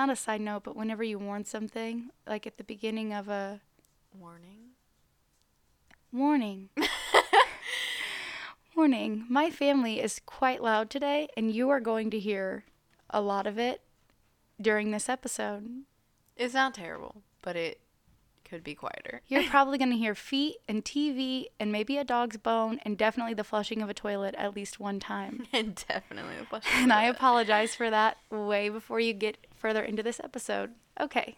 not 0.00 0.08
a 0.08 0.16
side 0.16 0.40
note, 0.40 0.64
but 0.64 0.76
whenever 0.76 1.04
you 1.04 1.18
warn 1.18 1.44
something, 1.44 2.08
like 2.26 2.46
at 2.46 2.56
the 2.56 2.64
beginning 2.64 3.12
of 3.12 3.28
a 3.28 3.60
Warning. 4.18 4.70
warning. 6.10 6.70
warning. 8.76 9.26
My 9.28 9.50
family 9.50 10.00
is 10.00 10.22
quite 10.24 10.62
loud 10.62 10.88
today, 10.88 11.28
and 11.36 11.54
you 11.54 11.68
are 11.68 11.80
going 11.80 12.10
to 12.12 12.18
hear 12.18 12.64
a 13.10 13.20
lot 13.20 13.46
of 13.46 13.58
it 13.58 13.82
during 14.58 14.90
this 14.90 15.10
episode. 15.10 15.82
It's 16.34 16.54
not 16.54 16.72
terrible, 16.74 17.16
but 17.42 17.56
it 17.56 17.80
could 18.44 18.64
be 18.64 18.74
quieter. 18.74 19.20
You're 19.28 19.44
probably 19.44 19.76
going 19.76 19.90
to 19.90 19.98
hear 19.98 20.14
feet 20.14 20.56
and 20.66 20.82
TV 20.82 21.46
and 21.60 21.70
maybe 21.70 21.98
a 21.98 22.04
dog's 22.04 22.38
bone 22.38 22.80
and 22.84 22.96
definitely 22.96 23.34
the 23.34 23.44
flushing 23.44 23.82
of 23.82 23.90
a 23.90 23.94
toilet 23.94 24.34
at 24.38 24.56
least 24.56 24.80
one 24.80 24.98
time. 24.98 25.46
and 25.52 25.74
definitely 25.88 26.36
a 26.40 26.46
flush. 26.46 26.64
And 26.74 26.90
I 26.90 27.04
apologize 27.04 27.74
for 27.74 27.90
that 27.90 28.16
way 28.30 28.70
before 28.70 28.98
you 28.98 29.12
get 29.12 29.36
further 29.60 29.82
into 29.82 30.02
this 30.02 30.20
episode. 30.24 30.70
Okay. 30.98 31.36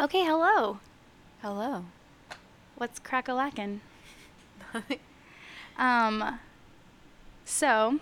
Okay, 0.00 0.24
hello. 0.24 0.78
Hello. 1.42 1.84
What's 2.76 2.98
crack 2.98 3.28
a 3.28 3.32
lackin'? 3.32 3.80
Um, 5.78 6.40
so 7.44 8.00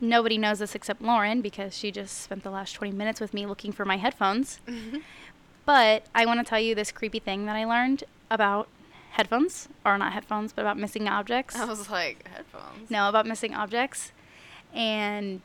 nobody 0.00 0.38
knows 0.38 0.60
this 0.60 0.76
except 0.76 1.02
Lauren 1.02 1.40
because 1.40 1.76
she 1.76 1.90
just 1.90 2.20
spent 2.20 2.44
the 2.44 2.50
last 2.50 2.74
20 2.74 2.92
minutes 2.92 3.20
with 3.20 3.34
me 3.34 3.44
looking 3.44 3.72
for 3.72 3.84
my 3.84 3.96
headphones. 3.96 4.60
But 5.64 6.06
I 6.14 6.26
want 6.26 6.40
to 6.40 6.44
tell 6.44 6.58
you 6.58 6.74
this 6.74 6.90
creepy 6.90 7.20
thing 7.20 7.46
that 7.46 7.54
I 7.54 7.64
learned 7.64 8.02
about 8.30 8.68
headphones, 9.12 9.68
or 9.86 9.96
not 9.96 10.12
headphones, 10.12 10.52
but 10.52 10.62
about 10.62 10.76
missing 10.76 11.08
objects. 11.08 11.54
I 11.54 11.64
was 11.66 11.88
like, 11.88 12.26
headphones. 12.28 12.90
No, 12.90 13.08
about 13.08 13.26
missing 13.26 13.54
objects. 13.54 14.10
And 14.74 15.40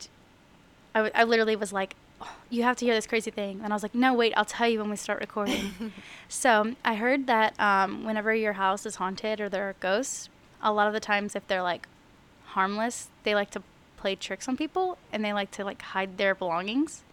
I, 0.96 1.00
w- 1.00 1.12
I 1.16 1.24
literally 1.24 1.56
was 1.56 1.72
like, 1.74 1.96
"Oh, 2.22 2.36
you 2.50 2.64
have 2.64 2.76
to 2.78 2.86
hear 2.86 2.94
this 2.96 3.06
crazy 3.08 3.32
thing. 3.32 3.62
And 3.64 3.72
I 3.72 3.76
was 3.76 3.84
like, 3.84 3.94
no, 3.96 4.14
wait, 4.14 4.34
I'll 4.36 4.46
tell 4.46 4.68
you 4.68 4.80
when 4.80 4.90
we 4.90 4.96
start 4.96 5.20
recording. 5.20 5.94
so 6.30 6.76
I 6.84 6.96
heard 6.96 7.28
that 7.28 7.60
um, 7.60 8.04
whenever 8.06 8.34
your 8.34 8.54
house 8.54 8.86
is 8.86 8.96
haunted 8.96 9.40
or 9.42 9.50
there 9.50 9.70
are 9.70 9.76
ghosts, 9.80 10.30
a 10.62 10.72
lot 10.72 10.88
of 10.88 10.94
the 10.94 11.00
times 11.00 11.36
if 11.36 11.46
they're 11.48 11.62
like 11.62 11.88
harmless, 12.46 13.10
they 13.24 13.36
like 13.36 13.52
to 13.52 13.62
play 13.98 14.16
tricks 14.16 14.48
on 14.48 14.58
people 14.58 14.98
and 15.12 15.24
they 15.24 15.34
like 15.34 15.52
to 15.52 15.64
like 15.66 15.82
hide 15.82 16.18
their 16.18 16.34
belongings. 16.34 17.04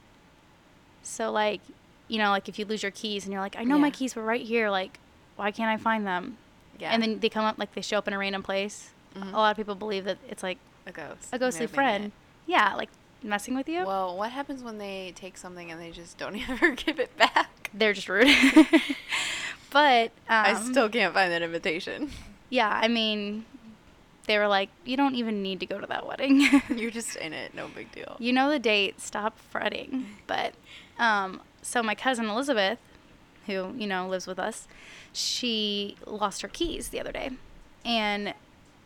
So 1.03 1.31
like, 1.31 1.61
you 2.09 2.19
know, 2.19 2.31
like 2.31 2.49
if 2.49 2.59
you 2.59 2.65
lose 2.65 2.83
your 2.83 2.93
keys 2.93 3.25
and 3.25 3.33
you're 3.33 3.43
like, 3.43 3.57
I 3.57 3.65
know 3.65 3.79
my 3.79 3.91
keys 3.91 4.15
were 4.17 4.23
right 4.25 4.41
here, 4.45 4.71
like, 4.71 4.99
why 5.37 5.51
can't 5.51 5.69
I 5.71 5.83
find 5.83 6.07
them? 6.07 6.39
Yeah. 6.79 6.91
And 6.93 7.03
then 7.03 7.19
they 7.21 7.29
come 7.29 7.45
up 7.45 7.59
like 7.59 7.75
they 7.75 7.81
show 7.83 7.99
up 7.99 8.09
in 8.09 8.15
a 8.15 8.19
random 8.19 8.43
place. 8.43 8.91
Mhm. 9.17 9.33
A 9.33 9.37
lot 9.37 9.51
of 9.51 9.57
people 9.57 9.75
believe 9.75 10.05
that 10.05 10.19
it's 10.29 10.43
like 10.43 10.59
a 10.87 10.93
ghost. 10.93 11.29
a 11.33 11.39
ghostly 11.39 11.67
friend. 11.67 12.07
it. 12.07 12.13
Yeah, 12.47 12.75
like 12.75 12.91
messing 13.25 13.55
with 13.55 13.69
you. 13.69 13.85
Well, 13.87 14.17
what 14.17 14.31
happens 14.31 14.63
when 14.63 14.79
they 14.79 15.13
take 15.17 15.37
something 15.37 15.71
and 15.71 15.81
they 15.81 15.91
just 15.91 16.19
don't 16.19 16.37
ever 16.49 16.71
give 16.73 16.99
it 17.01 17.17
back? 17.17 17.71
They're 17.75 17.93
just 17.93 18.09
rude. 18.09 18.29
but 19.71 20.11
um, 20.29 20.47
I 20.47 20.55
still 20.55 20.89
can't 20.89 21.13
find 21.15 21.33
that 21.33 21.43
invitation. 21.43 22.11
yeah, 22.51 22.69
I 22.83 22.89
mean, 22.89 23.45
they 24.27 24.39
were 24.39 24.47
like, 24.49 24.69
you 24.85 24.97
don't 24.97 25.15
even 25.15 25.43
need 25.43 25.61
to 25.61 25.67
go 25.67 25.81
to 25.81 25.87
that 25.87 26.07
wedding. 26.07 26.49
You're 26.75 26.91
just 26.91 27.17
in 27.17 27.33
it. 27.33 27.55
No 27.55 27.69
big 27.69 27.91
deal. 27.93 28.17
you 28.19 28.33
know 28.33 28.49
the 28.51 28.59
date. 28.59 29.01
Stop 29.01 29.39
fretting. 29.39 30.07
But 30.27 30.55
um, 30.99 31.41
so 31.63 31.83
my 31.83 31.95
cousin 31.95 32.27
Elizabeth, 32.27 32.79
who 33.47 33.75
you 33.77 33.87
know 33.87 34.07
lives 34.09 34.27
with 34.27 34.39
us, 34.39 34.69
she 35.13 35.97
lost 36.07 36.43
her 36.43 36.49
keys 36.49 36.89
the 36.89 37.01
other 37.01 37.13
day, 37.13 37.31
and 37.85 38.35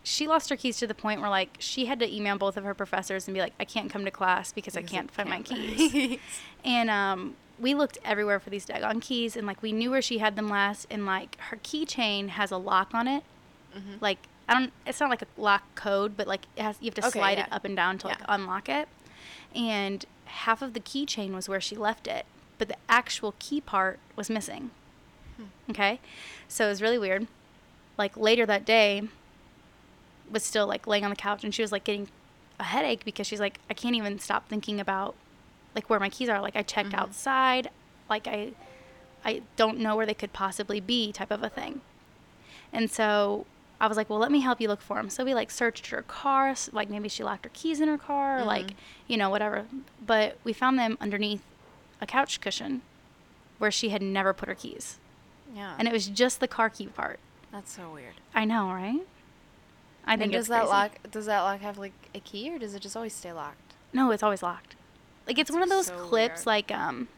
she 0.02 0.26
lost 0.26 0.48
her 0.50 0.56
keys 0.56 0.78
to 0.78 0.86
the 0.86 0.94
point 0.94 1.20
where 1.20 1.30
like 1.30 1.56
she 1.58 1.86
had 1.86 1.98
to 2.00 2.14
email 2.14 2.38
both 2.38 2.56
of 2.56 2.64
her 2.64 2.74
professors 2.74 3.28
and 3.28 3.34
be 3.34 3.40
like, 3.40 3.52
I 3.60 3.64
can't 3.64 3.90
come 3.90 4.04
to 4.04 4.10
class 4.10 4.52
because 4.52 4.76
I 4.76 4.82
can't 4.82 5.10
find 5.10 5.28
my 5.28 5.42
can't 5.42 5.76
keys. 5.76 6.18
And 6.64 6.88
um, 6.90 7.36
we 7.58 7.74
looked 7.74 7.98
everywhere 8.04 8.40
for 8.40 8.50
these 8.50 8.66
daggone 8.66 9.00
keys, 9.00 9.36
and 9.36 9.46
like 9.46 9.62
we 9.62 9.72
knew 9.72 9.90
where 9.90 10.02
she 10.02 10.18
had 10.18 10.34
them 10.36 10.48
last. 10.48 10.86
And 10.90 11.06
like 11.06 11.38
her 11.50 11.56
keychain 11.58 12.28
has 12.30 12.50
a 12.50 12.56
lock 12.56 12.94
on 12.94 13.06
it. 13.06 13.22
Mhm. 13.76 14.00
Like 14.00 14.18
I 14.48 14.54
don't, 14.54 14.72
it's 14.86 14.98
not 15.00 15.10
like 15.10 15.22
a 15.22 15.26
lock 15.36 15.62
code, 15.74 16.16
but 16.16 16.26
like 16.26 16.46
it 16.56 16.62
has, 16.62 16.76
you 16.80 16.86
have 16.86 16.94
to 16.94 17.06
Okay, 17.08 17.18
slide 17.18 17.38
it 17.38 17.46
up 17.52 17.64
and 17.64 17.76
down 17.76 17.98
to 17.98 18.06
like 18.08 18.18
Yeah. 18.20 18.26
unlock 18.34 18.68
it. 18.68 18.88
And 19.54 20.04
half 20.24 20.62
of 20.62 20.72
the 20.74 20.80
keychain 20.80 21.32
was 21.34 21.48
where 21.48 21.60
she 21.60 21.76
left 21.76 22.06
it, 22.06 22.24
but 22.58 22.68
the 22.68 22.76
actual 22.88 23.34
key 23.38 23.60
part 23.60 23.98
was 24.16 24.30
missing. 24.30 24.70
Hmm. 25.36 25.44
Okay, 25.70 26.00
so 26.48 26.64
it 26.66 26.68
was 26.70 26.80
really 26.82 26.98
weird. 26.98 27.26
Like 27.98 28.16
later 28.16 28.46
that 28.46 28.64
day, 28.64 29.02
was 30.30 30.44
still 30.44 30.66
like 30.66 30.86
laying 30.86 31.04
on 31.04 31.10
the 31.10 31.16
couch, 31.16 31.44
and 31.44 31.54
she 31.54 31.62
was 31.62 31.72
like 31.72 31.84
getting 31.84 32.08
a 32.60 32.64
headache 32.64 33.04
because 33.04 33.26
she's 33.26 33.40
like, 33.40 33.60
I 33.70 33.74
can't 33.74 33.94
even 33.94 34.18
stop 34.18 34.48
thinking 34.48 34.80
about 34.80 35.14
like 35.74 35.88
where 35.90 36.00
my 36.00 36.08
keys 36.08 36.28
are. 36.28 36.40
Like 36.40 36.56
I 36.56 36.62
checked 36.62 36.90
Mhm. 36.90 36.98
outside, 36.98 37.70
like 38.08 38.26
I 38.26 38.52
I 39.24 39.42
don't 39.56 39.78
know 39.78 39.96
where 39.96 40.06
they 40.06 40.14
could 40.14 40.32
possibly 40.32 40.80
be, 40.80 41.12
type 41.12 41.30
of 41.30 41.42
a 41.42 41.48
thing. 41.48 41.80
And 42.72 42.90
so 42.90 43.46
I 43.80 43.86
was 43.86 43.96
like, 43.96 44.08
well, 44.10 44.18
let 44.18 44.30
me 44.32 44.40
help 44.40 44.60
you 44.60 44.68
look 44.68 44.80
for 44.80 44.96
them. 44.96 45.10
So 45.10 45.24
we 45.24 45.34
like 45.34 45.50
searched 45.50 45.88
her 45.88 46.02
car, 46.02 46.48
s- 46.50 46.70
like 46.72 46.88
maybe 46.90 47.08
she 47.08 47.22
locked 47.24 47.44
her 47.44 47.50
keys 47.52 47.80
in 47.80 47.88
her 47.88 47.98
car, 47.98 48.40
or 48.40 48.44
like 48.44 48.74
you 49.06 49.16
know 49.16 49.30
whatever. 49.30 49.66
But 50.04 50.38
we 50.44 50.52
found 50.52 50.78
them 50.78 50.96
underneath 51.00 51.42
a 52.00 52.06
couch 52.06 52.40
cushion 52.40 52.82
where 53.58 53.70
she 53.72 53.88
had 53.90 54.02
never 54.02 54.32
put 54.32 54.48
her 54.48 54.54
keys, 54.54 54.98
Yeah. 55.54 55.74
and 55.78 55.88
it 55.88 55.92
was 55.92 56.06
just 56.08 56.38
the 56.40 56.46
car 56.48 56.70
key 56.70 56.86
part. 56.86 57.18
That's 57.50 57.72
so 57.72 57.90
weird. 57.92 58.14
I 58.34 58.44
know, 58.44 58.70
right? 58.72 59.00
I 60.08 60.12
think 60.16 60.22
and 60.24 60.32
does 60.32 60.48
that 60.48 60.60
crazy. 60.62 60.70
lock 60.72 60.92
does 61.10 61.26
that 61.26 61.40
lock 61.42 61.60
have 61.60 61.78
like 61.78 61.92
a 62.14 62.20
key 62.20 62.50
or 62.50 62.58
does 62.58 62.74
it 62.74 62.80
just 62.80 62.96
always 62.96 63.12
stay 63.14 63.32
locked? 63.32 63.74
No, 63.92 64.10
it's 64.10 64.22
always 64.22 64.42
locked. 64.42 64.74
Like 65.26 65.38
it's 65.38 65.50
That's 65.50 65.54
one 65.54 65.62
of 65.62 65.68
those 65.68 65.86
so 65.86 65.96
clips, 65.98 66.40
weird. 66.40 66.46
like 66.46 66.72
um, 66.72 67.08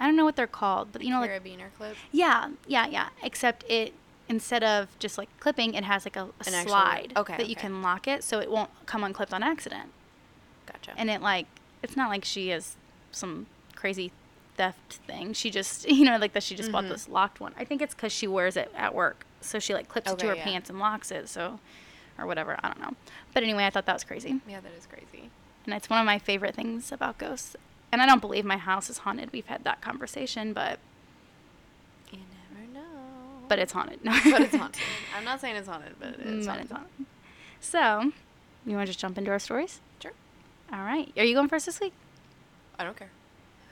I 0.00 0.06
don't 0.06 0.16
know 0.16 0.24
what 0.24 0.36
they're 0.36 0.46
called, 0.46 0.88
but 0.92 1.02
you 1.02 1.10
know, 1.10 1.20
like 1.20 1.30
Carabiner 1.30 1.66
clip. 1.76 1.96
yeah, 2.12 2.50
yeah, 2.66 2.86
yeah. 2.86 3.08
Except 3.22 3.64
it 3.70 3.92
instead 4.28 4.64
of 4.64 4.88
just 4.98 5.18
like 5.18 5.28
clipping, 5.40 5.74
it 5.74 5.84
has 5.84 6.04
like 6.06 6.16
a, 6.16 6.24
a 6.24 6.28
actual- 6.46 6.62
slide 6.62 7.12
okay, 7.16 7.36
that 7.36 7.48
you 7.48 7.56
can 7.56 7.82
lock 7.82 8.08
it, 8.08 8.24
so 8.24 8.40
it 8.40 8.50
won't 8.50 8.70
come 8.86 9.04
unclipped 9.04 9.34
on 9.34 9.42
accident. 9.42 9.90
Gotcha. 10.66 10.92
And 10.96 11.10
it 11.10 11.20
like 11.20 11.46
it's 11.82 11.96
not 11.96 12.08
like 12.08 12.24
she 12.24 12.50
is 12.50 12.76
some 13.12 13.46
crazy 13.76 14.10
theft 14.56 14.94
thing. 15.06 15.32
She 15.34 15.50
just 15.50 15.86
you 15.90 16.04
know 16.04 16.16
like 16.16 16.32
that 16.32 16.42
she 16.42 16.54
just 16.54 16.72
bought 16.72 16.84
Mhm. 16.84 16.88
this 16.90 17.08
locked 17.08 17.40
one. 17.40 17.52
I 17.58 17.64
think 17.64 17.82
it's 17.82 17.94
because 17.94 18.12
she 18.12 18.26
wears 18.26 18.56
it 18.56 18.72
at 18.74 18.94
work, 18.94 19.26
so 19.42 19.58
she 19.58 19.74
like 19.74 19.88
clips 19.88 20.10
it 20.10 20.18
to 20.20 20.28
her 20.28 20.34
yeah. 20.36 20.44
pants 20.44 20.70
and 20.70 20.78
locks 20.78 21.10
it. 21.10 21.28
So 21.28 21.60
or 22.18 22.26
whatever. 22.26 22.58
I 22.62 22.68
don't 22.68 22.80
know. 22.80 22.94
But 23.32 23.42
anyway, 23.42 23.64
I 23.66 23.70
thought 23.70 23.86
that 23.86 23.94
was 23.94 24.04
crazy. 24.04 24.40
yeah, 24.48 24.60
that 24.60 24.72
is 24.78 24.86
crazy. 24.86 25.30
And 25.66 25.74
it's 25.74 25.88
one 25.88 25.98
of 26.00 26.06
my 26.06 26.18
favorite 26.18 26.54
things 26.54 26.92
about 26.92 27.18
ghosts. 27.18 27.56
And 27.92 28.02
I 28.02 28.06
don't 28.06 28.20
believe 28.20 28.44
my 28.44 28.56
house 28.56 28.90
is 28.90 28.98
haunted. 28.98 29.30
We've 29.32 29.46
had 29.46 29.64
that 29.64 29.80
conversation, 29.80 30.52
but 30.52 30.78
You 32.10 32.18
never 32.52 32.66
know. 32.72 32.80
but 33.48 33.58
it's 33.58 33.72
haunted. 33.72 34.00
but 34.04 34.40
it's 34.42 34.54
haunted. 34.56 34.82
I'm 35.16 35.24
not 35.24 35.40
saying 35.40 35.56
it's 35.56 35.68
haunted, 35.68 35.94
but 36.00 36.08
it's 36.20 36.46
but 36.46 36.56
haunted. 36.56 36.64
it's 36.64 36.72
haunted. 36.72 37.06
So, 37.60 38.12
you 38.66 38.76
want 38.76 38.86
to 38.86 38.90
just 38.92 38.98
jump 38.98 39.16
into 39.16 39.30
our 39.30 39.38
stories? 39.38 39.80
Sure. 40.02 40.12
All 40.72 40.80
right. 40.80 41.10
Are 41.16 41.24
you 41.24 41.34
going 41.34 41.48
first 41.48 41.66
this 41.66 41.80
week? 41.80 41.92
I 42.78 42.84
don't 42.84 42.96
care. 42.96 43.10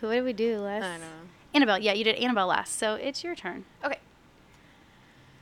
Who 0.00 0.10
did 0.10 0.24
we 0.24 0.32
do 0.32 0.59
last? 0.60 0.84
I 0.84 0.92
don't 0.92 1.00
know. 1.00 1.06
Annabelle. 1.54 1.78
Yeah, 1.78 1.92
you 1.92 2.04
did 2.04 2.14
Annabelle 2.16 2.47
last. 2.47 2.78
So 2.78 2.94
it's 2.94 3.22
your 3.22 3.34
turn. 3.34 3.64
Okay. 3.84 3.98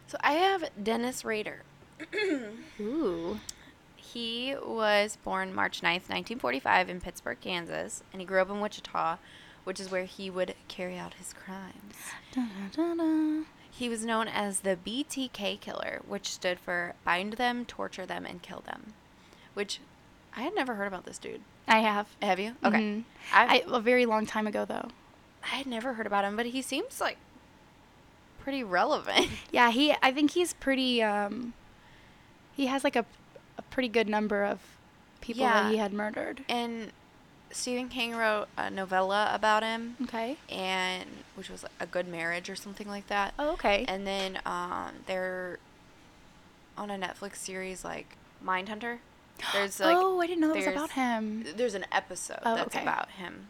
So 0.09 0.19
I 0.23 0.33
have 0.33 0.71
Dennis 0.83 1.25
Rader. 1.25 1.63
Ooh. 2.81 3.41
He 3.97 4.55
was 4.65 5.17
born 5.23 5.55
March 5.55 5.81
9th, 5.83 6.09
1945 6.09 6.89
in 6.89 7.01
Pittsburg, 7.01 7.39
Kansas, 7.41 8.03
and 8.13 8.21
he 8.21 8.27
grew 8.27 8.41
up 8.43 8.51
in 8.51 8.61
Wichita, 8.61 9.19
which 9.65 9.79
is 9.79 9.91
where 9.91 10.05
he 10.05 10.31
would 10.31 10.55
carry 10.69 10.97
out 10.99 11.15
his 11.15 11.33
crimes. 11.33 11.95
Da-da-da-da. 12.33 13.45
He 13.71 13.89
was 13.89 14.05
known 14.05 14.27
as 14.27 14.61
the 14.61 14.77
BTK 14.85 15.61
killer, 15.61 16.01
which 16.07 16.29
stood 16.33 16.59
for 16.59 16.95
bind 17.05 17.35
them, 17.35 17.65
torture 17.65 18.05
them, 18.05 18.27
and 18.27 18.43
kill 18.43 18.61
them. 18.67 18.95
Which 19.55 19.81
I 20.37 20.43
had 20.43 20.55
never 20.55 20.75
heard 20.75 20.89
about 20.89 21.05
this 21.05 21.19
dude. 21.19 21.43
I 21.69 21.79
have. 21.79 22.09
Have 22.21 22.41
you? 22.41 22.57
Okay. 22.65 22.79
Mhm. 22.79 23.05
I, 23.33 23.63
a 23.69 23.81
very 23.81 24.07
long 24.07 24.27
time 24.27 24.47
ago, 24.47 24.65
though. 24.65 24.89
I 25.45 25.57
had 25.57 25.67
never 25.67 25.95
heard 25.95 26.07
about 26.07 26.25
him, 26.25 26.37
but 26.37 26.47
he 26.47 26.63
seems 26.63 27.01
like 27.01 27.17
pretty 28.41 28.65
relevant. 28.65 29.29
Yeah, 29.53 29.71
he. 29.71 29.95
I 30.03 30.11
think 30.11 30.33
he's 30.33 30.53
pretty. 30.55 31.01
Um, 31.03 31.53
he 32.61 32.67
has 32.67 32.85
like 32.85 32.97
a, 32.97 33.05
a 33.57 33.63
pretty 33.63 33.89
good 33.89 34.09
number 34.09 34.45
of 34.45 34.59
people 35.21 35.43
Yeah. 35.43 35.63
that 35.63 35.71
he 35.73 35.79
had 35.79 35.93
murdered. 35.93 36.45
and 36.49 36.93
Stephen 37.53 37.89
King 37.89 38.15
wrote 38.15 38.47
a 38.57 38.71
novella 38.71 39.31
about 39.35 39.63
him, 39.65 39.97
Okay. 40.05 40.37
and 40.49 41.09
which 41.35 41.51
was 41.51 41.65
a 41.81 41.87
good 41.87 42.07
marriage 42.07 42.49
or 42.49 42.55
something 42.55 42.87
like 42.87 43.09
that. 43.09 43.35
Oh, 43.39 43.51
okay. 43.55 43.85
And 43.89 44.07
then 44.07 44.39
um, 44.47 44.93
they're 45.07 45.59
on 46.79 46.91
a 46.91 46.97
Netflix 46.99 47.37
series 47.37 47.85
like 47.85 48.17
Mindhunter. 48.45 48.99
There's 49.53 49.81
like 49.81 49.97
oh, 49.99 50.21
I 50.21 50.27
didn't 50.29 50.43
know 50.43 50.49
that 50.49 50.57
was 50.59 50.67
about 50.67 50.91
him. 50.93 51.45
there's 51.57 51.75
an 51.75 51.87
episode 51.91 52.39
Oh, 52.45 52.55
that's 52.57 52.75
okay. 52.77 52.83
about 52.83 53.09
him. 53.11 53.49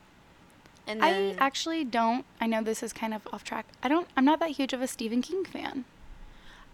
And 0.86 1.04
I 1.04 1.32
actually 1.38 1.84
don't. 1.84 2.24
I 2.40 2.46
know 2.46 2.62
this 2.62 2.82
is 2.82 2.92
kind 2.94 3.12
of 3.12 3.28
off 3.32 3.44
track. 3.44 3.66
I 3.82 3.88
don't. 3.88 4.08
I'm 4.16 4.24
not 4.24 4.40
that 4.40 4.50
huge 4.52 4.72
of 4.72 4.80
a 4.80 4.86
Stephen 4.86 5.20
King 5.20 5.44
fan. 5.44 5.84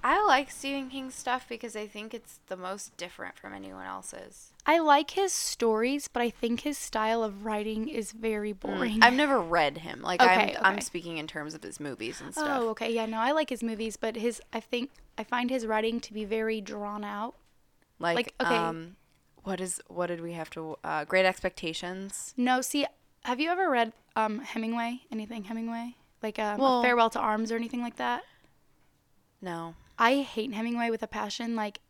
I 0.08 0.25
like 0.25 0.53
Stephen 0.53 0.88
King 0.88 1.11
stuff 1.11 1.47
because 1.49 1.75
I 1.75 1.88
think 1.88 2.14
it's 2.14 2.38
the 2.47 2.56
most 2.56 2.97
different 2.97 3.37
from 3.37 3.53
anyone 3.53 3.87
else's. 3.87 4.53
I 4.64 4.79
like 4.79 5.11
his 5.11 5.32
stories, 5.32 6.06
but 6.06 6.23
I 6.23 6.31
think 6.31 6.61
his 6.61 6.79
style 6.79 7.25
of 7.25 7.44
writing 7.44 7.88
is 7.88 8.12
very 8.12 8.53
boring. 8.53 9.00
Mm. 9.00 9.03
I've 9.03 9.14
never 9.14 9.41
read 9.41 9.79
him. 9.79 10.03
Like 10.03 10.23
Okay, 10.23 10.55
I'm, 10.61 10.75
I'm 10.75 10.81
speaking 10.81 11.19
in 11.19 11.26
terms 11.26 11.55
of 11.55 11.62
his 11.64 11.81
movies 11.81 12.20
and 12.20 12.32
stuff. 12.32 12.47
Oh, 12.49 12.69
okay. 12.69 12.93
Yeah, 12.94 13.06
no, 13.06 13.19
I 13.19 13.32
like 13.32 13.50
his 13.50 13.64
movies, 13.64 13.97
but 13.97 14.14
his 14.14 14.41
I 14.53 14.61
think 14.61 14.91
I 15.19 15.25
find 15.25 15.50
his 15.50 15.67
writing 15.67 15.99
to 15.99 16.12
be 16.14 16.25
very 16.25 16.61
drawn 16.61 17.02
out. 17.02 17.35
like, 17.99 18.14
like, 18.14 18.35
okay. 18.41 18.55
um, 18.55 18.94
what 19.43 19.61
is 19.61 19.81
what 19.88 20.06
did 20.06 20.20
we 20.20 20.35
have 20.35 20.50
to? 20.50 20.76
Uh, 20.85 21.05
Great 21.05 21.26
Expectations. 21.26 22.32
No, 22.37 22.61
see, 22.61 22.87
have 23.25 23.41
you 23.41 23.50
ever 23.50 23.69
read 23.69 23.93
um 24.14 24.38
Hemingway? 24.38 25.00
Anything 25.11 25.43
Hemingway? 25.43 25.97
Like 26.23 26.38
um, 26.38 26.59
Well- 26.61 26.79
A 26.79 26.82
Farewell 26.85 27.11
to 27.11 27.19
Arms 27.19 27.50
or 27.50 27.56
anything 27.56 27.82
like 27.82 27.97
that? 27.97 28.23
No. 29.43 29.75
I 29.98 30.22
hate 30.22 30.52
Hemingway 30.52 30.90
with 30.90 31.02
a 31.02 31.06
passion. 31.06 31.56
Like, 31.56 31.81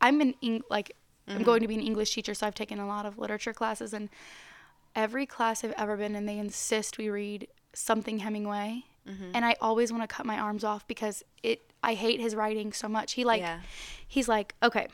I'm 0.00 0.20
an 0.20 0.34
Eng- 0.42 0.62
like 0.68 0.96
I'm 1.28 1.36
mm-hmm. 1.36 1.44
going 1.44 1.60
to 1.62 1.68
be 1.68 1.74
an 1.74 1.80
English 1.80 2.12
teacher, 2.14 2.34
so 2.34 2.46
I've 2.46 2.54
taken 2.54 2.78
a 2.78 2.86
lot 2.86 3.06
of 3.06 3.18
literature 3.18 3.52
classes, 3.52 3.92
and 3.92 4.08
every 4.94 5.26
class 5.26 5.62
I've 5.62 5.74
ever 5.76 5.96
been 5.96 6.16
in, 6.16 6.26
they 6.26 6.38
insist 6.38 6.98
we 6.98 7.08
read 7.08 7.46
something 7.72 8.18
Hemingway, 8.18 8.84
mm-hmm. 9.08 9.30
and 9.34 9.44
I 9.44 9.56
always 9.60 9.92
want 9.92 10.02
to 10.02 10.14
cut 10.14 10.26
my 10.26 10.38
arms 10.38 10.64
off 10.64 10.86
because 10.86 11.22
it. 11.42 11.62
I 11.84 11.94
hate 11.94 12.20
his 12.20 12.36
writing 12.36 12.72
so 12.72 12.88
much. 12.88 13.14
He 13.14 13.24
like, 13.24 13.40
Yeah. 13.40 13.58
he's 14.06 14.28
like, 14.28 14.54
okay, 14.62 14.86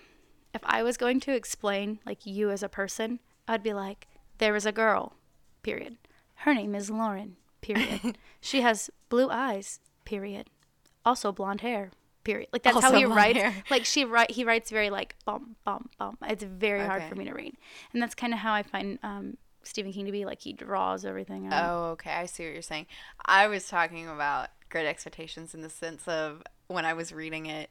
if 0.55 0.63
I 0.65 0.83
was 0.83 0.97
going 0.97 1.21
to 1.21 1.35
explain 1.35 2.01
like 2.07 2.25
you 2.25 2.51
as 2.51 2.63
a 2.63 2.69
person, 2.69 3.21
I'd 3.47 3.63
be 3.63 3.75
like, 3.75 4.07
there 4.39 4.57
is 4.57 4.65
a 4.65 4.73
girl, 4.73 5.15
period. 5.63 5.99
Her 6.37 6.55
name 6.55 6.75
is 6.75 6.91
Lauren, 6.91 7.37
period. 7.61 8.17
she 8.41 8.63
has 8.63 8.91
blue 9.09 9.29
eyes, 9.29 9.81
period. 10.05 10.49
Also 11.05 11.31
blonde 11.31 11.61
hair, 11.61 11.91
period. 12.29 12.49
Like 12.53 12.63
that's 12.63 12.81
how 12.81 12.93
he 12.93 13.05
writes. 13.07 13.39
hair. 13.39 13.55
Like 13.71 13.85
she 13.87 14.05
write, 14.05 14.31
he 14.31 14.45
writes 14.45 14.71
very 14.71 14.91
like 14.91 15.17
bum 15.25 15.57
bum 15.65 15.89
bum. 15.99 16.19
It's 16.29 16.45
very 16.45 16.85
hard 16.85 17.03
for 17.05 17.15
me 17.15 17.25
to 17.25 17.33
read, 17.33 17.57
and 17.93 18.03
that's 18.03 18.15
kind 18.15 18.33
of 18.35 18.41
how 18.41 18.53
I 18.53 18.63
find 18.63 18.99
um, 19.03 19.37
Stephen 19.63 19.93
King 19.93 20.05
to 20.07 20.13
be. 20.13 20.25
Like 20.27 20.41
he 20.43 20.53
draws 20.53 21.05
everything 21.05 21.47
out. 21.53 21.65
Oh, 21.65 21.85
okay. 21.93 22.11
I 22.11 22.27
see 22.27 22.45
what 22.45 22.53
you're 22.53 22.63
saying. 22.63 22.87
I 23.25 23.47
was 23.47 23.69
talking 23.69 24.07
about 24.09 24.49
Great 24.69 24.87
Expectations 24.87 25.55
in 25.55 25.63
the 25.63 25.71
sense 25.71 26.07
of 26.07 26.43
when 26.67 26.85
I 26.85 26.93
was 26.93 27.13
reading 27.13 27.47
it, 27.47 27.71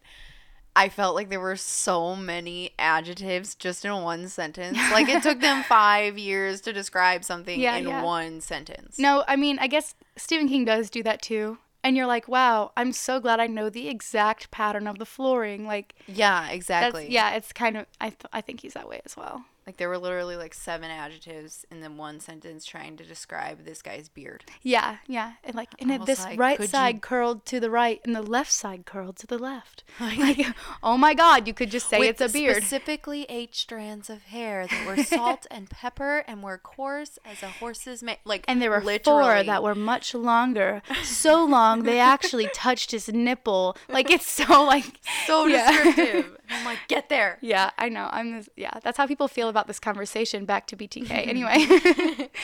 I 0.75 0.89
felt 0.89 1.13
like 1.15 1.29
there 1.29 1.39
were 1.39 1.55
so 1.55 2.15
many 2.15 2.71
adjectives 2.79 3.53
just 3.55 3.85
in 3.85 3.91
one 4.01 4.27
sentence. 4.27 4.77
Like 4.91 5.07
it 5.07 5.21
took 5.21 5.39
them 5.39 5.63
five 5.69 6.17
years 6.17 6.61
to 6.61 6.73
describe 6.73 7.23
something 7.23 7.59
Yeah, 7.59 7.75
in 7.75 7.87
yeah. 7.87 8.03
one 8.03 8.41
sentence. 8.41 8.97
No, 8.97 9.23
I 9.27 9.35
mean, 9.35 9.59
I 9.59 9.67
guess 9.67 9.93
Stephen 10.15 10.47
King 10.49 10.65
does 10.65 10.89
do 10.89 11.03
that 11.03 11.21
too. 11.21 11.59
And 11.87 11.95
you're 11.95 12.05
like, 12.05 12.27
wow, 12.27 12.73
I'm 12.75 12.91
so 12.91 13.21
glad 13.21 13.39
I 13.39 13.47
know 13.47 13.69
the 13.69 13.87
exact 13.87 14.51
pattern 14.51 14.87
of 14.87 14.99
the 14.99 15.05
flooring. 15.05 15.65
Like, 15.65 15.95
Yeah, 16.05 16.49
exactly. 16.49 17.07
yeah, 17.09 17.31
it's 17.31 17.53
kind 17.53 17.77
of, 17.77 17.85
I, 18.01 18.09
th- 18.09 18.25
I 18.33 18.41
think 18.41 18.59
he's 18.59 18.73
that 18.73 18.89
way 18.89 18.99
as 19.05 19.15
well. 19.15 19.45
Like 19.67 19.75
there 19.75 19.89
were 19.89 19.97
literally 19.97 20.37
like 20.37 20.53
seven 20.53 20.89
adjectives 20.89 21.65
in 21.69 21.81
the 21.81 21.91
one 21.91 22.21
sentence 22.21 22.63
trying 22.63 22.95
to 22.95 23.03
describe 23.03 23.65
this 23.65 23.81
guy's 23.81 24.07
beard. 24.07 24.45
Yeah, 24.61 24.99
yeah. 25.07 25.33
And 25.43 25.55
like, 25.55 25.67
and 25.79 25.91
I 25.91 25.95
if 25.95 25.99
was 25.99 26.07
this 26.07 26.23
like, 26.23 26.39
right 26.39 26.63
side 26.69 26.95
you- 26.95 27.01
curled 27.01 27.45
to 27.47 27.59
the 27.59 27.69
right 27.69 27.99
and 28.05 28.15
the 28.15 28.21
left 28.21 28.53
side 28.53 28.85
curled 28.85 29.17
to 29.17 29.27
the 29.27 29.37
left. 29.37 29.83
Like, 29.99 30.47
oh 30.81 30.97
my 30.97 31.13
God, 31.13 31.47
you 31.47 31.53
could 31.53 31.69
just 31.69 31.89
say 31.89 31.99
it's 31.99 32.21
a 32.21 32.29
beard. 32.29 32.57
Specifically, 32.57 33.25
eight 33.27 33.53
strands 33.55 34.09
of 34.09 34.23
hair 34.23 34.65
that 34.65 34.87
were 34.87 35.03
salt 35.03 35.45
and 35.51 35.69
pepper 35.69 36.19
and 36.27 36.41
were 36.41 36.57
coarse 36.57 37.19
as 37.25 37.43
a 37.43 37.49
horse's 37.49 38.01
mane. 38.01 38.17
like. 38.23 38.45
And 38.47 38.61
there 38.61 38.69
were 38.69 38.79
four 38.79 39.43
that 39.43 39.63
were 39.63 39.75
much 39.75 40.13
longer. 40.13 40.81
So 41.03 41.43
long 41.43 41.83
they 41.83 41.99
actually 41.99 42.47
touched 42.53 42.91
his 42.91 43.09
nipple. 43.09 43.75
Like 43.89 44.09
it's 44.09 44.29
so 44.29 44.63
like 44.63 44.99
so 45.25 45.45
yeah. 45.45 45.71
descriptive. 45.83 46.36
I'm 46.49 46.65
like, 46.65 46.79
get 46.87 47.09
there. 47.09 47.37
Yeah, 47.41 47.71
I 47.77 47.89
know. 47.89 48.09
I'm 48.11 48.31
this, 48.31 48.49
yeah, 48.55 48.79
that's 48.83 48.97
how 48.97 49.07
people 49.07 49.27
feel 49.27 49.49
about 49.49 49.67
this 49.67 49.79
conversation. 49.79 50.45
Back 50.45 50.67
to 50.67 50.77
BTK. 50.77 51.11
Anyway. 51.27 52.29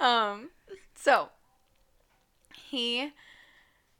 Um, 0.00 0.50
so 0.96 1.28
he 2.52 3.12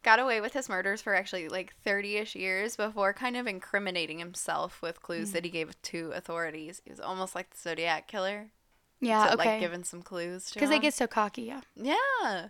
got 0.02 0.18
away 0.18 0.40
with 0.40 0.52
his 0.52 0.68
murders 0.68 1.00
for 1.00 1.14
actually 1.14 1.48
like 1.48 1.72
30ish 1.86 2.34
years 2.34 2.76
before 2.76 3.12
kind 3.12 3.36
of 3.36 3.46
incriminating 3.46 4.18
himself 4.18 4.82
with 4.82 5.00
clues 5.02 5.32
that 5.32 5.44
he 5.44 5.50
gave 5.50 5.80
to 5.82 6.10
authorities. 6.14 6.82
He 6.84 6.90
was 6.90 7.00
almost 7.00 7.34
like 7.34 7.50
the 7.50 7.56
Zodiac 7.58 8.06
killer. 8.08 8.50
yeah, 9.00 9.28
so, 9.28 9.34
okay. 9.34 9.52
like 9.52 9.60
giving 9.60 9.84
some 9.84 10.02
clues 10.02 10.46
to 10.48 10.54
Because 10.54 10.68
they 10.68 10.78
get 10.78 10.94
so 10.94 11.06
cocky, 11.06 11.42
yeah. 11.42 11.60
Yeah. 11.74 12.48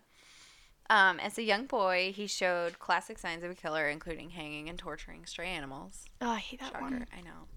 Um, 0.90 1.18
as 1.18 1.38
a 1.38 1.42
young 1.42 1.66
boy, 1.66 2.12
he 2.14 2.26
showed 2.26 2.78
classic 2.78 3.18
signs 3.18 3.42
of 3.42 3.50
a 3.50 3.54
killer, 3.54 3.88
including 3.88 4.30
hanging 4.30 4.68
and 4.68 4.78
torturing 4.78 5.24
stray 5.24 5.48
animals. 5.48 6.04
Oh, 6.20 6.30
I 6.30 6.38
hate 6.38 6.60
that 6.60 6.72
Shocker, 6.72 6.82
one. 6.82 7.06
I 7.16 7.20
know. 7.22 7.48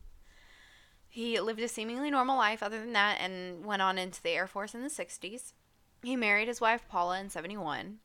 He 1.10 1.40
lived 1.40 1.60
a 1.60 1.68
seemingly 1.68 2.10
normal 2.10 2.38
life 2.38 2.62
other 2.62 2.80
than 2.80 2.94
that 2.94 3.18
and 3.20 3.66
went 3.66 3.82
on 3.82 3.98
into 3.98 4.22
the 4.22 4.30
Air 4.30 4.48
Force 4.48 4.74
in 4.74 4.82
the 4.82 4.90
60s. 4.90 5.54
He 6.04 6.16
married 6.16 6.48
his 6.48 6.62
wife 6.62 6.86
Paula 6.88 7.20
in 7.20 7.30
71. 7.30 7.98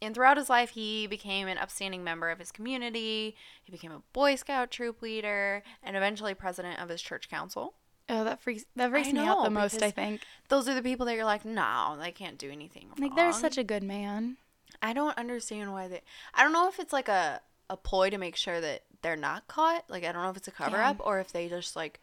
And 0.00 0.14
throughout 0.14 0.36
his 0.36 0.50
life, 0.50 0.70
he 0.70 1.06
became 1.06 1.48
an 1.48 1.58
upstanding 1.58 2.02
member 2.02 2.30
of 2.30 2.38
his 2.38 2.50
community. 2.50 3.36
He 3.62 3.70
became 3.70 3.92
a 3.92 4.02
Boy 4.12 4.34
Scout 4.36 4.70
troop 4.70 5.02
leader 5.02 5.62
and 5.82 5.96
eventually 5.96 6.34
president 6.34 6.80
of 6.80 6.88
his 6.88 7.02
church 7.02 7.28
council. 7.28 7.74
Oh, 8.08 8.24
that 8.24 8.40
freaks 8.40 8.64
that 8.74 8.90
freaks 8.90 9.08
I 9.08 9.12
me 9.12 9.20
out 9.20 9.44
the 9.44 9.50
most. 9.50 9.80
I 9.82 9.90
think 9.90 10.22
Those 10.48 10.68
are 10.68 10.74
the 10.74 10.82
people 10.82 11.06
that 11.06 11.14
you're 11.14 11.24
like, 11.24 11.44
no, 11.44 11.96
they 12.00 12.10
can't 12.10 12.36
do 12.36 12.50
anything 12.50 12.88
wrong. 12.88 12.96
like 12.98 13.14
they're 13.14 13.32
such 13.32 13.58
a 13.58 13.64
good 13.64 13.82
man. 13.82 14.38
I 14.82 14.92
don't 14.92 15.16
understand 15.16 15.72
why 15.72 15.88
they. 15.88 16.02
I 16.34 16.42
don't 16.42 16.52
know 16.52 16.68
if 16.68 16.78
it's 16.80 16.92
like 16.92 17.08
a 17.08 17.40
a 17.70 17.76
ploy 17.76 18.10
to 18.10 18.18
make 18.18 18.36
sure 18.36 18.60
that 18.60 18.82
they're 19.02 19.16
not 19.16 19.46
caught. 19.48 19.84
Like 19.88 20.04
I 20.04 20.12
don't 20.12 20.22
know 20.22 20.30
if 20.30 20.36
it's 20.36 20.48
a 20.48 20.52
cover 20.52 20.76
Yeah. 20.76 20.90
up 20.90 20.96
or 21.00 21.20
if 21.20 21.32
they 21.32 21.48
just 21.48 21.76
like 21.76 22.00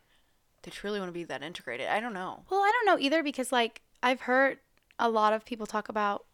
they 0.64 0.72
truly 0.72 1.00
want 1.00 1.10
to 1.10 1.14
be 1.14 1.24
that 1.26 1.44
integrated. 1.44 1.88
I 1.88 2.00
don't 2.00 2.14
know. 2.14 2.44
Well, 2.50 2.62
I 2.62 2.72
don't 2.72 2.86
know 2.86 3.04
either 3.04 3.22
because 3.24 3.52
like 3.52 3.82
I've 4.02 4.22
heard 4.22 4.60
a 4.98 5.10
lot 5.10 5.34
of 5.34 5.46
people 5.46 5.66
talk 5.68 5.90
about 5.90 6.26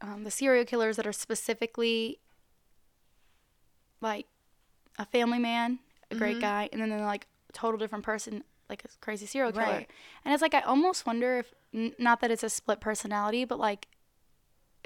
um, 0.00 0.24
the 0.24 0.30
serial 0.30 0.64
killers 0.64 0.96
that 0.96 1.06
are 1.06 1.12
specifically 1.12 2.18
like 4.00 4.26
a 4.98 5.04
family 5.06 5.38
man, 5.38 5.78
a 6.10 6.14
great 6.14 6.32
Mm-hmm. 6.36 6.40
guy, 6.40 6.68
and 6.72 6.80
then 6.80 6.90
they're 6.90 7.00
like 7.00 7.26
a 7.48 7.52
total 7.52 7.78
different 7.78 8.04
person, 8.04 8.44
like 8.68 8.84
a 8.84 8.88
crazy 9.00 9.26
serial 9.26 9.52
killer. 9.52 9.64
Right. 9.66 9.90
And 10.24 10.32
it's 10.32 10.42
like 10.42 10.54
I 10.54 10.60
almost 10.60 11.06
wonder 11.06 11.38
if 11.38 11.52
n- 11.74 11.94
not 11.98 12.20
that 12.20 12.30
it's 12.30 12.42
a 12.44 12.50
split 12.50 12.80
personality, 12.80 13.44
but 13.44 13.58
like 13.58 13.88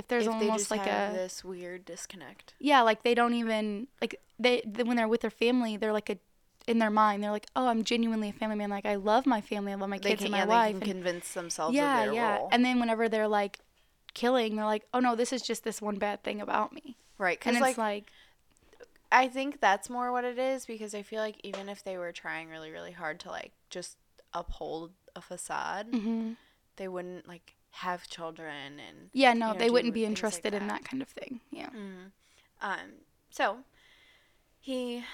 if 0.03 0.09
there's 0.09 0.27
if 0.27 0.33
they 0.33 0.47
almost 0.47 0.59
just 0.59 0.71
like 0.71 0.85
have 0.85 1.15
a 1.15 1.17
this 1.17 1.45
weird 1.45 1.85
disconnect. 1.85 2.55
yeah, 2.59 2.83
like 2.83 3.03
they 3.03 3.15
don't 3.15 3.35
even 3.35 3.87
like 4.01 4.21
they, 4.39 4.63
they 4.67 4.83
when 4.83 4.97
they're 4.97 5.09
with 5.09 5.21
their 5.21 5.31
family, 5.31 5.77
they're 5.77 5.93
like 5.93 6.11
a 6.11 6.19
in 6.69 6.79
their 6.79 6.91
mind, 6.91 7.23
they're 7.23 7.31
like, 7.33 7.47
oh, 7.57 7.67
I'm 7.67 7.83
genuinely 7.83 8.29
a 8.29 8.33
family 8.33 8.57
man. 8.57 8.71
Like 8.71 8.87
I 8.87 8.97
love 8.97 9.27
my 9.27 9.41
family, 9.41 9.73
I 9.73 9.77
love 9.77 9.89
my 9.89 9.99
kids 9.99 10.19
can, 10.19 10.27
and 10.27 10.33
my 10.33 10.39
yeah, 10.39 10.45
wife. 10.47 10.75
they 10.75 10.81
can 10.81 10.91
and- 10.91 11.05
convince 11.05 11.35
themselves 11.35 11.75
yeah, 11.75 12.01
of 12.01 12.07
their 12.07 12.15
yeah. 12.15 12.37
role. 12.37 12.49
And 12.53 12.65
then 12.65 12.81
whenever 12.81 13.09
they're 13.09 13.29
like 13.29 13.59
killing, 14.15 14.57
they're 14.57 14.65
like, 14.65 14.85
oh 14.93 15.01
no, 15.01 15.17
this 15.17 15.33
is 15.33 15.43
just 15.43 15.65
this 15.65 15.81
one 15.81 15.97
bad 15.97 16.23
thing 16.23 16.41
about 16.41 16.73
me. 16.73 16.97
right, 17.19 17.39
And 17.45 17.55
because 17.57 17.69
it's 17.69 17.79
like, 17.79 17.79
like, 17.79 18.13
I 19.11 19.29
think 19.29 19.61
that's 19.61 19.91
more 19.91 20.13
what 20.13 20.25
it 20.25 20.39
is 20.39 20.65
because 20.67 20.95
I 20.95 21.03
feel 21.03 21.21
like 21.21 21.37
even 21.43 21.69
if 21.69 21.85
they 21.85 21.99
were 21.99 22.13
trying 22.13 22.49
really 22.49 22.71
really 22.71 22.93
hard 22.93 23.21
to 23.21 23.29
like 23.29 23.53
just 23.71 23.97
uphold 24.33 24.93
a 25.15 25.21
facade, 25.21 25.91
mhm. 25.93 26.37
they 26.77 26.89
wouldn't 26.89 27.29
like 27.29 27.55
have 27.77 28.07
children 28.07 28.79
and 28.87 29.11
yeah, 29.13 29.33
no, 29.33 29.49
you 29.49 29.53
know, 29.55 29.59
they 29.59 29.71
wouldn't 29.71 29.95
be 29.95 30.01
things 30.05 30.11
like 30.23 30.25
interested 30.25 30.55
in 30.55 30.67
that. 30.69 30.85
kind 30.85 31.03
of 31.03 31.09
thing. 31.09 31.41
Yeah. 31.51 31.71
Um, 32.61 32.79
so 33.31 33.59
he 34.61 35.05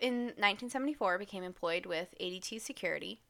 in 0.00 0.24
1974 0.36 1.18
became 1.18 1.42
employed 1.42 1.86
with 1.86 2.14
ADT 2.20 2.60
Security. 2.60 3.20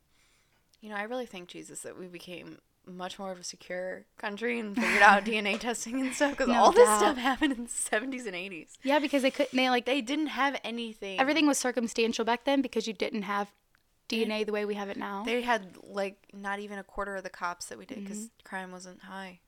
You 0.81 0.91
know, 0.91 0.97
I 0.97 1.03
really 1.03 1.27
think 1.27 1.49
Jesus 1.49 1.81
that 1.81 1.99
we 1.99 2.07
became 2.07 2.59
much 2.87 3.19
more 3.19 3.31
of 3.31 3.39
a 3.39 3.45
secure 3.45 4.07
country 4.17 4.59
and 4.59 4.75
figured 4.75 5.03
out 5.03 5.25
DNA 5.27 5.59
testing 5.59 6.01
and 6.01 6.15
stuff 6.15 6.31
because 6.33 6.49
No 6.49 6.55
all 6.55 6.73
this 6.73 6.89
stuff 6.99 7.19
happened 7.19 7.53
in 7.53 7.65
the 7.65 7.71
70s 7.71 8.27
and 8.27 8.35
80s. 8.35 8.79
Yeah, 8.83 8.99
because 8.99 9.23
they 9.23 9.31
couldn't 9.31 9.55
they 9.55 9.69
like 9.69 9.85
They 9.85 10.01
didn't 10.01 10.29
have 10.29 10.59
anything. 10.65 11.21
everything 11.21 11.47
was 11.47 11.59
circumstantial 11.59 12.25
back 12.25 12.45
then 12.45 12.63
because 12.63 12.87
you 12.87 12.95
didn't 12.95 13.23
have 13.23 13.53
DNA 14.09 14.45
the 14.47 14.53
way 14.53 14.65
we 14.65 14.75
have 14.75 14.89
it 14.89 14.97
now. 14.97 15.23
They 15.25 15.43
had 15.43 15.77
like 15.83 16.17
not 16.33 16.59
even 16.61 16.79
a 16.79 16.85
quarter 16.85 17.17
of 17.17 17.23
the 17.25 17.31
cops 17.31 17.67
that 17.67 17.79
we 17.79 17.85
did 17.87 18.01
because 18.05 18.19
Mm-hmm. 18.19 18.45
crime 18.49 18.73
wasn't 18.73 19.03
high. 19.03 19.41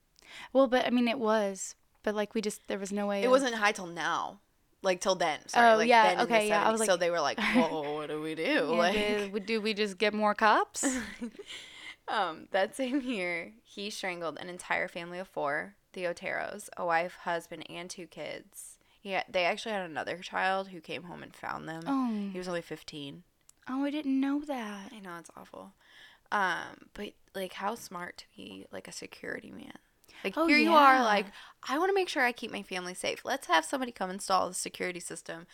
well, 0.53 0.67
but 0.67 0.87
I 0.87 0.91
mean 0.91 1.09
it 1.09 1.19
was, 1.19 1.75
but 2.03 2.15
like 2.15 2.35
we 2.35 2.41
just 2.41 2.67
there 2.69 2.79
was 2.79 2.93
no 2.93 3.07
way. 3.07 3.23
It 3.23 3.27
of- 3.27 3.31
wasn't 3.31 3.55
high 3.55 3.73
till 3.73 3.87
now. 3.87 4.41
Like 4.83 5.01
till 5.03 5.15
then. 5.15 5.41
Sorry. 5.47 5.73
Oh, 5.73 5.77
like 5.77 5.89
yeah, 5.89 6.15
then 6.15 6.25
okay, 6.25 6.49
yeah, 6.49 6.67
I 6.67 6.73
was 6.73 6.81
70s. 6.81 6.87
so 6.87 6.97
they 6.97 7.11
were 7.11 7.21
like, 7.21 7.39
"Whoa, 7.55 7.93
what 7.97 8.09
do 8.09 8.21
we 8.23 8.35
do?" 8.35 8.43
Yeah, 8.43 8.61
like, 8.71 8.95
did, 8.95 9.47
do 9.47 9.61
we 9.61 9.75
just 9.75 9.99
get 9.99 10.15
more 10.15 10.35
cops? 10.35 10.85
Um, 12.09 12.49
that 12.51 12.75
same 12.75 13.01
year, 13.03 13.53
he 13.63 13.89
strangled 13.89 14.37
an 14.41 14.49
entire 14.49 14.89
family 14.89 15.21
of 15.21 15.29
four, 15.29 15.75
the 15.93 16.05
Oteros, 16.05 16.69
a 16.77 16.85
wife, 16.85 17.15
husband, 17.23 17.65
and 17.71 17.89
two 17.89 18.07
kids. 18.09 18.79
Yeah, 19.03 19.23
they 19.31 19.45
actually 19.45 19.73
had 19.73 19.89
another 19.89 20.17
child 20.19 20.69
who 20.69 20.81
came 20.81 21.05
home 21.05 21.23
and 21.23 21.33
found 21.35 21.69
them. 21.69 21.85
Oh. 21.87 22.31
He 22.33 22.37
was 22.37 22.49
only 22.49 22.63
15. 22.63 23.23
Oh, 23.69 23.85
I 23.85 23.91
didn't 23.91 24.21
know 24.21 24.41
that. 24.47 24.93
I 24.95 25.01
know 25.01 25.17
it's 25.19 25.31
awful. 25.37 25.73
Um, 26.33 26.89
but 26.95 27.11
like 27.35 27.55
how 27.55 27.75
smart 27.75 28.19
to 28.19 28.25
be 28.37 28.67
like 28.73 28.87
a 28.89 28.93
security 28.93 29.51
man. 29.51 29.75
Like 30.25 30.35
Oh, 30.37 30.47
here 30.47 30.59
you 30.59 30.73
are 30.73 31.03
like 31.03 31.27
I 31.69 31.79
want 31.79 31.91
to 31.91 31.95
make 31.95 32.09
sure 32.09 32.23
I 32.25 32.33
keep 32.33 32.53
my 32.53 32.63
family 32.63 32.95
safe. 32.95 33.23
Let's 33.25 33.47
have 33.47 33.65
somebody 33.65 33.91
come 33.93 34.11
install 34.11 34.49
the 34.49 34.55
security 34.55 35.01
system 35.01 35.47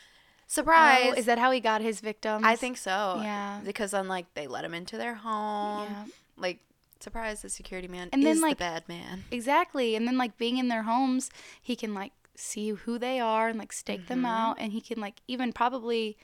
Surprise! 0.48 1.08
Oh, 1.08 1.18
is 1.18 1.26
that 1.26 1.38
how 1.38 1.50
he 1.50 1.58
got 1.58 1.80
his 1.80 2.00
victims? 2.00 2.44
I 2.46 2.54
think 2.54 2.76
so. 2.76 3.18
Yeah. 3.20 3.60
Because 3.64 3.90
then, 3.90 4.06
like, 4.06 4.32
they 4.34 4.46
let 4.46 4.64
him 4.64 4.74
into 4.74 4.96
their 4.96 5.14
home. 5.16 5.88
Yeah. 5.90 6.04
Like, 6.36 6.58
surprise, 7.00 7.42
the 7.42 7.48
security 7.48 7.88
man 7.88 8.10
And 8.12 8.22
then, 8.22 8.36
is 8.36 8.40
like- 8.42 8.56
the 8.58 8.60
bad 8.62 8.88
man. 8.88 9.24
Exactly. 9.32 9.96
And 9.96 10.06
then 10.06 10.16
like 10.16 10.38
being 10.38 10.58
in 10.58 10.68
their 10.68 10.84
homes, 10.84 11.30
he 11.60 11.74
can 11.74 11.94
like 11.94 12.12
see 12.36 12.70
who 12.70 12.96
they 12.98 13.18
are 13.18 13.48
and 13.48 13.58
like 13.58 13.72
stake 13.72 14.06
them 14.06 14.18
Mm-hmm. 14.18 14.26
out 14.26 14.56
and 14.60 14.72
he 14.72 14.80
can 14.80 15.00
like 15.00 15.20
even 15.26 15.52
probably 15.52 16.16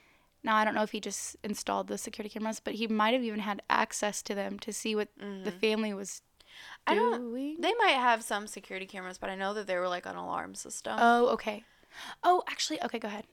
now 0.44 0.56
I 0.56 0.64
don't 0.64 0.75
know 0.75 0.82
if 0.82 0.90
he 0.92 1.00
just 1.00 1.37
installed 1.44 1.88
the 1.88 1.99
security 1.99 2.32
cameras, 2.32 2.61
but 2.61 2.75
he 2.75 2.87
might 2.87 3.14
have 3.14 3.22
even 3.22 3.40
had 3.40 3.62
access 3.70 4.22
to 4.22 4.34
them 4.34 4.58
to 4.61 4.72
see 4.72 4.94
what 4.94 5.08
the 5.44 5.50
family 5.52 5.92
was 5.94 6.22
Mm-hmm. 6.87 6.92
I 6.92 6.94
don't- 6.94 7.20
doing. 7.30 7.56
They 7.61 7.72
might 7.78 7.94
have 7.94 8.22
some 8.22 8.46
security 8.46 8.84
cameras, 8.84 9.16
but 9.16 9.30
I 9.30 9.34
know 9.37 9.54
that 9.54 9.66
they 9.66 9.76
were 9.76 9.88
like 9.88 10.04
an 10.04 10.16
alarm 10.16 10.54
system. 10.54 10.96
Oh, 10.99 11.28
okay. 11.28 11.64
Oh, 12.22 12.42
actually, 12.49 12.82
okay, 12.82 12.99
go 12.99 13.08
ahead. 13.08 13.25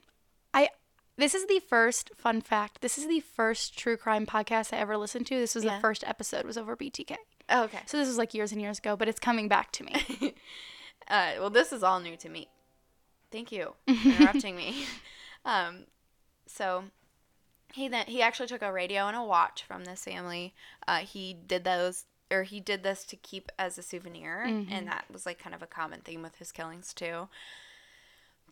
I 0.54 0.70
this 1.18 1.34
is 1.34 1.46
the 1.46 1.60
first 1.68 2.12
fun 2.16 2.40
fact. 2.40 2.80
This 2.80 2.96
is 2.96 3.06
the 3.06 3.20
first 3.20 3.76
true 3.76 3.98
crime 3.98 4.24
podcast 4.24 4.72
I 4.72 4.78
ever 4.78 4.96
listened 4.96 5.26
to. 5.26 5.34
This 5.34 5.54
was 5.54 5.64
Yeah. 5.64 5.74
the 5.74 5.80
first 5.82 6.02
episode 6.06 6.46
was 6.46 6.56
over 6.56 6.74
BTK. 6.76 7.16
Oh, 7.50 7.64
okay. 7.64 7.80
So 7.84 7.98
this 7.98 8.08
was 8.08 8.16
like 8.16 8.32
years 8.32 8.52
and 8.52 8.60
years 8.62 8.78
ago, 8.78 8.96
but 8.96 9.06
it's 9.08 9.20
coming 9.20 9.48
back 9.48 9.70
to 9.72 9.84
me. 9.84 10.34
Uh, 11.08 11.32
well, 11.40 11.50
this 11.50 11.72
is 11.72 11.82
all 11.82 11.98
new 11.98 12.16
to 12.16 12.28
me. 12.28 12.48
Thank 13.32 13.50
you 13.50 13.74
for 13.86 14.08
interrupting 14.08 14.56
me. 14.56 14.84
Um, 15.44 15.86
so 16.46 16.84
he 17.72 17.88
then 17.88 18.06
he 18.06 18.22
actually 18.22 18.48
took 18.48 18.62
a 18.62 18.72
radio 18.72 19.06
and 19.06 19.16
a 19.16 19.22
watch 19.22 19.62
from 19.62 19.84
this 19.84 20.04
family. 20.04 20.54
Uh, 20.86 20.98
he 20.98 21.34
did 21.34 21.64
those, 21.64 22.04
or 22.30 22.42
he 22.42 22.60
did 22.60 22.82
this 22.82 23.04
to 23.06 23.16
keep 23.16 23.50
as 23.58 23.78
a 23.78 23.82
souvenir, 23.82 24.42
and 24.42 24.86
that 24.88 25.04
was 25.12 25.26
like 25.26 25.38
kind 25.38 25.54
of 25.54 25.62
a 25.62 25.66
common 25.66 26.00
theme 26.00 26.22
with 26.22 26.36
his 26.36 26.52
killings 26.52 26.92
too. 26.94 27.28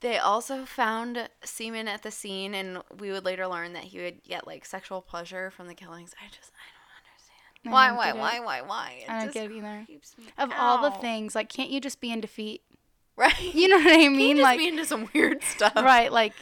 They 0.00 0.16
also 0.18 0.64
found 0.64 1.28
semen 1.42 1.88
at 1.88 2.02
the 2.04 2.10
scene, 2.12 2.54
and 2.54 2.78
we 2.98 3.10
would 3.10 3.24
later 3.24 3.46
learn 3.48 3.72
that 3.72 3.84
he 3.84 3.98
would 3.98 4.22
get 4.22 4.46
like 4.46 4.64
sexual 4.64 5.00
pleasure 5.02 5.50
from 5.50 5.66
the 5.66 5.74
killings. 5.74 6.14
I 6.22 6.28
just 6.28 6.52
I 6.54 6.68
don't 6.76 7.72
understand. 7.72 7.72
Why, 7.72 7.92
why, 7.92 8.12
why, 8.12 8.40
why, 8.40 8.62
why? 8.62 9.04
I 9.08 9.24
don't 9.24 9.34
get 9.34 9.50
it 9.50 9.56
either. 9.56 9.86
Of 10.38 10.52
all 10.56 10.82
the 10.82 10.96
things, 10.98 11.34
like 11.34 11.48
can't 11.48 11.70
you 11.70 11.80
just 11.80 12.00
be 12.00 12.12
in 12.12 12.20
defeat? 12.20 12.62
right? 13.16 13.54
You 13.54 13.68
know 13.68 13.76
what 13.78 13.92
I 13.92 14.08
mean? 14.08 14.20
you 14.20 14.34
just 14.36 14.42
like 14.44 14.58
be 14.58 14.68
into 14.68 14.84
some 14.86 15.08
weird 15.12 15.42
stuff. 15.42 15.74
right, 15.76 16.10
like 16.10 16.34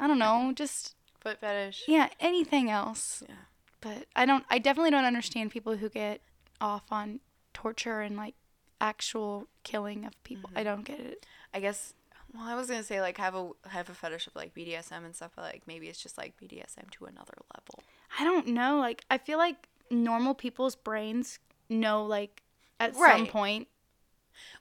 I 0.00 0.06
don't 0.06 0.18
know, 0.18 0.52
just 0.54 0.94
Foot 1.20 1.38
fetish. 1.40 1.84
yeah, 1.86 2.08
anything 2.20 2.70
else. 2.70 3.22
Yeah. 3.28 3.34
But 3.80 4.06
I 4.14 4.26
don't 4.26 4.44
I 4.50 4.58
definitely 4.58 4.90
don't 4.90 5.04
understand 5.04 5.50
people 5.50 5.76
who 5.76 5.88
get 5.88 6.20
off 6.60 6.84
on 6.90 7.20
torture 7.54 8.00
and 8.00 8.16
like 8.16 8.34
actual 8.80 9.48
killing 9.64 10.04
of 10.04 10.22
people. 10.24 10.48
Mm-hmm. 10.50 10.58
I 10.58 10.62
don't 10.64 10.84
get 10.84 11.00
it. 11.00 11.26
I 11.54 11.60
guess. 11.60 11.94
Well, 12.32 12.44
I 12.44 12.54
was 12.54 12.68
gonna 12.68 12.82
say 12.84 13.00
like 13.00 13.18
have 13.18 13.34
a 13.34 13.50
have 13.68 13.88
a 13.90 13.94
fetish 13.94 14.26
of 14.26 14.36
like 14.36 14.54
BDSM 14.54 15.04
and 15.04 15.14
stuff, 15.14 15.32
but 15.34 15.42
like 15.42 15.62
maybe 15.66 15.88
it's 15.88 16.02
just 16.02 16.16
like 16.16 16.34
BDSM 16.40 16.90
to 16.92 17.04
another 17.06 17.34
level. 17.54 17.82
I 18.18 18.24
don't 18.24 18.48
know. 18.48 18.78
Like 18.78 19.04
I 19.10 19.18
feel 19.18 19.38
like 19.38 19.68
normal 19.90 20.34
people's 20.34 20.76
brains 20.76 21.38
know 21.68 22.04
like 22.04 22.42
at 22.78 22.94
some 22.96 23.26
point. 23.26 23.68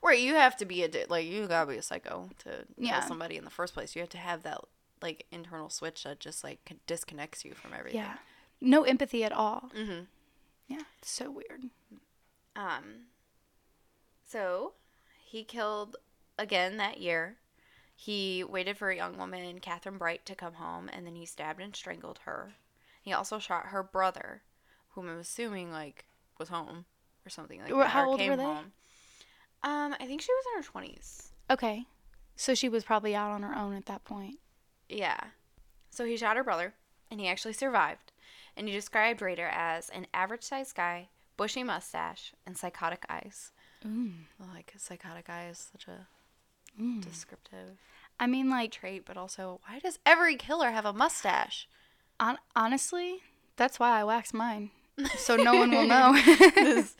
Right, 0.01 0.19
you 0.19 0.35
have 0.35 0.57
to 0.57 0.65
be 0.65 0.83
a 0.83 0.89
like 1.09 1.25
you 1.27 1.47
gotta 1.47 1.69
be 1.71 1.77
a 1.77 1.81
psycho 1.81 2.29
to 2.39 2.65
Yeah. 2.77 2.99
kill 2.99 3.07
somebody 3.07 3.37
in 3.37 3.43
the 3.45 3.49
first 3.51 3.73
place. 3.73 3.95
You 3.95 4.01
have 4.01 4.09
to 4.09 4.17
have 4.17 4.43
that 4.43 4.59
like 5.01 5.25
internal 5.31 5.69
switch 5.69 6.03
that 6.03 6.19
just 6.19 6.43
like 6.43 6.59
disconnects 6.87 7.45
you 7.45 7.53
from 7.53 7.73
everything. 7.77 8.01
Yeah. 8.01 8.15
No 8.61 8.83
empathy 8.83 9.23
at 9.23 9.31
all. 9.31 9.71
Mm-hmm. 9.75 10.03
Yeah. 10.67 10.81
It's 10.99 11.11
so 11.11 11.31
weird. 11.31 11.65
Um. 12.55 13.05
So, 14.25 14.73
he 15.25 15.43
killed 15.43 15.95
again 16.37 16.77
that 16.77 16.99
year. 16.99 17.37
He 17.95 18.43
waited 18.43 18.77
for 18.77 18.89
a 18.89 18.95
young 18.95 19.17
woman, 19.17 19.59
Catherine 19.59 19.97
Bright, 19.97 20.25
to 20.27 20.35
come 20.35 20.53
home, 20.53 20.89
and 20.93 21.05
then 21.05 21.15
he 21.15 21.25
stabbed 21.25 21.59
and 21.59 21.75
strangled 21.75 22.19
her. 22.25 22.53
He 23.01 23.11
also 23.11 23.39
shot 23.39 23.67
her 23.67 23.83
brother, 23.83 24.43
whom 24.89 25.09
I'm 25.09 25.19
assuming 25.19 25.71
like 25.71 26.05
was 26.37 26.49
home 26.49 26.85
or 27.25 27.29
something 27.29 27.59
like 27.59 27.69
that. 27.69 27.87
how 27.87 28.09
old 28.09 28.19
came 28.19 28.29
were 28.31 28.37
they? 28.37 28.43
Home. 28.43 28.71
Um, 29.63 29.95
I 29.99 30.05
think 30.05 30.21
she 30.21 30.31
was 30.31 30.45
in 30.53 30.61
her 30.61 30.67
twenties. 30.67 31.31
Okay. 31.49 31.85
So 32.35 32.53
she 32.53 32.69
was 32.69 32.83
probably 32.85 33.15
out 33.15 33.31
on 33.31 33.41
her 33.43 33.53
own 33.53 33.73
at 33.73 33.87
that 33.87 34.05
point. 34.05 34.39
Yeah. 34.89 35.19
So 35.91 36.05
he 36.05 36.17
shot 36.17 36.35
her 36.37 36.43
brother, 36.43 36.73
and 37.11 37.19
he 37.19 37.27
actually 37.27 37.53
survived. 37.53 38.11
And 38.57 38.67
he 38.67 38.73
described 38.73 39.21
Rader 39.21 39.47
as 39.47 39.89
an 39.89 40.07
average-sized 40.13 40.75
guy, 40.75 41.09
bushy 41.37 41.63
mustache, 41.63 42.33
and 42.45 42.57
psychotic 42.57 43.05
eyes. 43.09 43.51
Mm. 43.87 44.11
Like 44.53 44.73
psychotic 44.77 45.29
eyes, 45.29 45.69
such 45.71 45.87
a 45.87 46.07
Mm. 46.79 47.03
descriptive 47.03 47.77
I 48.19 48.27
mean, 48.27 48.49
like, 48.49 48.71
trait, 48.71 49.03
but 49.05 49.17
also 49.17 49.59
why 49.67 49.79
does 49.79 49.97
every 50.05 50.35
killer 50.35 50.71
have 50.71 50.85
a 50.85 50.93
mustache? 50.93 51.67
on- 52.19 52.37
honestly, 52.55 53.19
that's 53.55 53.79
why 53.79 53.99
I 53.99 54.03
wax 54.03 54.33
mine. 54.33 54.71
So 55.17 55.35
no 55.37 55.55
one 55.55 55.71
will 55.71 55.87
know. 55.87 56.13
this, 56.55 56.95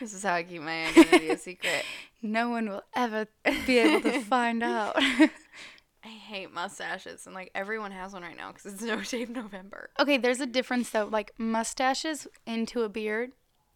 this 0.00 0.14
is 0.14 0.22
how 0.22 0.34
I 0.34 0.42
keep 0.44 0.62
my 0.62 0.86
identity 0.86 1.28
a 1.28 1.36
secret. 1.36 1.84
no 2.22 2.48
one 2.50 2.68
will 2.70 2.84
ever 2.94 3.26
be 3.66 3.78
able 3.78 4.00
to 4.10 4.20
find 4.20 4.62
out. 4.78 4.96
Hate 6.30 6.52
mustaches, 6.52 7.26
and 7.26 7.34
like 7.34 7.50
everyone 7.54 7.90
has 7.90 8.12
one 8.12 8.22
right 8.22 8.36
now 8.36 8.52
because 8.52 8.72
it's 8.72 8.82
No 8.92 9.02
Shave 9.02 9.28
November. 9.30 9.90
okay, 9.98 10.16
there's 10.16 10.40
a 10.40 10.46
difference 10.46 10.90
though. 10.90 11.06
Like 11.10 11.32
mustaches 11.38 12.26
into 12.46 12.82
a 12.82 12.88
beard, 12.88 13.32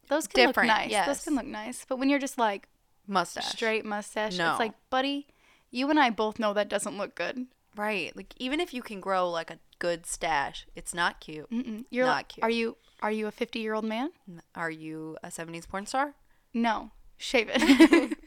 those 0.09 0.27
can 0.27 0.47
Different, 0.47 0.69
look 0.69 0.77
nice. 0.79 0.91
Yes. 0.91 1.07
Those 1.07 1.25
can 1.25 1.35
look 1.35 1.47
nice. 1.47 1.85
But 1.89 1.99
when 1.99 2.09
you're 2.09 2.19
just 2.19 2.39
like 2.39 2.69
Mustache, 3.07 3.47
straight 3.51 3.85
mustache, 3.85 4.39
No. 4.39 4.53
it's 4.53 4.61
like, 4.61 4.73
buddy, 4.89 5.27
you 5.71 5.91
and 5.91 5.99
I 5.99 6.11
both 6.11 6.39
know 6.39 6.53
that 6.55 6.69
doesn't 6.69 6.97
look 6.97 7.15
good. 7.15 7.47
right? 7.77 8.15
Like 8.17 8.33
even 8.39 8.61
if 8.61 8.73
you 8.73 8.83
can 8.83 9.01
grow 9.01 9.29
like 9.29 9.51
a 9.51 9.59
good 9.79 10.07
stash, 10.07 10.67
it's 10.77 10.95
not 10.95 11.21
cute. 11.21 11.51
Mm-mm. 11.51 11.85
You're 11.91 12.07
Not 12.07 12.17
like, 12.17 12.29
cute. 12.29 12.45
are 12.45 12.51
you 12.51 12.77
are 13.03 13.11
you 13.13 13.27
a 13.27 13.31
50 13.33 13.59
year 13.59 13.75
old 13.75 13.85
man? 13.85 14.11
Are 14.55 14.71
you 14.71 15.17
a 15.23 15.29
'70s 15.29 15.69
porn 15.69 15.85
star? 15.87 16.15
No, 16.55 16.93
shave 17.19 17.49
it. 17.53 18.17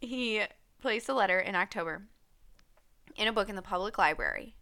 He 0.00 0.42
placed 0.80 1.08
a 1.08 1.14
letter 1.14 1.40
in 1.40 1.54
October 1.56 2.02
in 3.18 3.28
a 3.28 3.32
book 3.32 3.48
in 3.48 3.56
the 3.56 3.62
public 3.62 3.98
library 3.98 4.54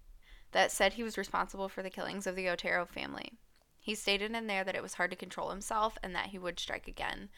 that 0.52 0.72
said 0.72 0.94
he 0.94 1.02
was 1.02 1.18
responsible 1.18 1.68
for 1.68 1.82
the 1.82 1.90
killings 1.90 2.26
of 2.26 2.34
the 2.34 2.48
Otero 2.48 2.86
family. 2.86 3.32
He 3.78 3.94
stated 3.94 4.32
in 4.34 4.46
there 4.48 4.64
that 4.64 4.74
it 4.74 4.82
was 4.82 4.94
hard 4.94 5.10
to 5.10 5.16
control 5.16 5.50
himself 5.50 5.96
and 6.02 6.14
that 6.14 6.26
he 6.28 6.38
would 6.38 6.58
strike 6.58 6.88
again. 6.88 7.28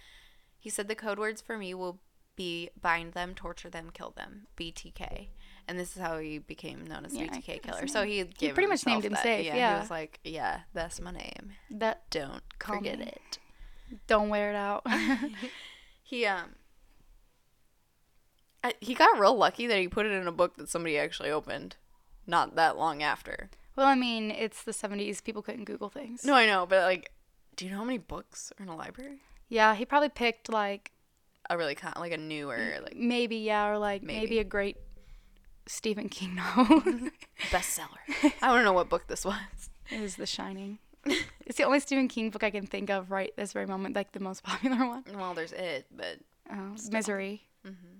He 0.58 0.70
said 0.70 0.88
the 0.88 0.94
code 0.94 1.18
words 1.18 1.40
for 1.42 1.58
me 1.58 1.74
will 1.74 1.98
be 2.36 2.70
bind 2.80 3.12
them, 3.14 3.34
torture 3.34 3.68
them, 3.68 3.90
kill 3.92 4.12
them, 4.16 4.46
BTK. 4.56 5.28
And 5.66 5.78
this 5.78 5.94
is 5.96 6.00
how 6.00 6.18
he 6.18 6.38
became 6.38 6.86
known 6.86 7.04
as 7.04 7.14
Yeah, 7.14 7.26
BTK 7.26 7.62
killer. 7.62 7.86
So 7.88 8.04
he 8.04 8.22
given 8.24 8.54
pretty 8.54 8.68
much 8.68 8.86
named 8.86 9.04
himself 9.04 9.26
Yeah, 9.26 9.38
yeah. 9.56 9.74
he 9.74 9.80
was 9.80 9.90
like, 9.90 10.20
yeah, 10.24 10.60
that's 10.72 11.00
my 11.00 11.10
name. 11.10 11.52
that 11.70 12.08
Don't 12.10 12.42
forget 12.58 12.98
me. 13.00 13.06
it. 13.06 13.38
don't 14.06 14.28
wear 14.28 14.50
it 14.50 14.56
out. 14.56 14.86
He 16.02 16.24
um 16.24 16.54
he 18.80 18.94
got 18.94 19.18
real 19.18 19.36
lucky 19.36 19.66
that 19.66 19.78
he 19.78 19.88
put 19.88 20.06
it 20.06 20.12
in 20.12 20.26
a 20.26 20.32
book 20.32 20.56
that 20.56 20.68
somebody 20.68 20.98
actually 20.98 21.30
opened 21.30 21.76
not 22.26 22.56
that 22.56 22.76
long 22.76 23.02
after. 23.02 23.48
well, 23.76 23.86
I 23.86 23.94
mean, 23.94 24.30
it's 24.30 24.62
the 24.62 24.72
70s. 24.72 25.22
People 25.22 25.42
couldn't 25.42 25.64
Google 25.64 25.88
things. 25.88 26.24
No, 26.24 26.34
I 26.34 26.46
know, 26.46 26.66
but 26.66 26.82
like 26.84 27.10
do 27.56 27.64
you 27.64 27.70
know 27.72 27.78
how 27.78 27.84
many 27.84 27.98
books 27.98 28.52
are 28.58 28.62
in 28.62 28.68
a 28.68 28.76
library? 28.76 29.18
Yeah, 29.48 29.74
he 29.74 29.84
probably 29.84 30.10
picked 30.10 30.48
like 30.48 30.92
A 31.50 31.56
really 31.58 31.74
kind 31.74 31.94
like 31.98 32.12
a 32.12 32.16
newer 32.18 32.78
like 32.82 32.96
maybe 32.96 33.36
yeah, 33.36 33.68
or 33.68 33.78
like 33.78 34.02
maybe, 34.02 34.20
Maybe. 34.20 34.38
a 34.40 34.44
great 34.44 34.76
Stephen 35.66 36.08
King 36.08 36.34
novel. 36.36 36.80
bestseller. 37.50 37.88
I 38.42 38.48
want 38.50 38.60
to 38.60 38.64
know 38.64 38.72
what 38.72 38.88
book 38.88 39.06
this 39.08 39.24
was. 39.24 39.36
it 39.90 40.00
was 40.00 40.16
The 40.16 40.26
Shining. 40.26 40.78
It's 41.46 41.56
the 41.56 41.64
only 41.64 41.80
Stephen 41.80 42.08
King 42.08 42.30
book 42.30 42.42
I 42.44 42.50
can 42.50 42.66
think 42.66 42.90
of 42.90 43.10
right 43.10 43.32
this 43.36 43.52
very 43.52 43.66
moment, 43.66 43.94
like 43.96 44.12
the 44.12 44.20
most 44.20 44.42
popular 44.44 44.86
one. 44.86 45.04
Well, 45.14 45.32
there's 45.34 45.52
it, 45.52 45.86
but 45.94 46.18
Oh, 46.50 46.74
Misery. 46.90 47.42
Mm-hmm. 47.66 47.97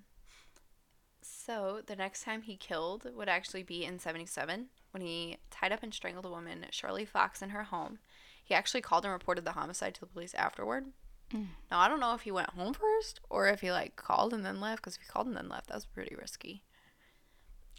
So 1.49 1.81
the 1.87 1.97
next 1.97 2.23
time 2.25 2.43
he 2.43 2.57
killed 2.57 3.07
would 3.17 3.29
actually 3.29 3.63
be 3.63 3.85
in 3.85 3.99
77 3.99 4.67
when 4.91 5.01
he 5.01 5.39
tied 5.51 5.73
up 5.73 5.83
and 5.83 5.95
strangled 5.95 6.27
a 6.27 6.31
woman, 6.31 6.67
Shirley 6.71 7.05
Fox, 7.07 7.41
in 7.43 7.51
her 7.51 7.65
home. 7.65 7.99
He 8.45 8.55
actually 8.55 8.83
called 8.83 9.05
and 9.05 9.13
reported 9.13 9.45
the 9.45 9.53
homicide 9.53 9.95
to 9.95 10.01
the 10.01 10.07
police 10.07 10.35
afterward. 10.35 10.87
Now 11.33 11.79
I 11.81 11.89
don't 11.89 12.01
know 12.01 12.15
if 12.15 12.23
he 12.23 12.31
went 12.31 12.51
home 12.51 12.73
first 12.75 13.21
or 13.29 13.49
if 13.49 13.61
he 13.61 13.71
like 13.71 13.97
called 13.97 14.33
and 14.33 14.45
then 14.45 14.61
left. 14.61 14.83
Because 14.83 14.97
if 14.97 15.03
he 15.03 15.09
called 15.09 15.27
and 15.27 15.37
then 15.37 15.49
left, 15.49 15.69
that 15.69 15.75
was 15.75 15.85
pretty 15.87 16.15
risky. 16.15 16.63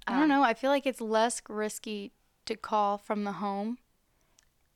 I 0.07 0.13
Um, 0.13 0.19
don't 0.19 0.29
know. 0.29 0.43
I 0.43 0.53
feel 0.53 0.69
like 0.69 0.85
it's 0.85 1.01
less 1.01 1.41
risky 1.49 2.11
to 2.45 2.55
call 2.55 2.97
from 2.97 3.23
the 3.23 3.33
home 3.33 3.77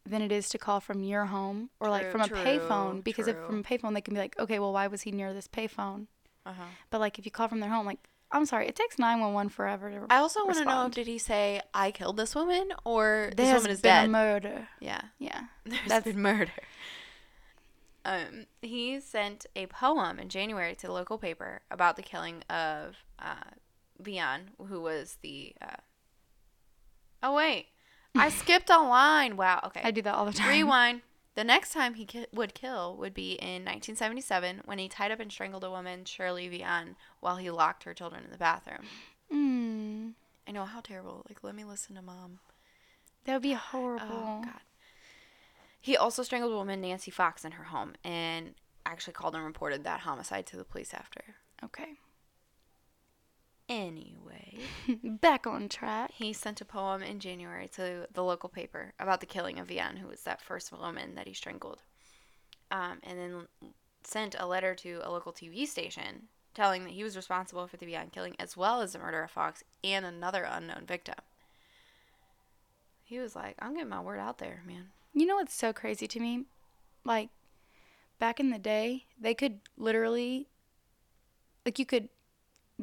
than 0.05 0.21
it 0.21 0.31
is 0.31 0.49
to 0.49 0.57
call 0.57 0.79
from 0.79 1.03
your 1.03 1.25
home 1.25 1.69
or 1.79 1.89
like 1.89 2.03
True, 2.03 2.11
from 2.11 2.21
a 2.21 2.27
payphone 2.27 3.03
because 3.03 3.27
if 3.27 3.37
from 3.45 3.59
a 3.59 3.63
payphone 3.63 3.93
they 3.93 4.01
can 4.01 4.13
be 4.15 4.19
like, 4.19 4.37
okay, 4.39 4.59
well, 4.59 4.73
why 4.73 4.87
was 4.87 5.03
he 5.03 5.11
near 5.11 5.33
this 5.33 5.47
payphone? 5.47 6.07
Uh 6.45 6.53
huh. 6.53 6.63
But 6.89 6.99
like 6.99 7.17
if 7.19 7.25
you 7.25 7.31
call 7.31 7.47
from 7.47 7.59
their 7.59 7.69
home, 7.69 7.85
like 7.85 8.09
I'm 8.33 8.45
sorry, 8.45 8.67
it 8.67 8.75
takes 8.75 8.97
nine 8.99 9.19
one 9.19 9.33
one 9.33 9.47
forever 9.49 9.89
to. 9.91 10.07
I 10.09 10.17
also 10.17 10.43
want 10.43 10.57
to 10.57 10.65
know. 10.65 10.89
Did 10.89 11.07
he 11.07 11.17
say 11.19 11.61
I 11.73 11.91
killed 11.91 12.17
this 12.17 12.33
woman 12.35 12.71
or 12.83 13.29
this 13.37 13.45
There's 13.47 13.57
woman 13.61 13.71
is 13.71 13.81
been 13.81 13.89
dead? 13.91 14.05
a 14.05 14.11
murder. 14.11 14.67
yeah, 14.81 15.01
Yeah, 15.19 15.41
there's 15.65 15.79
That's- 15.87 16.03
been 16.03 16.21
murder. 16.21 16.51
Um, 18.05 18.47
he 18.61 18.99
sent 18.99 19.45
a 19.55 19.67
poem 19.67 20.19
in 20.19 20.27
January 20.27 20.75
to 20.75 20.87
the 20.87 20.93
local 20.93 21.17
paper 21.17 21.61
about 21.71 21.95
the 21.95 22.01
killing 22.01 22.43
of 22.49 22.97
uh, 23.17 23.35
Vian, 24.01 24.47
who 24.67 24.81
was 24.81 25.17
the 25.21 25.53
uh, 25.61 25.77
Oh 27.21 27.33
wait, 27.33 27.67
I 28.15 28.27
skipped 28.41 28.69
a 28.69 28.77
line. 28.79 29.37
Wow. 29.37 29.61
Okay. 29.67 29.79
I 29.83 29.91
do 29.91 30.01
that 30.01 30.13
all 30.15 30.25
the 30.25 30.33
time. 30.33 30.49
Rewind. 30.49 31.01
The 31.35 31.43
next 31.43 31.71
time 31.71 31.95
he 31.95 32.05
ki- 32.05 32.27
would 32.31 32.53
kill 32.53 32.95
would 32.97 33.13
be 33.13 33.33
in 33.33 33.65
1977 33.65 34.61
when 34.65 34.77
he 34.77 34.87
tied 34.87 35.11
up 35.11 35.19
and 35.19 35.31
strangled 35.31 35.63
a 35.63 35.71
woman, 35.71 36.05
Shirley 36.05 36.47
Vian, 36.47 36.95
while 37.21 37.37
he 37.37 37.49
locked 37.49 37.83
her 37.85 37.93
children 37.93 38.23
in 38.23 38.31
the 38.31 38.37
bathroom. 38.37 38.85
Mm, 39.33 40.13
I 40.47 40.51
know 40.51 40.65
how 40.65 40.81
terrible. 40.81 41.25
Like, 41.27 41.43
let 41.43 41.55
me 41.55 41.63
listen 41.63 41.95
to 41.95 42.01
mom. 42.03 42.39
that 43.25 43.33
would 43.33 43.41
be 43.41 43.53
horrible. 43.53 44.05
Oh 44.11 44.41
God. 44.43 44.61
He 45.81 45.97
also 45.97 46.23
strangled 46.23 46.53
a 46.53 46.55
woman, 46.55 46.81
Nancy 46.81 47.11
Fox, 47.11 47.43
in 47.43 47.53
her 47.53 47.65
home, 47.65 47.93
and 48.03 48.53
actually 48.85 49.13
called 49.13 49.35
and 49.35 49.43
reported 49.43 49.83
that 49.83 50.01
homicide 50.01 50.45
to 50.47 50.55
the 50.57 50.63
police 50.63 50.93
after. 50.93 51.35
Okay. 51.63 51.97
Anyway, 53.69 54.57
Back 55.03 55.47
on 55.47 55.69
track. 55.69 56.11
he 56.11 56.33
sent 56.33 56.61
a 56.61 56.65
poem 56.65 57.01
in 57.01 57.19
January 57.19 57.67
to 57.69 58.07
the 58.13 58.23
local 58.23 58.49
paper 58.49 58.93
about 58.99 59.19
the 59.19 59.25
killing 59.25 59.57
of 59.57 59.67
Vian, 59.67 59.97
who 59.97 60.07
was 60.07 60.23
that 60.23 60.41
first 60.41 60.71
woman 60.71 61.15
that 61.15 61.27
he 61.27 61.33
strangled. 61.33 61.81
Um, 62.71 62.99
and 63.03 63.17
then 63.17 63.47
sent 64.03 64.35
a 64.37 64.45
letter 64.45 64.75
to 64.75 65.01
a 65.03 65.11
local 65.11 65.31
TV 65.31 65.65
station 65.67 66.23
telling 66.53 66.83
that 66.83 66.93
he 66.93 67.03
was 67.03 67.15
responsible 67.15 67.67
for 67.67 67.77
the 67.77 67.85
Vian 67.85 68.11
killing 68.11 68.35
as 68.37 68.57
well 68.57 68.81
as 68.81 68.93
the 68.93 68.99
murder 68.99 69.23
of 69.23 69.31
Fox 69.31 69.63
and 69.83 70.05
another 70.05 70.47
unknown 70.49 70.85
victim. 70.85 71.15
He 73.03 73.19
was 73.19 73.35
like, 73.35 73.55
I'm 73.59 73.73
getting 73.73 73.89
my 73.89 74.01
word 74.01 74.19
out 74.19 74.37
there, 74.39 74.61
man. 74.65 74.87
You 75.13 75.25
know 75.25 75.35
what's 75.35 75.55
so 75.55 75.73
crazy 75.73 76.07
to 76.07 76.19
me? 76.19 76.45
Like, 77.05 77.29
back 78.19 78.39
in 78.39 78.49
the 78.49 78.59
day, 78.59 79.05
they 79.19 79.33
could 79.33 79.59
literally, 79.77 80.47
like, 81.65 81.77
you 81.79 81.85
could 81.85 82.09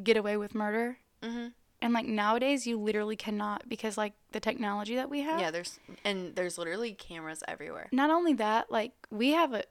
get 0.01 0.17
away 0.17 0.37
with 0.37 0.53
murder. 0.55 0.97
Mm-hmm. 1.21 1.47
And, 1.83 1.93
like, 1.93 2.05
nowadays, 2.05 2.67
you 2.67 2.79
literally 2.79 3.15
cannot 3.15 3.67
because, 3.67 3.97
like, 3.97 4.13
the 4.33 4.39
technology 4.39 4.95
that 4.95 5.09
we 5.09 5.21
have. 5.21 5.39
Yeah, 5.39 5.49
there's 5.51 5.79
and 6.05 6.35
there's 6.35 6.57
literally 6.57 6.93
cameras 6.93 7.43
everywhere. 7.47 7.87
Not 7.91 8.11
only 8.11 8.33
that, 8.33 8.71
like, 8.71 8.91
we 9.09 9.31
have 9.31 9.53
a 9.53 9.63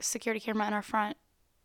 security 0.00 0.40
camera 0.40 0.66
in 0.66 0.72
our 0.72 0.82
front. 0.82 1.16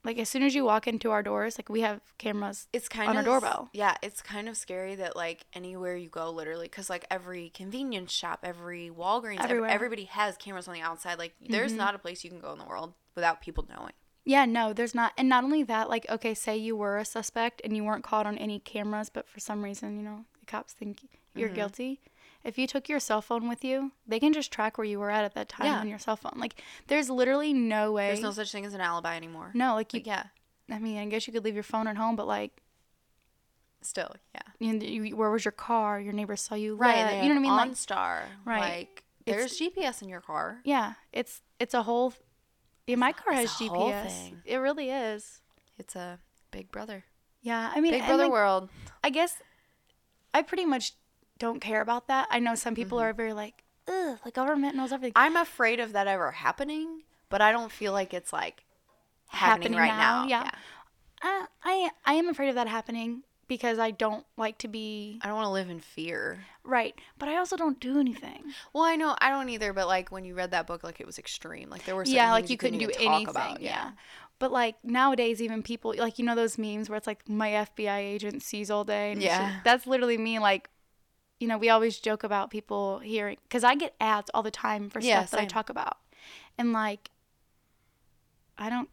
Like, 0.03 0.19
as 0.19 0.29
soon 0.29 0.43
as 0.43 0.53
you 0.55 0.63
walk 0.63 0.87
into 0.87 1.09
our 1.09 1.23
doors, 1.23 1.57
like, 1.57 1.67
we 1.67 1.81
have 1.81 1.99
cameras. 2.19 2.67
It's 2.71 2.87
kind 2.87 3.09
On 3.09 3.17
of 3.17 3.25
our 3.27 3.39
doorbell. 3.39 3.69
Yeah, 3.73 3.95
it's 4.03 4.21
kind 4.21 4.47
of 4.47 4.55
scary 4.55 4.93
that 4.95 5.15
like 5.15 5.45
anywhere 5.53 5.97
you 5.97 6.07
go, 6.09 6.29
literally, 6.29 6.67
because 6.67 6.89
like 6.89 7.05
every 7.11 7.49
convenience 7.49 8.11
shop, 8.13 8.41
every 8.43 8.89
Walgreens, 8.95 9.39
ev- 9.39 9.45
Everywhere. 9.45 9.69
everybody 9.71 10.05
has 10.05 10.37
cameras 10.37 10.67
on 10.67 10.75
the 10.75 10.81
outside. 10.81 11.17
Like, 11.17 11.33
there's 11.49 11.73
Mhm. 11.73 11.77
not 11.77 11.95
a 11.95 11.99
place 11.99 12.23
you 12.23 12.29
can 12.29 12.39
go 12.39 12.53
in 12.53 12.59
the 12.59 12.65
world 12.65 12.93
without 13.15 13.41
people 13.41 13.67
knowing. 13.67 13.93
Yeah, 14.27 14.45
no, 14.45 14.73
there's 14.73 14.93
not. 14.93 15.13
And 15.17 15.29
not 15.29 15.43
only 15.45 15.63
that, 15.63 15.89
like, 15.89 16.05
okay, 16.09 16.33
say 16.33 16.57
you 16.57 16.75
were 16.75 16.97
a 16.97 17.05
suspect 17.05 17.61
and 17.63 17.75
you 17.75 17.83
weren't 17.83 18.03
caught 18.03 18.25
on 18.27 18.37
any 18.37 18.59
cameras, 18.59 19.09
but 19.09 19.27
for 19.27 19.39
some 19.39 19.63
reason, 19.63 19.95
you 19.97 20.03
know, 20.03 20.25
the 20.39 20.45
cops 20.45 20.73
think 20.73 21.07
you're 21.33 21.47
Mhm. 21.49 21.55
guilty. 21.55 22.01
If 22.43 22.57
you 22.57 22.67
took 22.67 22.89
your 22.89 22.99
cell 22.99 23.21
phone 23.21 23.47
with 23.47 23.63
you, 23.63 23.93
they 24.05 24.19
can 24.19 24.33
just 24.33 24.51
track 24.51 24.77
where 24.77 24.85
you 24.85 24.99
were 24.99 25.09
at 25.11 25.23
at 25.23 25.33
that 25.35 25.47
time 25.49 25.67
Yeah. 25.67 25.79
on 25.79 25.87
your 25.87 25.97
cell 25.99 26.17
phone. 26.17 26.33
Like, 26.35 26.61
there's 26.87 27.09
literally 27.09 27.53
no 27.53 27.91
way. 27.93 28.07
There's 28.07 28.21
no 28.21 28.31
such 28.31 28.51
thing 28.51 28.65
as 28.65 28.73
an 28.73 28.81
alibi 28.81 29.15
anymore. 29.15 29.51
no, 29.53 29.73
like, 29.75 29.93
you, 29.93 29.99
Like, 29.99 30.07
yeah, 30.07 30.23
I 30.69 30.79
mean, 30.79 30.97
I 30.97 31.05
guess 31.05 31.25
you 31.27 31.31
could 31.33 31.45
leave 31.45 31.53
your 31.55 31.63
phone 31.63 31.87
at 31.87 31.95
home, 31.97 32.15
but, 32.17 32.27
like, 32.27 32.61
still, 33.81 34.13
yeah. 34.35 34.41
you, 34.59 34.73
you, 34.79 35.15
where 35.15 35.29
was 35.29 35.45
your 35.45 35.51
car? 35.53 35.99
Your 35.99 36.13
neighbors 36.13 36.41
saw 36.41 36.55
you 36.55 36.75
Right. 36.75 37.05
they 37.05 37.23
You 37.23 37.29
know 37.29 37.35
what 37.35 37.37
I 37.37 37.41
mean? 37.41 37.51
have 37.51 37.67
Like, 37.67 37.71
OnStar. 37.71 38.23
Right. 38.45 38.59
Like, 38.59 39.03
there's 39.25 39.57
GPS 39.57 40.01
in 40.01 40.09
your 40.09 40.21
car. 40.21 40.59
yeah, 40.63 40.93
it's 41.13 41.41
it's 41.59 41.73
a 41.73 41.83
whole. 41.83 42.13
Yeah, 42.87 42.95
my 42.95 43.11
car 43.11 43.33
has 43.33 43.51
it's 43.51 43.61
a 43.61 43.65
whole 43.67 43.91
GPS. 43.91 44.33
It 44.45 44.55
really 44.57 44.89
is. 44.89 45.41
It's 45.77 45.95
a 45.95 46.19
Big 46.51 46.71
Brother. 46.71 47.03
Yeah, 47.41 47.71
I 47.75 47.81
mean, 47.81 47.91
Big 47.91 48.05
Brother 48.05 48.23
like, 48.23 48.31
world. 48.31 48.69
I 49.03 49.09
guess 49.09 49.35
I 50.33 50.41
pretty 50.41 50.65
much 50.65 50.93
don't 51.37 51.59
care 51.59 51.81
about 51.81 52.07
that. 52.07 52.27
I 52.31 52.39
know 52.39 52.55
some 52.55 52.73
people 52.75 52.97
Mm-hmm. 52.97 53.07
are 53.09 53.13
very 53.13 53.33
like, 53.33 53.63
ugh, 53.87 54.17
the 54.23 54.31
government 54.31 54.75
knows 54.75 54.91
everything. 54.91 55.13
I'm 55.15 55.35
afraid 55.35 55.79
of 55.79 55.93
that 55.93 56.07
ever 56.07 56.31
happening, 56.31 57.03
but 57.29 57.41
I 57.41 57.51
don't 57.51 57.71
feel 57.71 57.91
like 57.93 58.13
it's 58.13 58.33
like 58.33 58.63
happening, 59.27 59.73
Happening 59.73 59.79
right 59.79 59.97
now, 59.97 60.23
now. 60.23 60.27
yeah. 60.27 60.49
Uh, 61.21 61.45
I 61.63 61.89
I 62.05 62.13
am 62.13 62.29
afraid 62.29 62.49
of 62.49 62.55
that 62.55 62.67
happening 62.67 63.23
because 63.47 63.79
I 63.79 63.91
don't 63.91 64.25
like 64.37 64.57
to 64.59 64.67
be 64.67 65.19
I 65.21 65.27
don't 65.27 65.35
want 65.35 65.47
to 65.47 65.51
live 65.51 65.69
in 65.69 65.79
fear. 65.79 66.39
right, 66.63 66.93
but 67.17 67.29
I 67.29 67.37
also 67.37 67.55
don't 67.57 67.79
do 67.79 67.99
anything. 67.99 68.43
Well, 68.73 68.83
I 68.83 68.95
know 68.95 69.15
I 69.19 69.29
don't 69.29 69.49
either, 69.49 69.73
but 69.73 69.87
like 69.87 70.11
when 70.11 70.25
you 70.25 70.35
read 70.35 70.51
that 70.51 70.67
book, 70.67 70.83
like 70.83 70.99
it 70.99 71.05
was 71.05 71.17
extreme. 71.19 71.69
Like 71.69 71.85
there 71.85 71.95
were 71.95 72.03
yeah, 72.05 72.31
like 72.31 72.49
you 72.49 72.57
couldn't 72.57 72.79
do 72.79 72.89
anything. 72.99 73.27
about. 73.27 73.61
yeah. 73.61 73.91
But 74.39 74.51
like 74.51 74.75
nowadays, 74.83 75.41
even 75.41 75.63
people 75.63 75.95
like 75.97 76.19
you 76.19 76.25
know 76.25 76.35
those 76.35 76.57
memes 76.57 76.89
where 76.89 76.97
it's 76.97 77.07
like 77.07 77.27
my 77.27 77.49
FBI 77.49 77.97
agent 77.99 78.43
sees 78.43 78.69
all 78.69 78.83
day. 78.83 79.11
And 79.11 79.21
Yeah. 79.21 79.47
shit? 79.53 79.63
that's 79.63 79.87
literally 79.87 80.17
me. 80.17 80.37
Like, 80.39 80.69
you 81.39 81.47
know, 81.47 81.57
we 81.57 81.69
always 81.69 81.97
joke 81.97 82.23
about 82.23 82.51
people 82.51 82.99
hearing 82.99 83.37
because 83.43 83.63
I 83.63 83.75
get 83.75 83.95
ads 83.99 84.29
all 84.33 84.43
the 84.43 84.51
time 84.51 84.89
for 84.89 85.01
Yeah, 85.01 85.21
stuff 85.21 85.31
that 85.31 85.39
I 85.39 85.45
talk 85.45 85.69
about, 85.69 85.97
and 86.57 86.71
like, 86.71 87.09
I 88.57 88.69
don't. 88.69 88.89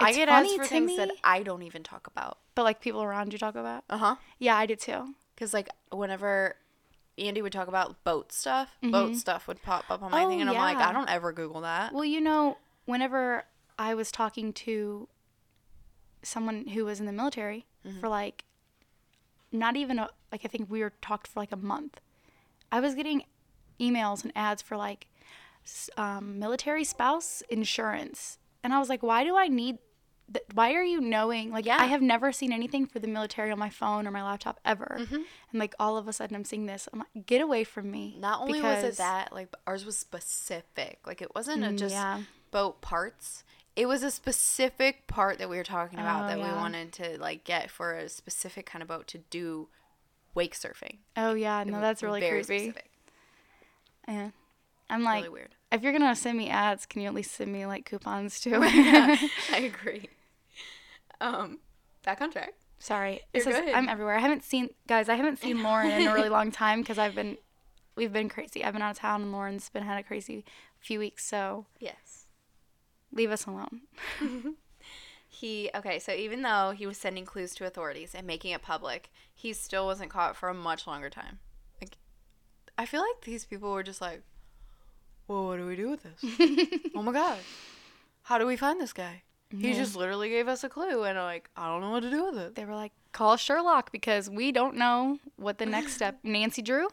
I 0.00 0.12
get 0.12 0.28
funny 0.28 0.56
for 0.56 0.66
things 0.66 0.86
me, 0.88 0.96
that 0.96 1.10
I 1.24 1.42
don't 1.42 1.62
even 1.62 1.82
talk 1.82 2.06
about. 2.06 2.38
but 2.54 2.62
like 2.64 2.80
people 2.80 3.02
around 3.02 3.32
you 3.32 3.38
talk 3.38 3.54
about. 3.56 3.84
Uh 3.90 3.98
huh. 3.98 4.16
Yeah, 4.38 4.56
I 4.56 4.66
do 4.66 4.76
too. 4.76 5.14
Because 5.34 5.52
like 5.54 5.68
whenever 5.92 6.56
Andy 7.16 7.42
would 7.42 7.52
talk 7.52 7.68
about 7.68 8.02
boat 8.04 8.32
stuff, 8.32 8.76
boat 8.82 9.12
Mhm. 9.12 9.16
stuff 9.16 9.48
would 9.48 9.62
pop 9.62 9.84
up 9.90 10.02
on 10.02 10.10
my 10.12 10.24
Oh, 10.24 10.28
thing, 10.28 10.40
and 10.40 10.50
I'm 10.50 10.56
like. 10.56 10.78
I 10.78 10.92
don't 10.92 11.08
ever 11.10 11.32
Google 11.32 11.60
that. 11.62 11.92
Well, 11.92 12.04
you 12.04 12.20
know, 12.20 12.58
whenever 12.84 13.44
I 13.78 13.94
was 13.94 14.10
talking 14.12 14.52
to 14.54 15.08
someone 16.22 16.68
who 16.68 16.84
was 16.84 17.00
in 17.00 17.06
the 17.06 17.12
military 17.12 17.66
Mm-hmm. 17.86 18.00
for 18.00 18.08
like 18.08 18.44
not 19.52 19.76
even 19.76 19.98
a 19.98 20.10
like 20.32 20.44
I 20.44 20.48
think 20.48 20.68
we 20.70 20.80
were 20.80 20.92
talked 21.00 21.26
for 21.28 21.40
like 21.40 21.52
a 21.52 21.56
month. 21.56 22.00
I 22.70 22.80
was 22.80 22.94
getting 22.94 23.22
emails 23.80 24.22
and 24.24 24.32
ads 24.36 24.60
for 24.60 24.76
like 24.76 25.06
um, 25.96 26.38
military 26.38 26.84
spouse 26.84 27.42
insurance, 27.48 28.38
and 28.64 28.72
I 28.74 28.78
was 28.78 28.88
like, 28.88 29.02
why 29.02 29.22
do 29.24 29.36
I 29.36 29.48
need? 29.48 29.78
Th- 30.32 30.44
why 30.52 30.74
are 30.74 30.82
you 30.84 31.00
knowing? 31.00 31.50
Like, 31.50 31.64
Yeah. 31.64 31.78
I 31.80 31.86
have 31.86 32.02
never 32.02 32.32
seen 32.32 32.52
anything 32.52 32.84
for 32.86 32.98
the 32.98 33.08
military 33.08 33.50
on 33.50 33.58
my 33.58 33.70
phone 33.70 34.06
or 34.06 34.10
my 34.10 34.22
laptop 34.22 34.60
ever, 34.64 34.98
Mhm. 35.00 35.24
and 35.50 35.58
like 35.60 35.74
all 35.80 35.96
of 35.96 36.06
a 36.06 36.12
sudden 36.12 36.36
I'm 36.36 36.44
seeing 36.44 36.66
this. 36.66 36.86
I'm 36.92 36.98
like, 36.98 37.26
get 37.26 37.40
away 37.40 37.64
from 37.64 37.90
me. 37.90 38.16
Not 38.18 38.40
only 38.42 38.60
was 38.60 38.84
it 38.84 38.96
that, 38.98 39.32
like 39.32 39.48
ours 39.66 39.84
was 39.86 39.98
specific. 39.98 40.98
Like 41.06 41.22
it 41.22 41.34
wasn't 41.34 41.64
a 41.64 41.68
Mm, 41.68 41.78
just 41.78 41.94
yeah. 41.94 42.22
boat 42.50 42.80
parts. 42.82 43.42
It 43.74 43.86
was 43.86 44.02
a 44.02 44.10
specific 44.10 45.06
part 45.06 45.38
that 45.38 45.48
we 45.48 45.56
were 45.56 45.64
talking 45.64 45.98
about 46.00 46.24
Oh, 46.24 46.28
that 46.28 46.36
we 46.38 46.42
wanted 46.44 46.92
to 46.94 47.18
like 47.20 47.44
get 47.44 47.70
for 47.70 47.94
a 47.94 48.08
specific 48.08 48.66
kind 48.66 48.82
of 48.82 48.88
boat 48.88 49.06
to 49.08 49.18
do 49.30 49.68
wake 50.34 50.54
surfing. 50.54 50.98
Oh 51.16 51.32
yeah, 51.34 51.64
no, 51.64 51.80
that's 51.80 52.02
really 52.02 52.20
very 52.20 52.44
creepy. 52.44 52.70
Specific. 52.70 52.90
Yeah. 54.06 54.30
I'm 54.90 55.04
like, 55.04 55.24
really 55.24 55.28
weird. 55.34 55.54
if 55.70 55.82
you're 55.82 55.92
gonna 55.92 56.14
send 56.16 56.36
me 56.38 56.48
ads, 56.50 56.86
can 56.86 57.02
you 57.02 57.08
at 57.08 57.14
least 57.14 57.32
send 57.32 57.52
me 57.52 57.66
like 57.66 57.84
coupons 57.86 58.40
too? 58.40 58.54
I 58.62 59.30
agree. 59.52 60.08
Um, 61.20 61.58
back 62.04 62.20
on 62.20 62.30
track. 62.30 62.54
Sorry, 62.78 63.22
You're 63.34 63.44
this 63.44 63.56
is. 63.56 63.74
I'm 63.74 63.88
everywhere. 63.88 64.16
I 64.16 64.20
haven't 64.20 64.44
seen 64.44 64.70
guys. 64.86 65.08
I 65.08 65.14
haven't 65.16 65.38
seen 65.38 65.62
Lauren 65.64 65.90
in 65.90 66.06
a 66.06 66.14
really 66.14 66.28
long 66.28 66.52
time 66.52 66.80
because 66.80 66.98
I've 66.98 67.14
been, 67.14 67.36
we've 67.96 68.12
been 68.12 68.28
crazy. 68.28 68.64
I've 68.64 68.72
been 68.72 68.82
out 68.82 68.92
of 68.92 68.98
town 68.98 69.22
and 69.22 69.32
Lauren's 69.32 69.68
been 69.68 69.82
had 69.82 69.98
a 69.98 70.02
crazy 70.04 70.44
few 70.78 70.98
weeks. 71.00 71.24
So 71.24 71.66
Yes. 71.80 72.26
leave 73.12 73.30
us 73.30 73.46
alone. 73.46 73.80
He 75.30 75.68
okay, 75.74 75.98
so 75.98 76.12
even 76.12 76.40
though 76.42 76.72
he 76.76 76.86
was 76.86 76.96
sending 76.96 77.26
clues 77.26 77.54
to 77.56 77.66
authorities 77.66 78.14
and 78.14 78.26
making 78.26 78.52
it 78.52 78.62
public, 78.62 79.10
he 79.34 79.52
still 79.52 79.84
wasn't 79.84 80.10
caught 80.10 80.36
for 80.36 80.48
a 80.48 80.54
much 80.54 80.86
longer 80.86 81.10
time. 81.10 81.38
Like 81.82 81.98
I 82.78 82.86
feel 82.86 83.02
like 83.02 83.20
these 83.24 83.44
people 83.44 83.70
were 83.70 83.82
just 83.82 84.00
like, 84.00 84.22
Well, 85.28 85.46
what 85.46 85.58
do 85.58 85.66
we 85.66 85.76
do 85.76 85.90
with 85.90 86.02
this? 86.02 86.80
oh 86.96 87.02
my 87.02 87.12
god. 87.12 87.38
How 88.22 88.38
do 88.38 88.46
we 88.46 88.56
find 88.56 88.80
this 88.80 88.94
guy? 88.94 89.22
He 89.50 89.68
Yeah. 89.70 89.74
just 89.76 89.96
literally 89.96 90.28
gave 90.28 90.46
us 90.48 90.62
a 90.64 90.68
clue 90.68 91.04
and 91.04 91.18
I'm 91.18 91.24
like, 91.24 91.48
I 91.56 91.66
don't 91.68 91.80
know 91.80 91.90
what 91.90 92.00
to 92.02 92.10
do 92.10 92.26
with 92.26 92.38
it. 92.38 92.54
They 92.54 92.64
were 92.64 92.74
like, 92.74 92.92
call 93.12 93.36
Sherlock 93.36 93.90
because 93.92 94.28
we 94.28 94.52
don't 94.52 94.76
know 94.76 95.18
what 95.36 95.58
the 95.58 95.66
next 95.66 95.94
step. 95.94 96.18
Nancy 96.22 96.60
Drew 96.62 96.88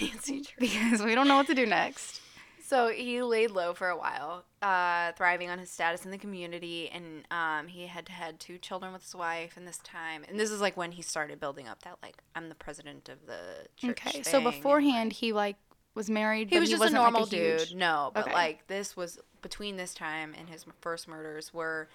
Nancy 0.00 0.40
Drew. 0.42 0.44
because 0.58 1.02
we 1.02 1.14
don't 1.14 1.28
know 1.28 1.36
what 1.36 1.46
to 1.46 1.54
do 1.54 1.66
next. 1.66 2.20
So 2.64 2.88
he 2.88 3.22
laid 3.22 3.52
low 3.52 3.74
for 3.74 3.88
a 3.88 3.96
while, 3.96 4.44
uh, 4.60 5.12
thriving 5.12 5.48
on 5.50 5.60
his 5.60 5.70
status 5.70 6.04
in 6.04 6.10
the 6.10 6.18
community, 6.18 6.90
and 6.92 7.22
um, 7.30 7.68
he 7.68 7.86
had 7.86 8.08
had 8.08 8.40
two 8.40 8.58
children 8.58 8.92
with 8.92 9.02
his 9.04 9.14
wife. 9.14 9.56
And 9.56 9.68
this 9.68 9.78
time, 9.78 10.24
and 10.28 10.38
this 10.40 10.50
is 10.50 10.60
like 10.60 10.76
when 10.76 10.90
he 10.90 11.00
started 11.00 11.38
building 11.38 11.68
up 11.68 11.82
that 11.82 11.98
like 12.02 12.16
I'm 12.34 12.48
the 12.48 12.56
president 12.56 13.08
of 13.08 13.24
the 13.26 13.68
church. 13.76 14.04
Okay, 14.04 14.22
so 14.24 14.38
and, 14.38 14.44
beforehand 14.44 15.10
like- 15.10 15.16
he 15.16 15.32
like 15.32 15.56
was 15.94 16.10
married. 16.10 16.50
he 16.50 16.58
was 16.58 16.68
just 16.68 16.80
a 16.80 16.86
wasn't, 16.86 17.00
like, 17.04 17.12
normal 17.12 17.26
huge- 17.28 17.68
dude. 17.68 17.78
No, 17.78 18.10
but 18.12 18.24
Okay. 18.26 18.34
like 18.34 18.66
this 18.66 18.96
was 18.96 19.20
between 19.46 19.76
this 19.76 19.94
time 19.94 20.34
and 20.36 20.48
his 20.48 20.66
first 20.80 21.06
murders 21.06 21.54
were 21.54 21.86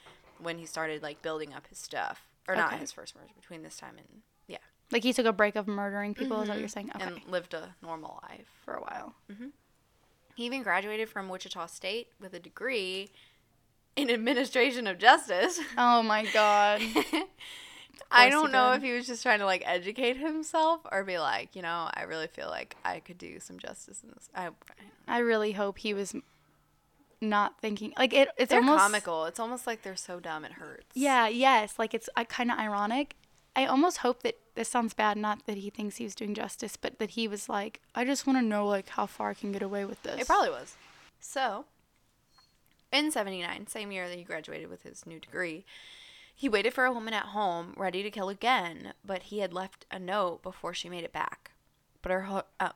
when 0.42 0.58
he 0.58 0.66
started 0.66 1.04
like 1.04 1.22
building 1.22 1.54
up 1.54 1.68
his 1.68 1.78
stuff, 1.78 2.22
or 2.48 2.56
not 2.56 2.80
his 2.80 2.94
first 2.94 3.14
murders. 3.14 3.32
Between 3.36 3.62
this 3.62 3.76
time 3.76 3.96
and 3.98 4.22
yeah, 4.48 4.60
Like 4.90 5.04
he 5.04 5.12
took 5.12 5.26
a 5.26 5.34
break 5.34 5.58
of 5.58 5.68
murdering 5.68 6.14
people. 6.14 6.40
Is 6.40 6.48
that 6.48 6.54
what 6.54 6.54
mm-hmm. 6.54 6.60
you're 6.62 6.70
saying? 6.70 6.92
Okay, 6.96 7.04
and 7.04 7.20
lived 7.28 7.54
a 7.54 7.76
normal 7.84 8.22
life. 8.30 8.48
for 8.64 8.76
a 8.76 8.82
while. 8.82 9.16
Mm-hmm. 9.30 9.48
He 10.36 10.46
even 10.46 10.64
graduated 10.64 11.10
from 11.10 11.28
Wichita 11.28 11.66
State 11.66 12.08
with 12.22 12.34
a 12.34 12.40
degree 12.40 13.10
in 13.98 14.10
administration 14.10 14.88
of 14.88 14.98
justice. 14.98 15.60
Oh 15.78 16.02
my 16.02 16.26
god. 16.28 16.82
I 18.14 18.30
don't 18.30 18.54
know 18.54 18.72
if 18.72 18.82
he 18.82 18.94
was 18.94 19.08
just 19.08 19.24
trying 19.24 19.40
to 19.40 19.46
like 19.46 19.64
educate 19.66 20.16
himself 20.16 20.80
or 20.90 21.04
be 21.04 21.20
like, 21.20 21.54
you 21.54 21.62
know, 21.62 21.90
I 21.94 22.04
really 22.04 22.28
feel 22.28 22.48
like 22.48 22.78
I 22.86 23.02
could 23.02 23.18
do 23.18 23.42
some 23.42 23.60
justice 23.60 24.02
in 24.04 24.10
this. 24.12 24.30
I, 24.34 24.50
I 25.06 25.20
really 25.20 25.52
hope 25.52 25.80
he 25.80 25.94
was 25.94 26.16
not 27.22 27.60
thinking 27.60 27.94
like 27.98 28.14
it. 28.14 28.30
It's 28.38 28.50
they're 28.50 28.60
almost 28.60 28.80
comical. 28.80 29.26
It's 29.26 29.40
almost 29.40 29.68
like 29.68 29.84
they're 29.84 29.96
so 29.96 30.20
dumb 30.20 30.44
it 30.44 30.54
hurts. 30.54 30.88
Yeah, 30.94 31.28
yes. 31.28 31.78
Like 31.78 31.94
it's 31.94 32.10
uh, 32.16 32.24
kind 32.26 32.52
of 32.52 32.58
ironic. 32.58 33.16
I 33.56 33.66
almost 33.66 33.98
hope 33.98 34.24
that 34.24 34.38
this 34.56 34.70
sounds 34.70 34.94
bad, 34.94 35.18
not 35.18 35.46
that 35.46 35.58
he 35.58 35.70
thinks 35.70 35.98
he 35.98 36.06
was 36.06 36.16
doing 36.16 36.34
justice, 36.34 36.78
but 36.78 37.00
that 37.00 37.12
he 37.12 37.28
was 37.28 37.50
like, 37.50 37.82
I 37.94 38.06
just 38.06 38.26
want 38.26 38.40
to 38.40 38.46
know 38.46 38.66
like 38.66 38.90
how 38.90 39.06
far 39.06 39.30
I 39.30 39.34
can 39.34 39.52
get 39.52 39.62
away 39.62 39.86
with 39.86 40.02
this. 40.04 40.22
It 40.22 40.28
probably 40.28 40.50
was. 40.50 40.76
So, 41.20 41.66
in 42.92 43.12
79, 43.12 43.68
same 43.68 43.92
year 43.92 44.08
that 44.08 44.18
he 44.18 44.24
graduated 44.24 44.70
with 44.70 44.84
his 44.84 45.06
new 45.06 45.20
degree, 45.20 45.66
he 46.34 46.50
waited 46.50 46.74
for 46.74 46.86
a 46.86 46.92
woman 46.92 47.14
at 47.14 47.28
home 47.28 47.74
ready 47.78 48.02
to 48.04 48.10
kill 48.10 48.30
again, 48.30 48.94
but 49.06 49.24
he 49.24 49.40
had 49.40 49.54
left 49.54 49.86
a 49.92 50.00
note 50.00 50.42
before 50.42 50.74
she 50.74 50.90
made 50.90 51.04
it 51.04 51.14
back. 51.14 51.51
But 52.02 52.12
her 52.12 52.22
ho- 52.22 52.44
uh, 52.60 52.72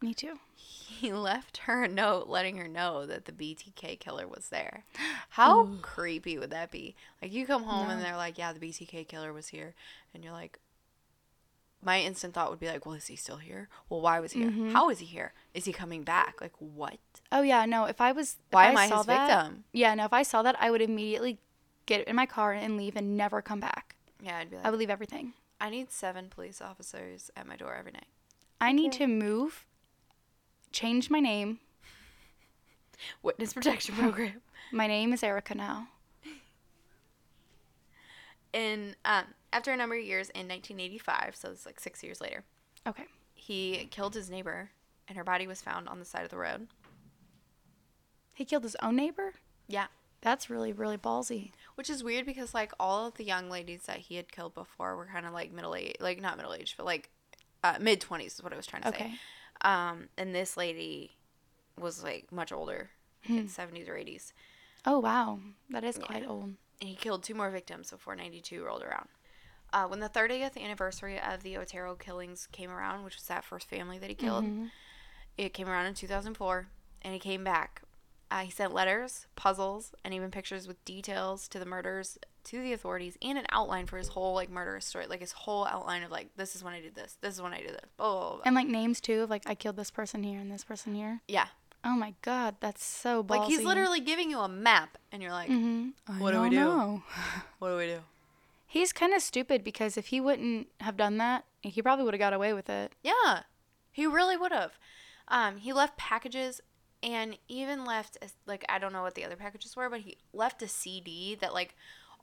Me 0.00 0.14
too. 0.14 0.38
he 0.56 1.12
left 1.30 1.58
her 1.58 1.84
a 1.84 1.88
note 1.88 2.28
letting 2.28 2.56
her 2.56 2.68
know 2.68 3.04
that 3.06 3.26
the 3.26 3.32
BTK 3.32 3.98
killer 4.00 4.26
was 4.26 4.48
there. 4.48 4.84
How 5.30 5.68
creepy 5.82 6.38
would 6.38 6.50
that 6.50 6.70
be? 6.70 6.94
Like 7.20 7.32
you 7.32 7.46
come 7.46 7.64
home 7.64 7.90
and 7.90 8.02
they're 8.02 8.16
like, 8.16 8.38
"Yeah, 8.38 8.52
the 8.52 8.58
BTK 8.60 9.06
killer 9.06 9.32
was 9.32 9.48
here," 9.48 9.74
and 10.14 10.24
you're 10.24 10.32
like, 10.32 10.58
my 11.82 12.00
instant 12.00 12.34
thought 12.34 12.50
would 12.50 12.60
be 12.60 12.68
like, 12.68 12.84
"Well, 12.84 12.94
is 12.94 13.06
he 13.06 13.16
still 13.16 13.38
here? 13.38 13.68
Well, 13.88 14.00
why 14.00 14.20
was 14.20 14.32
he 14.32 14.40
here? 14.40 14.50
Mhm. 14.50 14.72
How 14.72 14.90
is 14.90 14.98
he 14.98 15.06
here? 15.06 15.32
Is 15.54 15.64
he 15.64 15.72
coming 15.72 16.02
back? 16.02 16.40
Like 16.40 16.52
what? 16.58 16.98
Oh 17.32 17.42
yeah, 17.42 17.64
no. 17.64 17.84
If 17.84 18.00
I 18.00 18.12
was, 18.12 18.36
Why 18.50 18.66
I 18.66 18.68
am 18.70 18.76
I 18.76 18.88
saw 18.88 18.98
his 18.98 19.06
that, 19.06 19.26
victim?" 19.44 19.64
Yeah, 19.72 19.94
no. 19.94 20.04
If 20.04 20.12
I 20.12 20.22
saw 20.22 20.42
that, 20.42 20.56
I 20.60 20.70
would 20.70 20.82
immediately 20.82 21.38
get 21.86 22.06
in 22.06 22.16
my 22.16 22.26
car 22.26 22.52
and 22.52 22.76
leave 22.76 22.96
and 22.96 23.16
never 23.16 23.40
come 23.40 23.60
back. 23.60 23.96
Yeah, 24.22 24.38
I'd 24.38 24.50
be 24.50 24.56
like, 24.56 24.66
I 24.66 24.70
would 24.70 24.78
leave 24.78 24.90
everything. 24.90 25.32
I 25.60 25.68
need 25.70 25.90
seven 25.90 26.28
police 26.30 26.60
officers 26.62 27.30
at 27.36 27.46
my 27.46 27.56
door 27.56 27.74
every 27.74 27.92
night. 27.92 28.06
I 28.60 28.72
need 28.72 28.92
to 28.92 29.06
move, 29.06 29.66
change 30.72 31.10
my 31.10 31.20
name. 31.20 31.58
Witness 33.22 33.52
protection 33.52 33.94
program. 33.94 34.40
My 34.72 34.86
name 34.86 35.12
is 35.12 35.22
Erica 35.22 35.54
now. 35.54 35.88
And 38.52 38.96
um, 39.04 39.24
after 39.52 39.70
a 39.72 39.76
number 39.76 39.96
of 39.96 40.02
years 40.04 40.28
in 40.30 40.48
1985, 40.48 41.36
so 41.36 41.50
it's 41.50 41.66
like 41.66 41.78
six 41.78 42.02
years 42.02 42.20
later, 42.20 42.42
Okay. 42.86 43.04
he 43.34 43.86
killed 43.90 44.14
his 44.14 44.28
neighbor, 44.28 44.70
and 45.08 45.16
her 45.16 45.24
body 45.24 45.46
was 45.46 45.60
found 45.62 45.88
on 45.88 45.98
the 45.98 46.04
side 46.04 46.24
of 46.24 46.30
the 46.30 46.36
road. 46.36 46.66
He 48.34 48.44
killed 48.44 48.64
his 48.64 48.76
own 48.82 48.96
neighbor. 48.96 49.34
Yeah. 49.68 49.86
That's 50.22 50.50
really 50.50 50.72
really 50.72 50.98
ballsy. 50.98 51.52
Which 51.76 51.88
is 51.90 52.04
weird 52.04 52.26
because 52.26 52.52
like 52.54 52.72
all 52.78 53.06
of 53.06 53.14
the 53.14 53.24
young 53.24 53.48
ladies 53.48 53.82
that 53.84 53.98
he 53.98 54.16
had 54.16 54.30
killed 54.30 54.54
before 54.54 54.96
were 54.96 55.06
kind 55.06 55.26
of 55.26 55.32
like 55.32 55.52
middle 55.52 55.74
age, 55.74 55.96
like 56.00 56.20
not 56.20 56.36
middle 56.36 56.54
age, 56.54 56.74
but 56.76 56.84
like 56.86 57.10
uh, 57.64 57.76
mid 57.80 58.00
twenties 58.00 58.34
is 58.34 58.42
what 58.42 58.52
I 58.52 58.56
was 58.56 58.66
trying 58.66 58.82
to 58.82 58.88
Okay. 58.88 59.04
say. 59.04 59.18
Um, 59.62 60.08
and 60.18 60.34
this 60.34 60.56
lady 60.56 61.12
was 61.78 62.02
like 62.02 62.30
much 62.32 62.52
older, 62.52 62.90
Hmm. 63.26 63.46
seventies 63.46 63.88
or 63.88 63.96
eighties, 63.96 64.32
Oh 64.86 64.98
wow, 64.98 65.40
that 65.70 65.84
is 65.84 65.98
Yeah. 65.98 66.06
quite 66.06 66.26
old. 66.26 66.44
and 66.80 66.88
he 66.88 66.94
killed 66.96 67.22
two 67.22 67.34
more 67.34 67.50
victims 67.50 67.90
before 67.90 68.16
ninety 68.16 68.40
two 68.40 68.64
rolled 68.64 68.82
around. 68.82 69.08
Uh, 69.72 69.86
when 69.86 70.00
the 70.00 70.08
30th 70.08 70.56
anniversary 70.56 71.20
of 71.20 71.42
the 71.44 71.56
Otero 71.56 71.94
killings 71.94 72.48
came 72.50 72.70
around, 72.70 73.04
which 73.04 73.14
was 73.16 73.26
that 73.28 73.44
first 73.44 73.68
family 73.68 73.98
that 73.98 74.08
he 74.10 74.16
killed, 74.16 74.44
Mhm. 74.44 74.70
it 75.38 75.54
came 75.54 75.68
around 75.68 75.86
in 75.86 75.94
2004, 75.94 76.66
and 77.02 77.14
he 77.14 77.20
came 77.20 77.44
back. 77.44 77.82
Uh, 78.30 78.40
he 78.40 78.50
sent 78.50 78.72
letters, 78.72 79.26
puzzles, 79.34 79.92
and 80.04 80.14
even 80.14 80.30
pictures 80.30 80.68
with 80.68 80.82
details 80.84 81.48
to 81.48 81.58
the 81.58 81.64
murders 81.66 82.16
to 82.44 82.62
the 82.62 82.72
authorities 82.72 83.18
and 83.22 83.36
an 83.36 83.44
outline 83.50 83.86
for 83.86 83.98
his 83.98 84.08
whole 84.08 84.34
like 84.34 84.48
murderous 84.48 84.86
story, 84.86 85.06
like 85.08 85.20
his 85.20 85.32
whole 85.32 85.66
outline 85.66 86.02
of 86.04 86.10
like 86.10 86.28
this 86.36 86.54
is 86.54 86.62
when 86.62 86.72
I 86.72 86.80
did 86.80 86.94
this, 86.94 87.16
this 87.20 87.34
is 87.34 87.42
when 87.42 87.52
I 87.52 87.58
did 87.60 87.70
this, 87.70 87.90
blah 87.96 88.08
blah 88.10 88.20
blah. 88.20 88.34
blah. 88.36 88.42
And 88.46 88.54
like 88.54 88.68
names 88.68 89.00
too 89.00 89.22
of 89.22 89.30
like 89.30 89.42
I 89.46 89.54
killed 89.54 89.76
this 89.76 89.90
person 89.90 90.22
here 90.22 90.38
and 90.40 90.50
this 90.50 90.64
person 90.64 90.94
here. 90.94 91.20
yeah, 91.28 91.48
Oh 91.84 91.96
my 91.96 92.14
god, 92.22 92.56
that's 92.60 92.84
so 92.84 93.22
ballsy. 93.24 93.30
like 93.40 93.48
he's 93.48 93.64
literally 93.64 94.00
giving 94.00 94.30
you 94.30 94.38
a 94.38 94.48
map, 94.48 94.96
and 95.10 95.22
you're 95.22 95.32
like, 95.32 95.48
hmm 95.48 95.88
What 96.18 96.30
do 96.32 96.40
we 96.42 96.50
do? 96.50 97.02
what 97.58 97.70
do 97.70 97.76
we 97.76 97.86
do? 97.86 98.00
He's 98.66 98.92
kind 98.92 99.12
of 99.14 99.22
stupid 99.22 99.64
because 99.64 99.96
if 99.96 100.06
he 100.06 100.20
wouldn't 100.20 100.68
have 100.80 100.96
done 100.96 101.18
that, 101.18 101.44
he 101.62 101.82
probably 101.82 102.04
would 102.04 102.14
have 102.14 102.20
got 102.20 102.32
away 102.32 102.52
with 102.52 102.70
it. 102.70 102.92
Yeah, 103.02 103.40
he 103.90 104.06
really 104.06 104.36
would 104.36 104.52
have. 104.52 104.78
Um, 105.26 105.56
he 105.58 105.72
left 105.72 105.96
packages 105.96 106.60
and 107.02 107.38
even 107.48 107.84
left 107.84 108.18
a, 108.22 108.28
like 108.46 108.64
I 108.68 108.78
don't 108.78 108.92
know 108.92 109.02
what 109.02 109.14
the 109.14 109.24
other 109.24 109.36
packages 109.36 109.76
were, 109.76 109.88
but 109.88 110.00
he 110.00 110.18
left 110.32 110.62
a 110.62 110.68
CD 110.68 111.34
that 111.36 111.54
like 111.54 111.74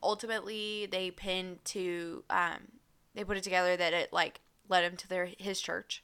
ultimately 0.02 0.88
they 0.92 1.12
pinned 1.12 1.64
to 1.66 2.24
um 2.30 2.70
they 3.16 3.24
put 3.24 3.38
it 3.38 3.44
together 3.44 3.76
that 3.76 3.94
it 3.94 4.14
like 4.14 4.42
led 4.70 4.84
him 4.84 4.98
to 4.98 5.08
their 5.08 5.30
his 5.38 5.60
church. 5.60 6.04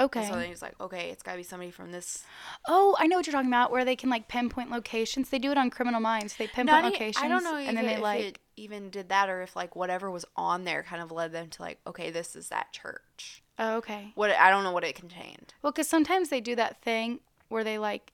Okay. 0.00 0.20
And 0.20 0.28
so 0.28 0.34
then 0.36 0.44
he 0.46 0.50
was 0.50 0.62
like, 0.62 0.74
okay, 0.80 1.10
it's 1.10 1.22
got 1.22 1.32
to 1.32 1.36
be 1.36 1.42
somebody 1.42 1.70
from 1.70 1.92
this. 1.92 2.24
oh, 2.66 2.96
I 2.98 3.06
know 3.06 3.16
what 3.16 3.26
you're 3.26 3.32
talking 3.32 3.50
about. 3.50 3.70
Where 3.70 3.84
they 3.84 3.94
can 3.94 4.08
like 4.10 4.26
pinpoint 4.26 4.70
locations. 4.70 5.28
They 5.28 5.38
do 5.38 5.52
it 5.52 5.58
on 5.58 5.70
Criminal 5.70 6.00
Minds. 6.00 6.36
They 6.36 6.46
pinpoint 6.46 6.82
Not 6.82 6.92
locations. 6.92 7.22
I 7.22 7.28
don't 7.28 7.44
know 7.44 7.56
and 7.56 7.76
then 7.76 7.84
if 7.84 7.96
they 7.96 8.02
like. 8.02 8.24
it 8.24 8.38
even 8.56 8.90
did 8.90 9.10
that 9.10 9.28
or 9.28 9.42
if 9.42 9.54
like 9.54 9.76
whatever 9.76 10.10
was 10.10 10.24
on 10.34 10.64
there 10.64 10.82
kind 10.82 11.02
of 11.02 11.12
led 11.12 11.32
them 11.32 11.48
to 11.48 11.62
like, 11.62 11.78
okay, 11.86 12.10
this 12.10 12.34
is 12.34 12.48
that 12.48 12.72
church. 12.72 13.42
oh, 13.58 13.76
okay. 13.76 14.12
What 14.14 14.30
I 14.30 14.50
don't 14.50 14.64
know 14.64 14.72
what 14.72 14.84
it 14.84 14.94
contained. 14.94 15.54
Well, 15.62 15.72
because 15.72 15.88
sometimes 15.88 16.30
they 16.30 16.40
do 16.40 16.56
that 16.56 16.82
thing 16.82 17.20
where 17.52 17.64
they 17.64 17.78
like. 17.78 18.12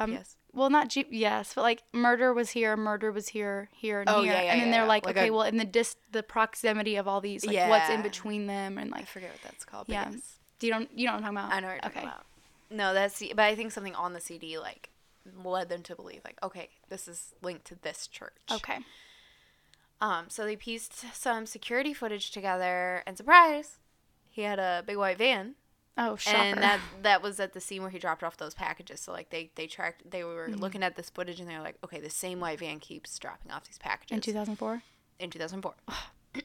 Um, 0.00 0.12
GPS. 0.12 0.36
Well, 0.54 0.70
not 0.70 0.88
G- 0.88 1.06
yes, 1.10 1.52
but 1.54 1.62
like 1.62 1.82
murder 1.92 2.32
was 2.32 2.50
here, 2.50 2.76
murder 2.76 3.10
was 3.10 3.28
here, 3.28 3.68
here, 3.72 4.00
and 4.00 4.08
Oh, 4.08 4.22
here, 4.22 4.32
yeah, 4.32 4.42
yeah, 4.42 4.52
and 4.52 4.60
then 4.60 4.68
yeah, 4.68 4.78
they're 4.78 4.86
like, 4.86 5.06
Like 5.06 5.16
okay, 5.16 5.28
a- 5.28 5.32
well, 5.32 5.42
in 5.42 5.56
the 5.56 5.64
dis 5.64 5.96
the 6.12 6.22
proximity 6.22 6.96
of 6.96 7.08
all 7.08 7.20
these, 7.20 7.44
like 7.44 7.68
what's 7.68 7.90
in 7.90 8.02
between 8.02 8.46
them, 8.46 8.78
and 8.78 8.92
I 8.92 8.98
like, 8.98 9.06
forget 9.06 9.30
what 9.32 9.42
that's 9.42 9.64
called. 9.64 9.86
Yeah. 9.88 10.10
yes. 10.10 10.38
do 10.58 10.66
you 10.66 10.72
don't 10.72 10.88
you 10.94 11.06
know 11.06 11.12
what 11.12 11.24
I'm 11.24 11.34
talking 11.34 11.38
about? 11.38 11.52
I 11.52 11.60
know 11.60 11.66
what 11.68 11.72
you're 11.72 11.80
talking 11.80 11.98
okay. 11.98 12.06
about. 12.06 12.26
No, 12.70 12.94
that's 12.94 13.22
but 13.34 13.40
I 13.40 13.54
think 13.54 13.72
something 13.72 13.94
on 13.94 14.12
the 14.12 14.20
CD 14.20 14.58
like 14.58 14.90
led 15.44 15.68
them 15.68 15.82
to 15.84 15.96
believe 15.96 16.20
like, 16.24 16.38
okay, 16.42 16.68
this 16.88 17.08
is 17.08 17.34
linked 17.42 17.64
to 17.66 17.74
this 17.76 18.06
church. 18.06 18.32
Okay. 18.50 18.78
Um, 20.00 20.26
so 20.28 20.44
they 20.44 20.56
pieced 20.56 21.14
some 21.14 21.46
security 21.46 21.94
footage 21.94 22.32
together, 22.32 23.04
and 23.06 23.16
surprise, 23.16 23.78
he 24.30 24.42
had 24.42 24.58
a 24.58 24.82
big 24.84 24.96
white 24.96 25.18
van, 25.18 25.54
Oh, 25.98 26.16
shocker. 26.16 26.36
and 26.38 26.62
that 26.62 26.80
that 27.02 27.22
was 27.22 27.38
at 27.38 27.52
the 27.52 27.60
scene 27.60 27.82
where 27.82 27.90
he 27.90 27.98
dropped 27.98 28.22
off 28.22 28.36
those 28.38 28.54
packages. 28.54 29.00
So 29.00 29.12
like 29.12 29.28
they 29.30 29.50
they 29.56 29.66
tracked, 29.66 30.10
they 30.10 30.24
were 30.24 30.48
Mm-hmm. 30.48 30.60
looking 30.60 30.82
at 30.82 30.96
this 30.96 31.10
footage, 31.10 31.38
and 31.40 31.48
they 31.48 31.54
were 31.54 31.62
like, 31.62 31.76
okay, 31.84 32.00
the 32.00 32.08
same 32.10 32.40
white 32.40 32.58
van 32.60 32.80
keeps 32.80 33.18
dropping 33.18 33.50
off 33.52 33.64
these 33.64 33.78
packages 33.78 34.14
in 34.14 34.20
2004, 34.22 34.82
in 35.18 35.30
2004. 35.30 35.74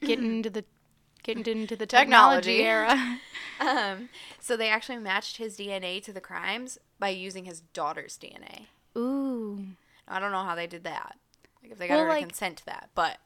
getting 0.01 0.25
into 0.37 0.49
the 0.49 0.65
getting 1.23 1.45
into 1.61 1.75
the 1.77 1.85
Technology. 1.85 2.57
technology 2.57 2.63
era. 2.63 3.19
um, 3.61 4.09
so 4.39 4.57
they 4.57 4.69
actually 4.69 4.97
matched 4.97 5.37
his 5.37 5.57
DNA 5.57 6.03
to 6.03 6.11
the 6.11 6.21
crimes 6.21 6.77
by 6.99 7.09
using 7.09 7.45
his 7.45 7.61
daughter's 7.61 8.17
DNA. 8.17 8.65
Ooh. 8.97 9.63
I 10.07 10.19
don't 10.19 10.31
know 10.31 10.43
how 10.43 10.55
they 10.55 10.67
did 10.67 10.83
that. 10.83 11.17
Like 11.63 11.71
if 11.71 11.77
they 11.77 11.87
got 11.87 11.95
Well, 11.95 12.03
her 12.05 12.09
to 12.09 12.13
like- 12.15 12.27
consent 12.27 12.57
to 12.57 12.65
that, 12.65 12.89
but 12.95 13.17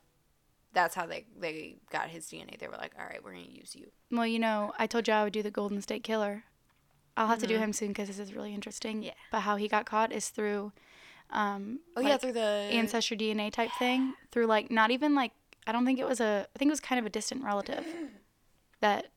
that's 0.74 0.96
how 0.96 1.06
they 1.06 1.26
they 1.40 1.78
got 1.92 2.10
his 2.10 2.26
DNA. 2.26 2.58
They 2.60 2.68
were 2.68 2.78
like, 2.78 2.94
"All 3.00 3.06
right, 3.06 3.24
we're 3.24 3.34
gonna 3.34 3.46
use 3.46 3.76
you." 3.76 3.92
Well, 4.12 4.28
you 4.28 4.40
know, 4.40 4.74
I 4.78 4.88
told 4.88 5.08
you 5.08 5.14
I 5.14 5.24
would 5.24 5.34
do 5.34 5.44
the 5.44 5.52
Golden 5.52 5.82
State 5.82 6.04
Killer. 6.04 6.44
I'll 7.18 7.28
have 7.28 7.40
to 7.40 7.48
do 7.48 7.58
him 7.58 7.74
soon 7.74 7.90
because 7.90 8.08
this 8.08 8.20
is 8.20 8.34
really 8.34 8.54
interesting. 8.54 8.98
Mm-hmm. 8.98 9.04
Yeah. 9.04 9.14
But 9.32 9.42
how 9.42 9.58
he 9.58 9.68
got 9.68 9.86
caught 9.86 10.14
is 10.14 10.30
through, 10.30 10.72
um, 11.30 11.82
Oh 11.98 12.02
yeah, 12.02 12.18
through 12.18 12.32
the 12.32 12.70
ancestry 12.72 13.18
DNA 13.18 13.52
type 13.52 13.70
thing. 13.78 14.14
Through 14.32 14.46
like 14.46 14.72
not 14.72 14.92
even 14.92 15.14
like 15.14 15.34
I 15.68 15.72
don't 15.74 15.86
think 15.86 16.00
it 16.00 16.08
was 16.08 16.22
a 16.22 16.48
I 16.56 16.58
think 16.58 16.70
it 16.70 16.72
was 16.72 16.80
kind 16.80 17.00
of 17.00 17.06
a 17.06 17.10
distant 17.10 17.44
relative 17.44 17.86
that 18.80 19.08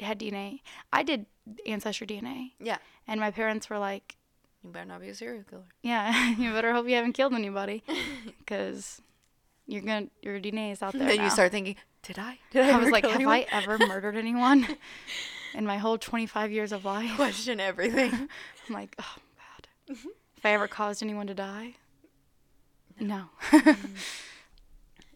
had 0.00 0.18
DNA. 0.18 0.60
I 0.92 1.02
did 1.02 1.26
ancestry 1.66 2.06
DNA, 2.06 2.52
Yeah, 2.60 2.78
and 3.06 3.20
my 3.20 3.30
parents 3.30 3.68
were 3.70 3.78
like, 3.78 4.16
you 4.62 4.70
better 4.70 4.84
not 4.86 5.00
be 5.00 5.08
a 5.08 5.14
serial 5.14 5.44
killer. 5.44 5.64
"Yeah, 5.82 6.30
you 6.38 6.52
better 6.52 6.72
hope 6.72 6.88
you 6.88 6.94
haven't 6.94 7.12
killed 7.14 7.34
anybody, 7.34 7.82
because 8.38 9.00
you're 9.68 9.82
gonna 9.82 10.08
your 10.22 10.40
DNA 10.40 10.72
is 10.72 10.82
out 10.82 10.92
there." 10.98 11.06
then 11.06 11.18
now." 11.18 11.24
you 11.24 11.30
start 11.30 11.52
thinking, 11.52 11.76
"Did 12.02 12.18
I? 12.18 12.38
Did 12.50 12.64
I?" 12.64 12.76
I 12.76 12.78
was 12.78 12.90
like, 12.90 13.04
have 13.04 13.14
anyone?" 13.14 13.34
I 13.34 13.46
ever 13.52 13.78
murdered 13.78 14.16
anyone 14.16 14.66
in 15.54 15.66
my 15.66 15.78
whole 15.78 15.98
25 15.98 16.50
years 16.50 16.72
of 16.72 16.84
life? 16.84 17.14
question 17.16 17.60
everything? 17.60 18.12
I'm 18.68 18.74
like, 18.74 18.96
oh 18.98 19.16
God. 19.36 19.96
If 20.36 20.44
I 20.44 20.50
ever 20.50 20.68
caused 20.68 21.02
anyone 21.02 21.26
to 21.26 21.34
die? 21.34 21.74
No. 23.00 23.26
Mm-hmm. 23.50 23.94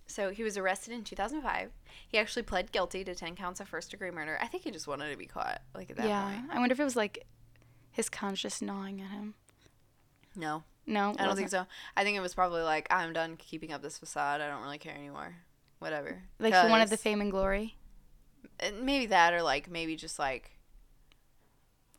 so 0.06 0.30
he 0.30 0.42
was 0.42 0.56
arrested 0.56 0.94
in 0.94 1.04
2005. 1.04 1.70
He 2.08 2.18
actually 2.18 2.42
pled 2.42 2.72
guilty 2.72 3.04
to 3.04 3.14
10 3.14 3.34
counts 3.34 3.60
of 3.60 3.68
first 3.68 3.90
degree 3.90 4.10
murder. 4.10 4.38
I 4.40 4.46
think 4.46 4.64
he 4.64 4.70
just 4.70 4.86
wanted 4.86 5.10
to 5.10 5.16
be 5.16 5.26
caught. 5.26 5.62
Like 5.74 5.90
at 5.90 5.96
that 5.96 6.08
yeah. 6.08 6.24
point. 6.24 6.50
I 6.52 6.58
wonder 6.58 6.72
if 6.72 6.80
it 6.80 6.84
was 6.84 6.96
like 6.96 7.26
his 7.90 8.08
conscience 8.08 8.62
gnawing 8.62 9.00
at 9.00 9.10
him. 9.10 9.34
No, 10.34 10.64
No. 10.86 11.14
I 11.18 11.24
don't 11.26 11.36
think 11.36 11.48
so. 11.48 11.66
I 11.96 12.04
think 12.04 12.16
it 12.16 12.20
was 12.20 12.34
probably 12.34 12.62
like, 12.62 12.86
I'm 12.90 13.12
done 13.12 13.36
keeping 13.36 13.72
up 13.72 13.82
this 13.82 13.98
facade. 13.98 14.40
I 14.40 14.48
don't 14.48 14.62
really 14.62 14.78
care 14.78 14.94
anymore. 14.94 15.36
Whatever. 15.78 16.22
Like 16.38 16.54
he 16.54 16.70
wanted 16.70 16.88
the 16.90 16.96
fame 16.96 17.20
and 17.20 17.30
glory. 17.30 17.76
maybe 18.80 19.06
that, 19.06 19.32
or 19.34 19.42
like 19.42 19.70
maybe 19.70 19.96
just 19.96 20.18
like, 20.18 20.50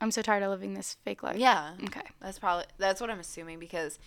I'm 0.02 0.12
so 0.12 0.22
tired 0.22 0.44
of 0.44 0.50
living 0.50 0.74
this 0.74 0.98
fake 1.06 1.24
life. 1.24 1.38
yeah, 1.38 1.74
Okay. 1.86 2.02
that's 2.20 2.38
probably 2.40 2.66
that's 2.78 3.00
what 3.00 3.10
I'm 3.10 3.20
assuming 3.22 3.58
because 3.60 4.00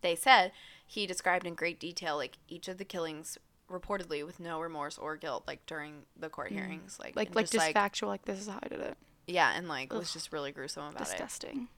they 0.00 0.14
said 0.14 0.52
he 0.86 1.06
described 1.06 1.46
in 1.46 1.54
great 1.54 1.80
detail 1.80 2.16
like 2.16 2.38
each 2.48 2.68
of 2.68 2.78
the 2.78 2.84
killings 2.84 3.38
reportedly 3.70 4.24
with 4.24 4.38
no 4.38 4.60
remorse 4.60 4.98
or 4.98 5.16
guilt, 5.16 5.44
like 5.48 5.64
during 5.66 6.02
the 6.16 6.28
court 6.28 6.52
hearings, 6.52 6.98
like 7.00 7.14
Mm. 7.14 7.16
Like 7.16 7.34
like 7.34 7.50
just, 7.50 7.72
factual. 7.72 8.08
Like 8.08 8.24
this 8.24 8.40
is 8.40 8.46
how 8.46 8.58
I 8.62 8.68
did 8.68 8.80
it. 8.80 8.96
yeah, 9.26 9.52
and 9.56 9.66
like 9.68 9.92
was 9.92 10.12
just 10.12 10.32
really 10.32 10.52
gruesome 10.52 10.84
about 10.84 11.00
it. 11.02 11.10
Disgusting. 11.10 11.68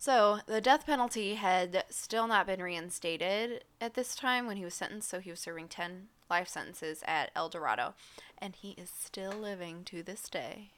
So 0.00 0.38
the 0.46 0.62
death 0.62 0.86
penalty 0.86 1.34
had 1.34 1.84
still 1.90 2.26
not 2.26 2.46
been 2.46 2.62
reinstated 2.62 3.64
at 3.82 3.92
this 3.92 4.14
time 4.14 4.46
when 4.46 4.56
he 4.56 4.64
was 4.64 4.72
sentenced. 4.72 5.10
So 5.10 5.20
he 5.20 5.28
was 5.28 5.40
serving 5.40 5.68
ten 5.68 6.08
life 6.30 6.48
sentences 6.48 7.04
at 7.06 7.30
El 7.36 7.50
Dorado, 7.50 7.92
and 8.38 8.56
he 8.56 8.70
is 8.70 8.88
still 8.88 9.32
living 9.32 9.84
to 9.84 10.02
this 10.02 10.22
day. 10.30 10.70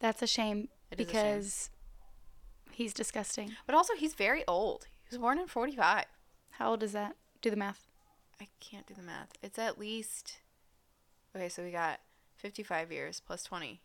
That's 0.00 0.22
a 0.22 0.26
shame 0.26 0.68
It 0.90 0.98
is 0.98 1.08
a 1.08 1.12
shame. 1.12 1.22
because 1.36 1.70
he's 2.70 2.94
disgusting. 2.94 3.54
But 3.66 3.74
also, 3.74 3.94
he's 3.94 4.14
very 4.14 4.44
old. 4.48 4.86
He 5.04 5.14
was 5.14 5.20
born 5.20 5.38
in 5.38 5.46
forty-five. 5.46 6.06
How 6.52 6.70
old 6.70 6.82
is 6.82 6.92
that? 6.92 7.16
Do 7.42 7.50
the 7.50 7.56
math. 7.56 7.86
I 8.40 8.48
can't 8.60 8.86
do 8.86 8.94
the 8.94 9.02
math. 9.02 9.28
It's 9.42 9.58
at 9.58 9.78
least 9.78 10.38
okay. 11.36 11.50
So 11.50 11.62
we 11.62 11.70
got 11.70 12.00
fifty-five 12.38 12.90
years 12.90 13.20
plus 13.20 13.42
twenty, 13.44 13.82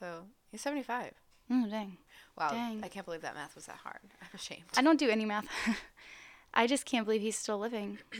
so 0.00 0.22
he's 0.50 0.62
seventy-five. 0.62 1.12
Oh 1.50 1.66
dang. 1.68 1.98
Wow, 2.38 2.50
Dang. 2.50 2.80
I 2.84 2.88
can't 2.88 3.04
believe 3.06 3.22
that 3.22 3.34
math 3.34 3.54
was 3.54 3.66
that 3.66 3.76
hard. 3.76 4.00
I'm 4.22 4.28
ashamed. 4.34 4.62
I 4.76 4.82
don't 4.82 4.98
do 4.98 5.08
any 5.08 5.24
math. 5.24 5.46
I 6.54 6.66
just 6.66 6.84
can't 6.86 7.04
believe 7.04 7.20
he's 7.20 7.36
still 7.38 7.58
living. 7.58 7.98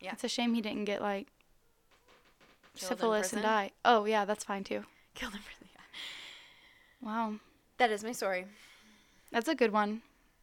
Yeah. 0.00 0.12
It's 0.12 0.22
a 0.22 0.28
shame 0.28 0.54
he 0.54 0.60
didn't 0.60 0.84
get 0.84 1.02
like 1.02 1.26
Killed 2.76 2.90
syphilis 2.90 3.32
and 3.32 3.42
die. 3.42 3.72
Oh 3.84 4.04
yeah, 4.04 4.24
that's 4.24 4.44
fine 4.44 4.62
too. 4.62 4.84
Killed 5.14 5.32
him. 5.32 5.40
for 5.42 5.64
the- 5.64 7.06
Wow. 7.06 7.34
That 7.78 7.90
is 7.90 8.04
my 8.04 8.12
story. 8.12 8.46
That's 9.32 9.48
a 9.48 9.54
good 9.56 9.72
one. 9.72 10.02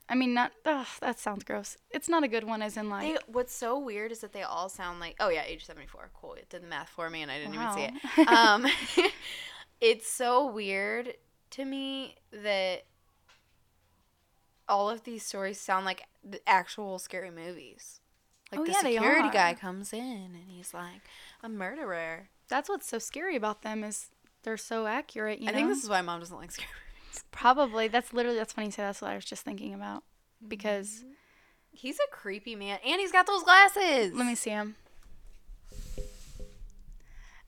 I 0.10 0.16
mean, 0.16 0.34
not. 0.34 0.52
Ugh, 0.66 0.86
that 1.00 1.20
sounds 1.20 1.44
gross. 1.46 1.78
It's 1.90 2.08
not 2.10 2.24
a 2.24 2.28
good 2.28 2.44
one, 2.44 2.62
as 2.62 2.76
in 2.78 2.90
like. 2.90 3.14
They, 3.16 3.18
what's 3.32 3.56
so 3.56 3.80
weird 3.80 4.12
is 4.12 4.20
that 4.20 4.34
they 4.34 4.44
all 4.44 4.68
sound 4.70 5.00
like 5.00 5.16
oh 5.22 5.30
yeah, 5.30 5.44
age 5.46 5.66
seventy 5.66 5.88
four. 5.88 6.10
Cool. 6.20 6.34
It 6.34 6.50
did 6.50 6.64
the 6.64 6.68
math 6.68 6.90
for 6.90 7.10
me 7.10 7.22
and 7.22 7.32
I 7.32 7.40
didn't 7.40 7.56
even 7.56 7.72
see 7.74 7.90
it. 8.18 8.28
Um, 8.28 8.68
it's 9.82 10.08
so 10.10 10.46
weird 10.52 11.14
to 11.52 11.64
me 11.66 12.16
that 12.32 12.84
all 14.68 14.90
of 14.90 15.04
these 15.04 15.24
stories 15.26 15.60
sound 15.60 15.86
like 15.86 16.04
the 16.24 16.40
actual 16.48 17.00
scary 17.00 17.32
movies. 17.32 18.00
Like 18.52 18.62
Oh, 18.62 18.66
the 18.66 18.72
yeah, 18.72 18.82
security 18.82 19.30
guy 19.30 19.54
comes 19.54 19.92
in 19.92 20.00
and 20.36 20.46
he's 20.48 20.74
like 20.74 21.02
a 21.44 21.50
murderer. 21.50 22.30
That's 22.48 22.70
what's 22.70 22.88
so 22.88 23.00
scary 23.00 23.36
about 23.36 23.64
them 23.64 23.84
is 23.84 24.10
they're 24.44 24.58
so 24.58 24.86
accurate. 24.86 25.40
You 25.40 25.50
I 25.50 25.52
know. 25.52 25.58
think 25.58 25.70
this 25.70 25.84
is 25.84 25.90
why 25.90 26.02
mom 26.02 26.20
doesn't 26.20 26.38
like 26.38 26.52
scary 26.52 26.70
movies. 27.08 27.24
probably 27.32 27.88
that's 27.88 28.14
literally 28.14 28.38
that's 28.38 28.54
funny 28.54 28.68
you 28.68 28.72
say 28.72 28.84
that's 28.84 29.02
what 29.02 29.12
I 29.12 29.16
was 29.16 29.26
just 29.26 29.44
thinking 29.44 29.74
about 29.74 30.04
because 30.48 31.00
mm-hmm. 31.00 31.12
He's 31.76 31.98
a 32.00 32.10
creepy 32.10 32.56
man, 32.56 32.80
and 32.86 33.02
he's 33.02 33.12
got 33.12 33.28
those 33.28 33.44
glasses. 33.44 34.14
let 34.14 34.26
me 34.26 34.36
see 34.36 34.52
him. 34.52 34.76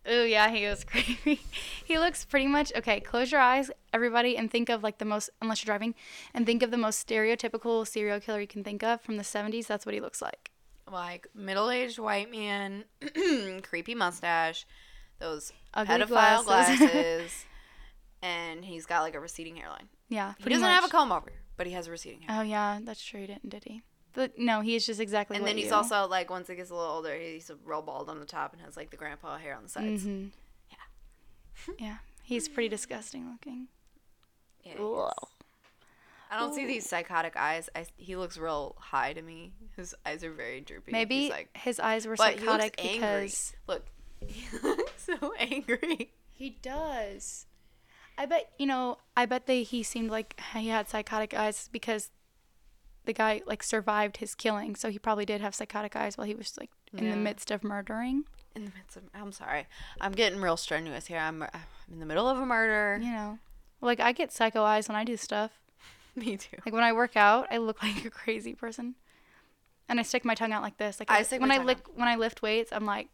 Oh 0.07 0.23
yeah, 0.23 0.49
he 0.49 0.65
was 0.65 0.83
creepy. 0.91 1.41
he 1.85 1.97
looks 1.99 2.23
pretty 2.25 2.47
much 2.47 2.71
okay. 2.75 2.99
Close 2.99 3.31
your 3.31 3.41
eyes, 3.41 3.69
everybody, 3.93 4.37
and 4.37 4.49
think 4.49 4.69
of 4.69 4.83
like 4.83 4.97
the 4.99 5.05
most 5.05 5.29
unless 5.41 5.61
you're 5.63 5.71
driving, 5.73 5.95
and 6.33 6.45
think 6.45 6.63
of 6.63 6.71
the 6.71 6.77
most 6.77 7.05
stereotypical 7.07 7.85
serial 7.85 8.19
killer 8.19 8.39
you 8.41 8.47
can 8.47 8.63
think 8.63 8.83
of 8.83 9.01
from 9.01 9.17
the 9.17 9.23
'70s. 9.23 9.67
That's 9.67 9.85
what 9.85 9.93
he 9.93 10.01
looks 10.01 10.21
like. 10.21 10.51
like 10.91 11.27
middle-aged 11.35 11.99
white 11.99 12.31
man, 12.31 12.85
creepy 13.63 13.95
mustache, 13.95 14.65
those 15.19 15.51
Ugly 15.73 15.93
pedophile 15.95 16.43
glasses. 16.45 16.79
glasses, 16.79 17.45
and 18.21 18.63
he's 18.63 18.85
got 18.85 19.01
like 19.01 19.15
a 19.15 19.19
receding 19.19 19.57
hairline. 19.57 19.89
Yeah, 20.09 20.33
He 20.37 20.49
doesn't 20.49 20.63
have 20.65 20.85
a 20.85 20.89
comb 20.89 21.11
over, 21.11 21.33
but 21.57 21.67
he 21.67 21.73
has 21.73 21.87
a 21.87 21.91
receding 21.91 22.21
hair. 22.21 22.39
Oh 22.39 22.43
yeah, 22.43 22.79
that's 22.81 23.03
true. 23.03 23.19
He 23.21 23.27
didn't, 23.27 23.49
did 23.49 23.65
he? 23.65 23.81
But 24.17 24.39
no, 24.39 24.61
he 24.61 24.73
is 24.75 24.83
just 24.83 24.99
exactly. 24.99 25.37
and 25.37 25.45
then 25.45 25.57
he's 25.57 25.67
you- 25.67 25.73
also 25.75 26.07
like 26.07 26.31
once 26.31 26.47
he 26.47 26.55
gets 26.55 26.71
a 26.71 26.73
little 26.73 26.89
older, 26.89 27.15
he's 27.15 27.51
real 27.63 27.83
bald 27.83 28.09
on 28.09 28.19
the 28.19 28.25
top 28.25 28.51
and 28.51 28.61
has 28.63 28.75
like 28.75 28.89
the 28.89 28.97
grandpa 28.97 29.37
hair 29.37 29.55
on 29.55 29.61
the 29.61 29.69
sides. 29.69 30.03
Mhm. 30.03 30.31
Yeah. 30.71 31.75
Yeah, 31.79 31.97
he's 32.23 32.49
pretty 32.49 32.67
disgusting 32.69 33.29
looking. 33.31 33.67
Yeah, 34.63 34.73
he 34.73 34.79
Ugh. 34.83 35.11
is. 35.21 35.29
I 36.31 36.39
don't 36.39 36.55
see 36.55 36.65
these 36.65 36.89
psychotic 36.89 37.37
eyes. 37.37 37.69
I, 37.75 37.85
he 37.95 38.15
looks 38.15 38.37
real 38.39 38.75
high 38.79 39.13
to 39.13 39.21
me. 39.21 39.53
His 39.75 39.93
eyes 40.03 40.23
are 40.23 40.31
very 40.33 40.61
droopy. 40.61 40.91
Maybe 40.91 41.21
He's 41.21 41.29
like, 41.29 41.55
his 41.55 41.79
eyes 41.79 42.05
were 42.07 42.15
but 42.15 42.33
he 42.33 42.39
looks 42.39 42.45
psychotic 42.51 42.75
angry. 42.83 42.97
because 42.97 43.53
Look, 43.67 43.85
he 44.27 44.57
looks 44.63 45.03
so 45.21 45.33
angry. 45.37 46.11
he 46.33 46.57
does. 46.61 47.45
I 48.17 48.25
bet 48.25 48.49
you 48.57 48.65
know. 48.65 48.97
I 49.15 49.27
bet 49.27 49.45
they 49.45 49.61
he 49.61 49.83
seemed 49.83 50.09
like 50.09 50.41
he 50.55 50.69
had 50.69 50.89
psychotic 50.89 51.35
eyes 51.35 51.69
because 51.71 52.09
the 53.07 53.13
guy 53.13 53.41
like 53.47 53.63
survived 53.63 54.17
his 54.17 54.35
killing, 54.35 54.75
so 54.75 54.89
he 54.91 54.99
probably 54.99 55.25
did 55.25 55.41
have 55.41 55.55
psychotic 55.55 55.95
eyes 55.95 56.17
while 56.17 56.27
he 56.27 56.35
was 56.35 56.55
like 56.59 56.69
in 56.93 57.05
Yeah. 57.05 57.11
the 57.11 57.17
midst 57.17 57.49
of 57.49 57.63
murdering. 57.63 58.25
in 58.55 58.65
the 58.65 58.71
midst 58.77 58.95
of 58.97 59.03
I'm 59.15 59.31
sorry. 59.31 59.65
I'm 59.99 60.11
getting 60.11 60.39
real 60.39 60.57
strenuous 60.57 61.07
here. 61.07 61.17
I'm, 61.19 61.41
I'm 61.43 61.49
in 61.91 61.99
the 61.99 62.05
middle 62.05 62.27
of 62.29 62.37
a 62.37 62.45
murder. 62.45 63.03
You 63.03 63.11
know, 63.11 63.39
like 63.81 63.99
I 63.99 64.11
get 64.11 64.31
psycho 64.31 64.63
eyes 64.63 64.87
when 64.87 64.95
I 64.95 65.03
do 65.03 65.17
stuff. 65.17 65.51
Me 66.15 66.37
too. 66.37 66.57
Like 66.65 66.73
when 66.73 66.83
I 66.83 66.93
work 66.93 67.15
out, 67.17 67.47
I 67.51 67.57
look 67.57 67.81
like 67.87 68.05
a 68.05 68.09
crazy 68.11 68.53
person, 68.53 68.95
and 69.89 69.99
I 69.99 70.03
stick 70.03 70.23
my 70.25 70.35
tongue 70.35 70.51
out 70.53 70.61
like 70.63 70.77
this. 70.77 70.99
Like 70.99 71.09
I 71.11 71.19
I, 71.19 71.21
stick 71.23 71.41
when 71.41 71.51
I 71.51 71.57
lick 71.59 71.79
when 71.95 72.07
I 72.07 72.15
lift 72.15 72.41
weights, 72.41 72.71
I'm 72.73 72.85
like, 72.85 73.09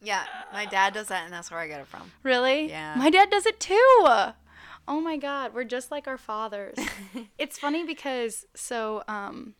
Yeah, 0.00 0.24
my 0.52 0.64
dad 0.66 0.94
does 0.94 1.08
that 1.08 1.24
and 1.24 1.32
that's 1.32 1.50
where 1.50 1.60
I 1.60 1.66
get 1.66 1.80
it 1.80 1.86
from. 1.88 2.12
really? 2.22 2.68
Yeah. 2.68 2.94
My 2.96 3.10
dad 3.10 3.30
does 3.30 3.46
it 3.46 3.58
too. 3.58 4.06
Oh 4.88 5.02
my 5.02 5.18
god, 5.18 5.52
we're 5.52 5.64
just 5.64 5.90
like 5.90 6.08
our 6.08 6.16
fathers. 6.16 6.78
it's 7.38 7.58
funny 7.58 7.84
because 7.84 8.46
so 8.54 9.02
um, 9.06 9.54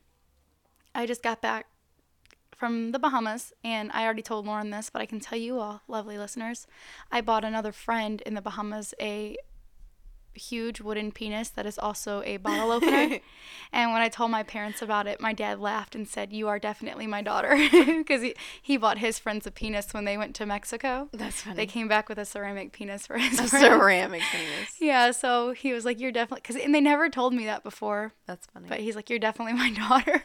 I 0.94 1.04
just 1.04 1.22
got 1.22 1.42
back 1.42 1.66
from 2.56 2.92
the 2.92 2.98
Bahamas, 2.98 3.52
and 3.62 3.92
I 3.92 4.04
already 4.04 4.22
told 4.22 4.46
Lauren 4.46 4.70
this, 4.70 4.88
but 4.90 5.02
I 5.02 5.06
can 5.06 5.20
tell 5.20 5.38
you 5.38 5.60
all, 5.60 5.82
lovely 5.86 6.16
listeners, 6.16 6.66
I 7.12 7.20
bought 7.20 7.44
another 7.44 7.72
friend 7.72 8.22
in 8.22 8.34
the 8.34 8.40
Bahamas 8.40 8.94
a 9.00 9.36
huge 10.38 10.80
wooden 10.80 11.12
penis 11.12 11.50
that 11.50 11.66
is 11.66 11.78
also 11.78 12.22
a 12.24 12.38
bottle 12.38 12.70
opener. 12.72 13.18
and 13.72 13.92
when 13.92 14.00
I 14.00 14.08
told 14.08 14.30
my 14.30 14.42
parents 14.42 14.80
about 14.80 15.06
it, 15.06 15.20
my 15.20 15.32
dad 15.34 15.58
laughed 15.60 15.94
and 15.94 16.08
said, 16.08 16.32
"You 16.32 16.48
are 16.48 16.58
definitely 16.58 17.06
my 17.06 17.20
daughter," 17.20 17.54
because 17.72 18.22
he 18.22 18.34
he 18.62 18.76
bought 18.76 18.98
his 18.98 19.18
friends 19.18 19.46
a 19.46 19.50
penis 19.50 19.92
when 19.92 20.04
they 20.06 20.16
went 20.16 20.34
to 20.36 20.46
Mexico. 20.46 21.08
That's 21.12 21.42
funny. 21.42 21.56
They 21.56 21.66
came 21.66 21.88
back 21.88 22.08
with 22.08 22.18
a 22.18 22.24
ceramic 22.24 22.72
penis 22.72 23.06
for 23.06 23.18
his 23.18 23.38
a 23.38 23.48
friends. 23.48 23.64
ceramic 23.66 24.22
penis. 24.32 24.70
Yeah, 24.80 25.10
so 25.10 25.52
he 25.52 25.72
was 25.72 25.84
like, 25.84 26.00
"You're 26.00 26.12
definitely," 26.12 26.42
because 26.42 26.56
and 26.62 26.74
they 26.74 26.80
never 26.80 27.08
told 27.10 27.34
me 27.34 27.44
that 27.46 27.62
before. 27.62 28.14
That's 28.26 28.46
funny. 28.46 28.68
But 28.68 28.80
he's 28.80 28.96
like, 28.96 29.10
"You're 29.10 29.18
definitely 29.18 29.54
my 29.54 29.70
daughter." 29.72 30.24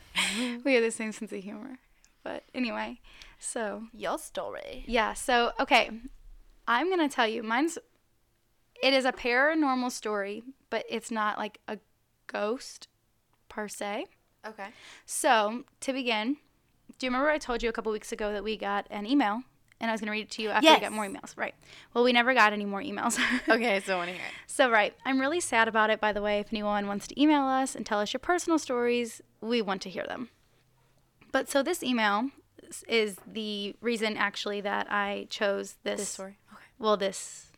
we 0.63 0.75
have 0.75 0.83
the 0.83 0.91
same 0.91 1.11
sense 1.11 1.31
of 1.33 1.43
humor. 1.43 1.79
But 2.23 2.43
anyway, 2.55 3.01
so 3.39 3.83
Your 3.93 4.17
story. 4.17 4.85
yeah, 4.87 5.13
so 5.13 5.51
okay, 5.59 5.89
I'm 6.67 6.89
gonna 6.89 7.09
tell 7.09 7.27
you. 7.27 7.43
Mine's 7.43 7.77
it 8.83 8.93
is 8.93 9.05
a 9.05 9.11
paranormal 9.13 9.91
story, 9.91 10.43
but 10.69 10.85
it's 10.89 11.09
not 11.11 11.37
like 11.37 11.59
a 11.67 11.77
ghost 12.27 12.87
per 13.49 13.67
se. 13.67 14.05
Okay. 14.45 14.67
So 15.05 15.63
to 15.79 15.93
begin, 15.93 16.37
do 16.99 17.05
you 17.05 17.09
remember 17.09 17.29
I 17.29 17.37
told 17.37 17.63
you 17.63 17.69
a 17.69 17.71
couple 17.71 17.91
weeks 17.91 18.11
ago 18.11 18.33
that 18.33 18.43
we 18.43 18.57
got 18.57 18.85
an 18.89 19.05
email? 19.05 19.41
And 19.79 19.89
I 19.89 19.93
was 19.93 19.99
going 20.01 20.07
to 20.07 20.11
read 20.11 20.23
it 20.27 20.31
to 20.31 20.41
you 20.41 20.49
after 20.49 20.65
we 20.67 20.71
Yes. 20.71 20.81
got 20.81 20.91
more 20.93 21.05
emails. 21.05 21.35
Right. 21.37 21.55
Well, 21.93 22.03
we 22.05 22.13
never 22.13 22.33
got 22.33 22.53
any 22.53 22.63
more 22.65 22.81
emails. 22.81 23.17
Okay, 23.49 23.81
so 23.81 23.95
I 23.95 23.97
want 23.97 24.09
to 24.11 24.15
hear 24.15 24.23
it. 24.25 24.31
So, 24.47 24.69
right. 24.69 24.93
I'm 25.05 25.19
really 25.19 25.41
sad 25.41 25.67
about 25.67 25.89
it, 25.89 25.99
by 25.99 26.13
the 26.13 26.21
way. 26.21 26.39
If 26.39 26.47
anyone 26.53 26.87
wants 26.87 27.05
to 27.07 27.21
email 27.21 27.43
us 27.43 27.75
and 27.75 27.85
tell 27.85 27.99
us 27.99 28.13
your 28.13 28.19
personal 28.19 28.57
stories, 28.59 29.21
we 29.41 29.61
want 29.61 29.81
to 29.81 29.89
hear 29.89 30.05
them. 30.05 30.29
But 31.33 31.49
so, 31.49 31.63
this 31.63 31.83
email 31.83 32.29
is- 32.61 32.83
is 32.87 33.17
the 33.27 33.75
reason 33.81 34.15
actually 34.15 34.61
that 34.61 34.87
I 34.91 35.27
chose 35.29 35.75
this, 35.83 35.99
This 35.99 36.09
story. 36.09 36.37
Okay. 36.53 36.63
Well, 36.79 36.95
this, 36.95 37.51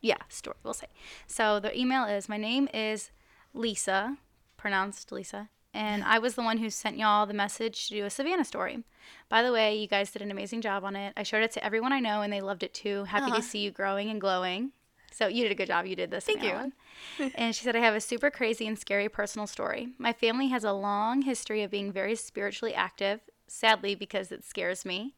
yeah, 0.00 0.18
story, 0.28 0.56
we'll 0.62 0.74
say. 0.74 0.86
So, 1.26 1.60
the 1.60 1.76
email 1.78 2.04
is 2.04 2.28
My 2.28 2.36
name 2.36 2.68
is 2.72 3.10
Lisa, 3.54 4.18
pronounced 4.56 5.12
Lisa. 5.12 5.48
And 5.74 6.02
I 6.02 6.18
was 6.18 6.34
the 6.34 6.42
one 6.42 6.58
who 6.58 6.70
sent 6.70 6.96
y'all 6.96 7.26
the 7.26 7.34
message 7.34 7.88
to 7.88 7.94
do 7.94 8.04
a 8.04 8.10
Savannah 8.10 8.44
story. 8.44 8.82
By 9.28 9.42
the 9.42 9.52
way, 9.52 9.76
you 9.76 9.86
guys 9.86 10.10
did 10.10 10.22
an 10.22 10.30
amazing 10.30 10.60
job 10.60 10.82
on 10.84 10.96
it. 10.96 11.12
I 11.16 11.22
showed 11.22 11.42
it 11.42 11.52
to 11.52 11.64
everyone 11.64 11.92
I 11.92 12.00
know, 12.00 12.22
and 12.22 12.32
they 12.32 12.40
loved 12.40 12.62
it 12.62 12.74
too. 12.74 13.04
Happy 13.04 13.30
Aw. 13.30 13.36
to 13.36 13.42
see 13.42 13.60
you 13.60 13.70
growing 13.70 14.10
and 14.10 14.20
glowing. 14.20 14.72
So 15.12 15.26
you 15.26 15.42
did 15.42 15.52
a 15.52 15.54
good 15.54 15.68
job. 15.68 15.86
You 15.86 15.96
did 15.96 16.10
this. 16.10 16.24
Thank 16.24 16.42
you. 16.42 16.72
And 17.34 17.54
she 17.54 17.64
said, 17.64 17.76
I 17.76 17.80
have 17.80 17.94
a 17.94 18.00
super 18.00 18.30
crazy 18.30 18.66
and 18.66 18.78
scary 18.78 19.08
personal 19.08 19.46
story. 19.46 19.88
My 19.98 20.12
family 20.12 20.48
has 20.48 20.64
a 20.64 20.72
long 20.72 21.22
history 21.22 21.62
of 21.62 21.70
being 21.70 21.92
very 21.92 22.16
spiritually 22.16 22.74
active, 22.74 23.20
sadly, 23.46 23.94
because 23.94 24.32
it 24.32 24.44
scares 24.44 24.84
me. 24.84 25.14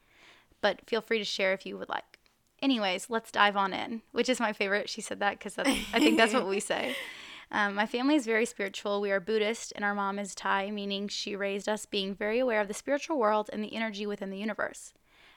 But 0.61 0.81
feel 0.87 1.01
free 1.01 1.17
to 1.17 1.25
share 1.25 1.53
if 1.53 1.65
you 1.65 1.77
would 1.77 1.89
like. 1.89 2.19
Anyways, 2.61 3.09
let's 3.09 3.31
dive 3.31 3.57
on 3.57 3.73
in, 3.73 4.01
which 4.11 4.29
is 4.29 4.39
my 4.39 4.53
favorite. 4.53 4.89
She 4.89 5.01
said 5.01 5.19
that 5.19 5.39
because 5.39 5.57
I 5.57 5.99
think 5.99 6.17
that's 6.17 6.33
what 6.33 6.47
we 6.47 6.59
say. 6.71 6.95
Um, 7.51 7.75
my 7.75 7.85
family 7.85 8.15
is 8.15 8.25
very 8.25 8.45
spiritual. 8.45 9.01
We 9.01 9.11
are 9.11 9.19
Buddhist, 9.19 9.73
and 9.75 9.83
our 9.83 9.93
mom 9.95 10.19
is 10.19 10.33
Thai, 10.33 10.71
meaning 10.71 11.07
she 11.07 11.35
raised 11.35 11.67
us 11.67 11.85
being 11.85 12.15
very 12.15 12.39
aware 12.39 12.61
of 12.61 12.67
the 12.67 12.73
spiritual 12.73 13.19
world 13.19 13.49
and 13.51 13.63
the 13.63 13.75
energy 13.75 14.05
within 14.05 14.29
the 14.29 14.37
universe. 14.37 14.93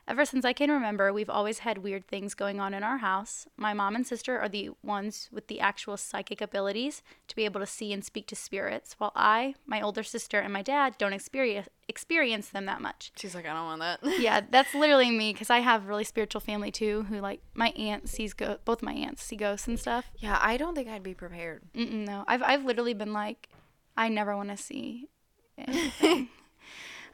Ever 0.07 0.27
since 0.27 0.45
I 0.45 0.53
can 0.53 0.71
remember, 0.71 1.13
we've 1.13 1.31
always 1.31 1.61
had 1.61 1.79
weird 1.79 2.07
things 2.07 2.35
going 2.35 2.61
on 2.61 2.75
in 2.75 2.83
our 2.83 2.99
house. 2.99 3.47
My 3.57 3.73
mom 3.73 3.95
and 3.97 4.07
sister 4.07 4.39
are 4.39 4.51
the 4.51 4.71
ones 4.83 5.31
with 5.33 5.47
the 5.47 5.61
actual 5.61 5.97
psychic 5.97 6.43
abilities 6.43 7.03
to 7.29 7.35
be 7.35 7.47
able 7.47 7.61
to 7.61 7.67
see 7.67 7.91
and 7.91 8.05
speak 8.05 8.27
to 8.27 8.37
spirits, 8.37 8.97
while 8.99 9.13
I, 9.17 9.55
my 9.67 9.81
older 9.81 10.03
sister, 10.03 10.41
and 10.41 10.53
my 10.53 10.61
dad 10.63 10.99
don't 10.99 11.15
experience 11.15 11.69
experience 11.89 12.49
them 12.49 12.65
that 12.67 12.81
much. 12.83 13.13
She's 13.17 13.35
like, 13.35 13.47
I 13.47 13.53
don't 13.55 13.65
want 13.65 13.81
that. 13.81 14.21
yeah, 14.21 14.41
that's 14.51 14.75
literally 14.75 15.11
me 15.11 15.33
because 15.33 15.49
I 15.51 15.61
have 15.61 15.87
really 15.87 16.05
spiritual 16.05 16.41
family 16.41 16.71
too. 16.71 17.07
Who 17.09 17.21
like 17.21 17.41
my 17.55 17.69
aunt 17.71 18.09
sees 18.09 18.35
go 18.35 18.59
both 18.65 18.83
my 18.83 18.93
aunts 18.93 19.23
see 19.23 19.37
ghosts 19.37 19.69
and 19.69 19.79
stuff. 19.81 20.11
Yeah, 20.19 20.39
I 20.41 20.59
don't 20.59 20.75
think 20.75 20.89
I'd 20.89 21.03
be 21.03 21.15
prepared. 21.15 21.63
Mm-mm, 21.75 22.07
no, 22.07 22.25
I've 22.27 22.43
I've 22.43 22.65
literally 22.67 22.95
been 22.95 23.15
like, 23.15 23.49
I 23.97 24.11
never 24.11 24.37
want 24.37 24.51
to 24.51 24.57
see 24.59 25.09
anything. 25.59 26.29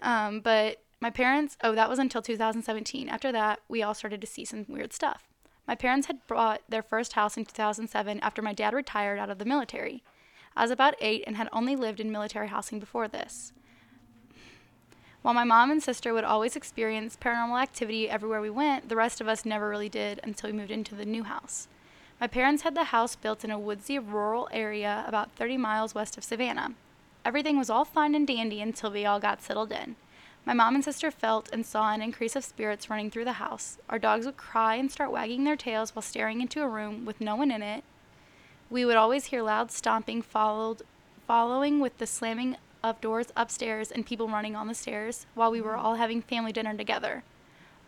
um, 0.02 0.40
but 0.40 0.82
my 1.00 1.10
parents, 1.10 1.56
oh, 1.62 1.74
that 1.74 1.88
was 1.88 1.98
until 1.98 2.20
2017. 2.20 3.08
After 3.08 3.32
that, 3.32 3.60
we 3.68 3.82
all 3.82 3.94
started 3.94 4.20
to 4.20 4.26
see 4.26 4.44
some 4.44 4.66
weird 4.68 4.92
stuff. 4.92 5.28
My 5.66 5.74
parents 5.74 6.08
had 6.08 6.26
bought 6.26 6.62
their 6.68 6.82
first 6.82 7.14
house 7.14 7.36
in 7.36 7.44
2007 7.44 8.20
after 8.20 8.42
my 8.42 8.52
dad 8.52 8.74
retired 8.74 9.18
out 9.18 9.30
of 9.30 9.38
the 9.38 9.44
military. 9.44 10.02
I 10.56 10.62
was 10.62 10.70
about 10.70 10.96
eight 11.00 11.24
and 11.26 11.36
had 11.36 11.48
only 11.52 11.76
lived 11.76 12.00
in 12.00 12.12
military 12.12 12.48
housing 12.48 12.80
before 12.80 13.08
this. 13.08 13.52
While 15.22 15.34
my 15.34 15.44
mom 15.44 15.70
and 15.70 15.82
sister 15.82 16.12
would 16.12 16.24
always 16.24 16.56
experience 16.56 17.16
paranormal 17.20 17.62
activity 17.62 18.08
everywhere 18.08 18.40
we 18.40 18.50
went, 18.50 18.88
the 18.88 18.96
rest 18.96 19.20
of 19.20 19.28
us 19.28 19.44
never 19.44 19.68
really 19.68 19.88
did 19.88 20.18
until 20.22 20.50
we 20.50 20.56
moved 20.56 20.70
into 20.70 20.94
the 20.94 21.04
new 21.04 21.24
house. 21.24 21.68
My 22.20 22.26
parents 22.26 22.62
had 22.62 22.74
the 22.74 22.84
house 22.84 23.16
built 23.16 23.44
in 23.44 23.50
a 23.50 23.58
woodsy 23.58 23.98
rural 23.98 24.48
area 24.52 25.04
about 25.06 25.32
30 25.32 25.56
miles 25.56 25.94
west 25.94 26.18
of 26.18 26.24
Savannah. 26.24 26.74
Everything 27.24 27.58
was 27.58 27.70
all 27.70 27.84
fine 27.84 28.14
and 28.14 28.26
dandy 28.26 28.60
until 28.60 28.90
we 28.90 29.06
all 29.06 29.20
got 29.20 29.42
settled 29.42 29.72
in. 29.72 29.96
My 30.46 30.54
mom 30.54 30.74
and 30.74 30.82
sister 30.82 31.10
felt 31.10 31.48
and 31.52 31.64
saw 31.64 31.92
an 31.92 32.02
increase 32.02 32.34
of 32.34 32.44
spirits 32.44 32.88
running 32.88 33.10
through 33.10 33.26
the 33.26 33.34
house. 33.34 33.78
Our 33.88 33.98
dogs 33.98 34.26
would 34.26 34.36
cry 34.36 34.76
and 34.76 34.90
start 34.90 35.12
wagging 35.12 35.44
their 35.44 35.56
tails 35.56 35.94
while 35.94 36.02
staring 36.02 36.40
into 36.40 36.62
a 36.62 36.68
room 36.68 37.04
with 37.04 37.20
no 37.20 37.36
one 37.36 37.50
in 37.50 37.62
it. 37.62 37.84
We 38.70 38.84
would 38.84 38.96
always 38.96 39.26
hear 39.26 39.42
loud 39.42 39.70
stomping 39.70 40.22
followed 40.22 40.82
following 41.26 41.78
with 41.78 41.98
the 41.98 42.06
slamming 42.06 42.56
of 42.82 43.00
doors 43.00 43.32
upstairs 43.36 43.90
and 43.90 44.06
people 44.06 44.28
running 44.28 44.56
on 44.56 44.66
the 44.66 44.74
stairs 44.74 45.26
while 45.34 45.50
we 45.50 45.60
were 45.60 45.76
all 45.76 45.96
having 45.96 46.22
family 46.22 46.52
dinner 46.52 46.74
together. 46.74 47.22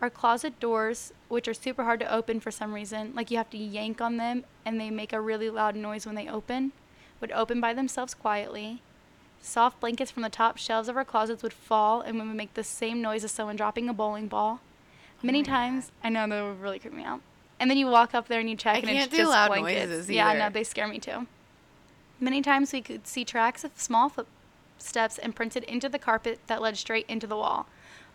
Our 0.01 0.09
closet 0.09 0.59
doors, 0.59 1.11
which 1.29 1.47
are 1.47 1.53
super 1.53 1.83
hard 1.83 1.99
to 2.01 2.13
open 2.13 2.39
for 2.39 2.51
some 2.51 2.73
reason, 2.73 3.13
like 3.15 3.31
you 3.31 3.37
have 3.37 3.49
to 3.49 3.57
yank 3.57 4.01
on 4.01 4.17
them 4.17 4.45
and 4.65 4.79
they 4.79 4.89
make 4.89 5.11
a 5.11 5.21
really 5.21 5.49
loud 5.49 5.75
noise 5.75 6.05
when 6.05 6.15
they 6.15 6.27
open, 6.27 6.71
would 7.19 7.31
open 7.31 7.59
by 7.59 7.73
themselves 7.73 8.13
quietly. 8.13 8.81
Soft 9.45 9.81
blankets 9.81 10.09
from 10.09 10.23
the 10.23 10.29
top 10.29 10.57
shelves 10.57 10.87
of 10.87 10.95
our 10.95 11.03
closets 11.03 11.43
would 11.43 11.51
fall 11.51 11.99
and 11.99 12.17
we 12.17 12.25
would 12.25 12.35
make 12.37 12.53
the 12.53 12.63
same 12.63 13.01
noise 13.01 13.25
as 13.25 13.31
someone 13.33 13.57
dropping 13.57 13.89
a 13.89 13.93
bowling 13.93 14.27
ball. 14.29 14.61
Oh 14.61 15.19
Many 15.21 15.41
my 15.41 15.47
times, 15.47 15.91
I 16.01 16.07
know 16.09 16.25
that 16.27 16.41
would 16.41 16.61
really 16.61 16.79
creep 16.79 16.93
me 16.93 17.03
out. 17.03 17.19
And 17.59 17.69
then 17.69 17.77
you 17.77 17.87
walk 17.87 18.15
up 18.15 18.29
there 18.29 18.39
and 18.39 18.49
you 18.49 18.55
check 18.55 18.75
I 18.75 18.79
and 18.79 18.87
can't 18.87 18.97
it's 19.05 19.11
do 19.11 19.17
just 19.17 19.31
loud 19.31 19.49
blankets. 19.49 19.89
noises 19.89 20.09
Yeah, 20.09 20.29
either. 20.29 20.39
no, 20.39 20.49
they 20.49 20.63
scare 20.63 20.87
me 20.87 20.97
too. 20.97 21.27
Many 22.21 22.41
times 22.41 22.71
we 22.71 22.81
could 22.81 23.05
see 23.05 23.25
tracks 23.25 23.65
of 23.65 23.71
small 23.75 24.07
footsteps 24.09 25.17
imprinted 25.17 25.65
into 25.65 25.89
the 25.89 25.99
carpet 25.99 26.39
that 26.47 26.61
led 26.61 26.77
straight 26.77 27.05
into 27.09 27.27
the 27.27 27.35
wall, 27.35 27.67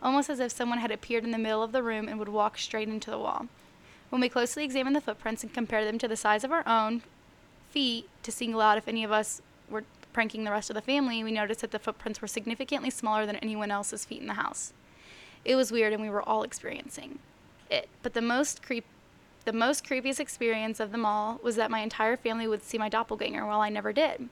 almost 0.02 0.30
as 0.30 0.40
if 0.40 0.50
someone 0.50 0.78
had 0.78 0.90
appeared 0.90 1.24
in 1.24 1.30
the 1.30 1.38
middle 1.38 1.62
of 1.62 1.72
the 1.72 1.82
room 1.82 2.08
and 2.08 2.18
would 2.18 2.30
walk 2.30 2.56
straight 2.56 2.88
into 2.88 3.10
the 3.10 3.18
wall. 3.18 3.48
When 4.08 4.22
we 4.22 4.30
closely 4.30 4.64
examined 4.64 4.96
the 4.96 5.02
footprints 5.02 5.42
and 5.42 5.52
compared 5.52 5.86
them 5.86 5.98
to 5.98 6.08
the 6.08 6.16
size 6.16 6.42
of 6.42 6.52
our 6.52 6.66
own 6.66 7.02
feet 7.70 8.08
to 8.22 8.32
single 8.32 8.62
out 8.62 8.78
if 8.78 8.88
any 8.88 9.04
of 9.04 9.12
us 9.12 9.42
were 9.68 9.84
pranking 10.12 10.44
the 10.44 10.50
rest 10.50 10.70
of 10.70 10.74
the 10.74 10.82
family, 10.82 11.22
we 11.22 11.32
noticed 11.32 11.60
that 11.60 11.70
the 11.70 11.78
footprints 11.78 12.20
were 12.20 12.28
significantly 12.28 12.90
smaller 12.90 13.26
than 13.26 13.36
anyone 13.36 13.70
else's 13.70 14.04
feet 14.04 14.20
in 14.20 14.26
the 14.26 14.34
house. 14.34 14.72
It 15.44 15.56
was 15.56 15.72
weird 15.72 15.92
and 15.92 16.02
we 16.02 16.10
were 16.10 16.26
all 16.26 16.42
experiencing 16.42 17.18
it. 17.70 17.88
But 18.02 18.14
the 18.14 18.22
most 18.22 18.62
creep 18.62 18.84
the 19.44 19.52
most 19.52 19.82
creepiest 19.82 20.20
experience 20.20 20.78
of 20.78 20.92
them 20.92 21.06
all 21.06 21.40
was 21.42 21.56
that 21.56 21.70
my 21.70 21.80
entire 21.80 22.18
family 22.18 22.46
would 22.46 22.62
see 22.62 22.76
my 22.76 22.90
doppelganger 22.90 23.46
while 23.46 23.62
I 23.62 23.70
never 23.70 23.94
did. 23.94 24.28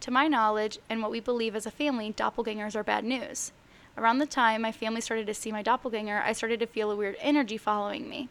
To 0.00 0.10
my 0.10 0.28
knowledge, 0.28 0.78
and 0.90 1.00
what 1.00 1.10
we 1.10 1.20
believe 1.20 1.56
as 1.56 1.64
a 1.64 1.70
family, 1.70 2.12
doppelgangers 2.12 2.76
are 2.76 2.82
bad 2.82 3.04
news. 3.04 3.52
Around 3.96 4.18
the 4.18 4.26
time 4.26 4.60
my 4.60 4.72
family 4.72 5.00
started 5.00 5.26
to 5.28 5.34
see 5.34 5.50
my 5.50 5.62
doppelganger, 5.62 6.22
I 6.22 6.32
started 6.32 6.60
to 6.60 6.66
feel 6.66 6.90
a 6.90 6.96
weird 6.96 7.16
energy 7.20 7.56
following 7.56 8.06
me. 8.06 8.28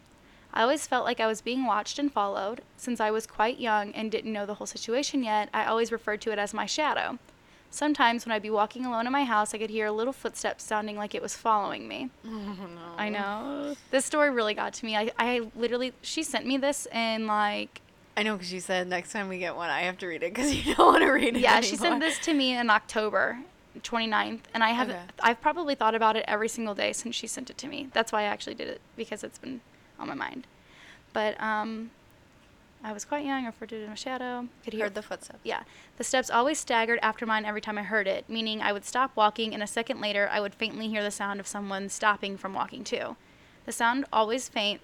I 0.54 0.62
always 0.64 0.88
felt 0.88 1.06
like 1.06 1.20
I 1.20 1.28
was 1.28 1.42
being 1.42 1.66
watched 1.66 2.00
and 2.00 2.12
followed. 2.12 2.62
Since 2.78 3.00
I 3.00 3.12
was 3.12 3.28
quite 3.28 3.60
young 3.60 3.92
and 3.94 4.12
didn't 4.12 4.34
know 4.34 4.46
the 4.46 4.56
whole 4.56 4.68
situation 4.68 5.24
yet, 5.24 5.50
I 5.54 5.66
always 5.66 5.92
referred 5.92 6.22
to 6.22 6.32
it 6.32 6.40
as 6.40 6.54
my 6.54 6.66
shadow. 6.66 7.20
Sometimes 7.72 8.26
when 8.26 8.32
I'd 8.32 8.42
be 8.42 8.50
walking 8.50 8.84
alone 8.84 9.06
in 9.06 9.12
my 9.14 9.26
house, 9.26 9.54
I 9.54 9.60
could 9.60 9.70
hear 9.70 9.86
a 9.86 9.92
little 9.92 10.12
footstep 10.14 10.60
sounding 10.60 10.96
like 10.98 11.14
it 11.14 11.22
was 11.22 11.36
following 11.36 11.88
me. 11.88 12.10
Oh, 12.26 12.68
no. 12.68 12.82
I 12.98 13.10
know. 13.10 13.76
This 13.92 14.06
story 14.06 14.32
really 14.32 14.54
got 14.56 14.74
to 14.74 14.86
me. 14.86 14.96
I, 14.98 15.12
I 15.20 15.48
literally, 15.56 15.94
she 16.02 16.24
sent 16.24 16.46
me 16.48 16.58
this 16.58 16.88
in 16.88 17.28
like, 17.28 17.82
I 18.18 18.24
know 18.24 18.34
because 18.36 18.50
she 18.50 18.60
said 18.60 18.88
next 18.88 19.14
time 19.14 19.30
we 19.30 19.38
get 19.38 19.56
one, 19.56 19.70
I 19.70 19.82
have 19.82 19.98
to 20.00 20.08
read 20.08 20.24
it 20.24 20.34
because 20.34 20.54
you 20.66 20.76
don't 20.76 20.88
want 20.94 21.04
to 21.04 21.10
read 21.12 21.38
it. 21.38 21.42
yeah, 21.42 21.62
she 21.62 21.76
sent 21.78 22.00
this 22.02 22.18
to 22.20 22.34
me 22.34 22.58
in 22.58 22.70
October 22.72 23.40
29th. 23.80 24.40
And 24.54 24.64
I 24.64 24.72
have, 24.72 24.90
Okay. 24.90 25.00
I've 25.22 25.40
probably 25.40 25.76
thought 25.76 25.96
about 25.96 26.16
it 26.18 26.26
every 26.28 26.50
single 26.50 26.74
day 26.76 26.92
since 26.92 27.16
she 27.16 27.28
sent 27.28 27.50
it 27.50 27.58
to 27.60 27.68
me. 27.68 27.88
That's 27.94 28.12
why 28.12 28.22
I 28.22 28.26
actually 28.26 28.56
did 28.56 28.68
it 28.68 28.82
because 28.98 29.24
it's 29.24 29.38
been 29.38 29.62
on 30.00 30.08
my 30.08 30.16
mind. 30.16 30.48
But, 31.14 31.40
um, 31.42 31.92
I 32.82 32.94
was 32.94 33.04
quite 33.04 33.26
young, 33.26 33.46
I 33.46 33.50
it 33.50 33.74
in 33.74 33.92
a 33.92 33.96
shadow. 33.96 34.48
Could 34.64 34.74
hear 34.74 34.86
Heard 34.86 34.96
the 34.96 35.02
footsteps. 35.02 35.40
Yeah. 35.44 35.64
The 35.98 36.04
steps 36.04 36.30
always 36.30 36.58
staggered 36.58 37.00
after 37.02 37.26
mine 37.26 37.44
every 37.44 37.60
time 37.60 37.78
I 37.78 37.84
heard 37.84 38.08
it, 38.08 38.24
meaning 38.30 38.62
I 38.62 38.72
would 38.72 38.86
stop 38.86 39.12
walking 39.16 39.54
and 39.54 39.62
a 39.62 39.68
second 39.68 40.00
later 40.00 40.30
I 40.32 40.40
would 40.40 40.56
faintly 40.56 40.88
hear 40.88 41.04
the 41.04 41.12
sound 41.12 41.42
of 41.42 41.48
someone 41.48 41.90
stopping 41.90 42.38
from 42.38 42.54
walking 42.54 42.86
too. 42.86 43.18
The 43.66 43.74
sound 43.74 44.06
always 44.14 44.48
faint. 44.48 44.80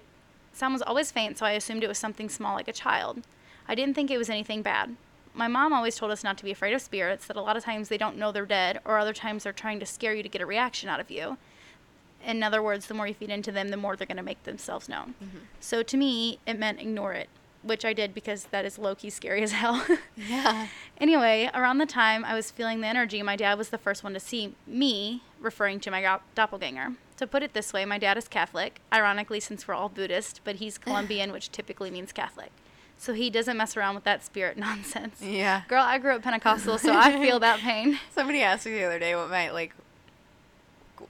Sound 0.52 0.74
was 0.74 0.82
always 0.82 1.10
faint, 1.10 1.38
so 1.38 1.46
I 1.46 1.52
assumed 1.52 1.82
it 1.82 1.88
was 1.88 1.98
something 1.98 2.28
small 2.28 2.54
like 2.54 2.68
a 2.68 2.72
child. 2.72 3.22
I 3.66 3.74
didn't 3.74 3.94
think 3.94 4.10
it 4.10 4.18
was 4.18 4.30
anything 4.30 4.62
bad. 4.62 4.96
My 5.34 5.48
mom 5.48 5.72
always 5.72 5.96
told 5.96 6.12
us 6.12 6.24
not 6.24 6.38
to 6.38 6.44
be 6.44 6.50
afraid 6.50 6.72
of 6.72 6.80
spirits, 6.80 7.26
that 7.26 7.36
a 7.36 7.42
lot 7.42 7.56
of 7.56 7.64
times 7.64 7.88
they 7.88 7.98
don't 7.98 8.16
know 8.16 8.32
they're 8.32 8.46
dead, 8.46 8.80
or 8.84 8.98
other 8.98 9.12
times 9.12 9.44
they're 9.44 9.52
trying 9.52 9.80
to 9.80 9.86
scare 9.86 10.14
you 10.14 10.22
to 10.22 10.28
get 10.28 10.40
a 10.40 10.46
reaction 10.46 10.88
out 10.88 11.00
of 11.00 11.10
you. 11.10 11.36
In 12.26 12.42
other 12.42 12.60
words, 12.60 12.86
the 12.86 12.94
more 12.94 13.06
you 13.06 13.14
feed 13.14 13.30
into 13.30 13.52
them, 13.52 13.68
the 13.68 13.76
more 13.76 13.94
they're 13.96 14.06
going 14.06 14.16
to 14.16 14.22
make 14.22 14.42
themselves 14.42 14.88
known. 14.88 15.14
Mm-hmm. 15.22 15.38
So 15.60 15.82
to 15.84 15.96
me, 15.96 16.40
it 16.44 16.58
meant 16.58 16.80
ignore 16.80 17.12
it, 17.12 17.28
which 17.62 17.84
I 17.84 17.92
did 17.92 18.12
because 18.12 18.46
that 18.46 18.64
is 18.64 18.78
low 18.78 18.96
key 18.96 19.10
scary 19.10 19.42
as 19.42 19.52
hell. 19.62 19.84
Yeah. 20.16 20.66
Anyway, 20.98 21.50
around 21.52 21.76
the 21.76 21.84
time 21.84 22.24
I 22.24 22.34
was 22.34 22.50
feeling 22.50 22.80
the 22.80 22.86
energy, 22.86 23.22
my 23.22 23.36
dad 23.36 23.58
was 23.58 23.68
the 23.68 23.76
first 23.76 24.02
one 24.02 24.14
to 24.14 24.20
see 24.20 24.54
me, 24.66 25.22
referring 25.38 25.78
to 25.80 25.90
my 25.90 26.18
doppelganger. 26.34 26.94
To 27.18 27.26
put 27.26 27.42
it 27.42 27.52
this 27.52 27.74
way, 27.74 27.84
my 27.84 27.98
dad 27.98 28.16
is 28.16 28.28
Catholic, 28.28 28.80
ironically, 28.90 29.38
since 29.40 29.68
we're 29.68 29.74
all 29.74 29.90
Buddhist, 29.90 30.40
but 30.42 30.56
he's 30.56 30.78
Colombian, 30.86 31.32
which 31.32 31.52
typically 31.52 31.90
means 31.90 32.12
Catholic. 32.12 32.50
So 32.96 33.12
he 33.12 33.28
doesn't 33.28 33.58
mess 33.58 33.76
around 33.76 33.94
with 33.94 34.04
that 34.04 34.24
spirit 34.24 34.56
nonsense. 34.56 35.20
Yeah. 35.20 35.64
Girl, 35.68 35.82
I 35.82 35.98
grew 35.98 36.14
up 36.14 36.22
Pentecostal, 36.22 36.78
so 36.78 36.96
I 36.96 37.20
feel 37.20 37.38
that 37.40 37.60
pain. 37.60 37.98
Somebody 38.14 38.40
asked 38.40 38.64
me 38.64 38.72
the 38.72 38.84
other 38.84 38.98
day 38.98 39.14
what 39.14 39.28
my 39.28 39.50
like 39.50 39.74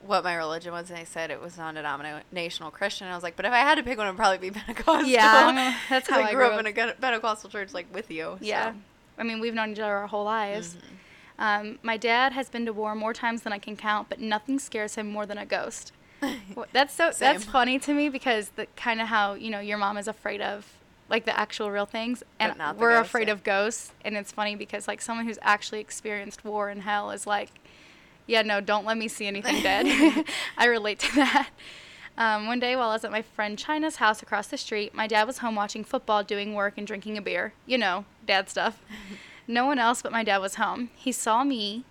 what 0.05 0.25
my 0.25 0.35
religion 0.35 0.73
was, 0.73 0.91
and 0.91 0.99
I 0.99 1.05
said 1.05 1.31
it 1.31 1.41
was 1.41 1.59
non-denominational 1.59 2.71
Christian. 2.71 3.07
I 3.09 3.15
was 3.15 3.23
like, 3.23 3.37
but 3.37 3.45
if 3.45 3.53
I 3.53 3.59
had 3.59 3.77
to 3.77 3.83
pick 3.83 3.99
one, 3.99 4.07
it'd 4.07 4.17
probably 4.17 4.39
be 4.39 4.51
Pentecostal. 4.59 5.09
Yeah, 5.09 5.77
that's 5.89 6.09
how 6.09 6.21
I 6.21 6.29
I 6.29 6.33
grew 6.33 6.47
grew 6.47 6.57
up 6.57 6.61
in 6.61 6.67
a 6.67 6.93
Pentecostal 6.95 7.51
church, 7.51 7.73
like 7.75 7.93
with 7.95 8.11
you. 8.11 8.39
Yeah. 8.41 8.73
so. 8.73 8.77
I 9.19 9.23
mean, 9.23 9.41
we've 9.41 9.55
known 9.55 9.73
each 9.73 9.79
other 9.79 9.97
our 9.97 10.07
whole 10.07 10.25
lives. 10.25 10.77
Um, 11.39 11.79
my 11.83 11.97
dad 11.97 12.33
has 12.33 12.49
been 12.49 12.67
to 12.67 12.73
war 12.73 12.95
more 12.95 13.13
times 13.13 13.43
than 13.43 13.53
I 13.53 13.59
can 13.59 13.77
count, 13.77 14.09
but 14.09 14.21
nothing 14.21 14.59
scares 14.59 14.95
him 14.95 15.07
more 15.09 15.27
than 15.27 15.39
a 15.39 15.47
ghost. 15.47 15.93
That's 16.73 16.95
so 16.95 17.11
that's 17.19 17.45
funny 17.45 17.79
to 17.81 17.93
me 17.93 18.09
because 18.09 18.49
the 18.57 18.67
kind 18.75 19.03
of 19.03 19.09
how 19.09 19.35
you 19.35 19.51
know 19.51 19.61
your 19.61 19.77
mom 19.77 19.99
is 19.99 20.09
afraid 20.09 20.41
of 20.41 20.67
like 21.11 21.27
the 21.27 21.39
actual 21.39 21.71
real 21.71 21.85
things, 21.87 22.23
and 22.41 22.53
But 22.53 22.59
not 22.59 22.77
the 22.77 22.81
we're 22.81 22.97
ghosts, 22.97 23.11
afraid 23.11 23.29
yeah. 23.29 23.35
of 23.35 23.45
ghosts. 23.45 23.93
And 24.05 24.17
it's 24.17 24.33
funny 24.33 24.57
because 24.57 24.89
like 24.89 25.01
someone 25.03 25.27
who's 25.27 25.39
actually 25.43 25.81
experienced 25.81 26.45
war 26.45 26.69
and 26.71 26.83
hell 26.83 27.11
is 27.11 27.27
like, 27.27 27.51
yeah, 28.27 28.43
no, 28.43 28.61
don't 28.61 28.85
let 28.85 28.97
me 28.99 29.09
see 29.09 29.27
anything 29.27 29.63
dead. 29.63 30.25
I 30.59 30.67
relate 30.67 30.99
to 31.01 31.15
that. 31.17 31.49
Um, 32.19 32.47
one 32.47 32.59
day 32.59 32.75
while 32.77 32.89
I 32.91 32.95
was 32.95 33.05
at 33.05 33.11
my 33.11 33.21
friend 33.23 33.59
China's 33.59 33.97
house 33.97 34.23
across 34.23 34.47
the 34.47 34.57
street, 34.57 34.95
my 34.95 35.07
dad 35.07 35.25
was 35.25 35.39
home 35.39 35.55
watching 35.55 35.85
football, 35.85 36.23
doing 36.25 36.55
work, 36.55 36.75
and 36.79 36.87
drinking 36.87 37.19
a 37.19 37.23
beer. 37.23 37.53
You 37.67 37.77
know, 37.79 38.05
dad 38.27 38.49
stuff. 38.49 38.81
no 39.47 39.67
one 39.67 39.79
else 39.79 40.01
but 40.03 40.13
my 40.13 40.25
dad 40.25 40.39
was 40.39 40.55
home. 40.55 40.91
He 40.97 41.13
saw 41.13 41.45
me, 41.45 41.85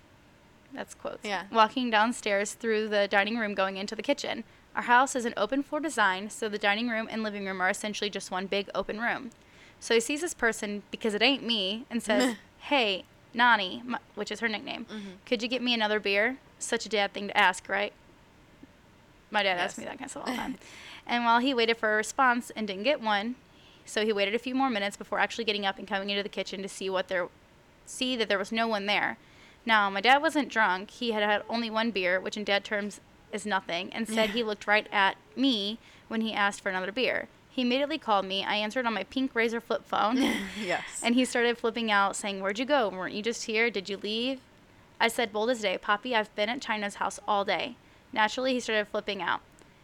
that's 0.74 0.95
quotes, 0.95 1.24
Yeah. 1.24 1.44
walking 1.52 1.90
downstairs 1.92 2.54
through 2.54 2.90
the 2.90 3.08
dining 3.08 3.38
room 3.38 3.54
going 3.54 3.77
into 3.77 3.96
the 3.96 4.02
kitchen. 4.02 4.44
Our 4.75 4.81
house 4.83 5.15
is 5.15 5.25
an 5.25 5.33
open 5.38 5.63
floor 5.63 5.79
design, 5.79 6.29
so 6.31 6.50
the 6.50 6.58
dining 6.58 6.90
room 6.90 7.08
and 7.10 7.21
living 7.23 7.46
room 7.46 7.62
are 7.62 7.69
essentially 7.69 8.10
just 8.10 8.29
one 8.31 8.48
big 8.48 8.67
open 8.75 9.00
room. 9.00 9.29
So 9.79 9.94
he 9.94 10.00
sees 10.00 10.21
this 10.21 10.33
person, 10.33 10.81
because 10.92 11.13
it 11.13 11.21
ain't 11.21 11.44
me, 11.46 11.86
and 11.90 12.02
says, 12.02 12.36
Hey, 12.58 13.06
Nani, 13.36 13.83
m- 13.88 13.98
which 14.15 14.31
is 14.31 14.40
her 14.40 14.48
nickname, 14.48 14.86
mm-hmm. 14.86 15.10
could 15.25 15.44
you 15.44 15.50
get 15.50 15.62
me 15.62 15.73
another 15.73 16.00
beer? 16.00 16.38
Such 16.60 16.86
a 16.86 16.90
dad 16.90 17.13
thing 17.13 17.27
to 17.27 17.38
ask, 17.38 17.67
right? 17.69 17.94
My 19.31 19.44
dad 19.44 19.58
Yes. 19.58 19.77
me 19.77 19.86
that 19.86 19.98
kind 19.98 20.06
of 20.06 20.12
stuff 20.12 20.23
all 20.25 20.31
the 20.31 20.38
time. 20.38 20.58
and 21.08 21.25
while 21.25 21.40
he 21.40 21.54
waited 21.54 21.77
for 21.77 21.94
a 21.94 21.98
response 21.98 22.52
and 22.56 22.67
didn't 22.67 22.83
get 22.83 23.02
one, 23.02 23.36
so 23.86 24.06
he 24.06 24.13
waited 24.13 24.33
a 24.33 24.40
few 24.40 24.56
more 24.56 24.69
minutes 24.69 24.98
before 24.98 25.19
actually 25.19 25.44
getting 25.44 25.65
up 25.65 25.77
and 25.77 25.88
coming 25.88 26.10
into 26.10 26.23
the 26.23 26.29
kitchen 26.29 26.62
to 26.62 26.69
see 26.69 26.90
what 26.90 27.08
there, 27.08 27.27
see 27.86 28.15
that 28.15 28.29
there 28.29 28.40
was 28.40 28.52
no 28.52 28.67
one 28.67 28.86
there. 28.86 29.17
Now 29.65 29.90
my 29.90 30.02
dad 30.02 30.21
wasn't 30.21 30.50
drunk; 30.50 30.92
he 30.92 31.12
had 31.12 31.23
had 31.23 31.44
only 31.50 31.69
one 31.69 31.92
beer, 31.92 32.19
which 32.19 32.38
in 32.38 32.44
dad 32.44 32.63
terms 32.63 33.02
is 33.31 33.46
nothing 33.46 33.92
and 33.92 34.08
said 34.08 34.29
he 34.29 34.44
looked 34.44 34.65
right 34.67 34.88
at 34.92 35.17
me 35.36 35.77
when 36.08 36.21
he 36.21 36.33
asked 36.33 36.62
for 36.62 36.69
another 36.69 36.92
beer. 36.92 37.27
He 37.56 37.62
immediately 37.62 37.97
called 37.97 38.25
me. 38.25 38.43
I 38.43 38.56
answered 38.56 38.85
on 38.85 38.93
my 38.93 39.03
pink 39.06 39.33
Razr 39.33 39.62
flip 39.63 39.85
phone. 39.85 40.17
Yes. 40.62 40.83
And 41.01 41.15
he 41.15 41.23
started 41.23 41.58
flipping 41.58 41.89
out, 41.89 42.15
saying, 42.17 42.41
Where'd 42.41 42.60
you 42.60 42.65
go? 42.65 42.89
Weren't 42.89 43.13
you 43.13 43.21
just 43.23 43.45
here? 43.45 43.69
Did 43.71 43.87
you 43.87 43.95
leave? 43.97 44.39
I 44.99 45.08
said, 45.08 45.31
bold 45.31 45.49
as 45.49 45.62
day, 45.62 45.77
Poppy, 45.77 46.13
I've 46.15 46.33
been 46.35 46.49
at 46.49 46.62
China's 46.62 46.95
house 46.95 47.19
all 47.27 47.43
day. 47.45 47.75
Naturally, 48.13 48.53
he 48.53 48.60
started 48.60 48.87
flipping 48.89 49.21
out. 49.21 49.39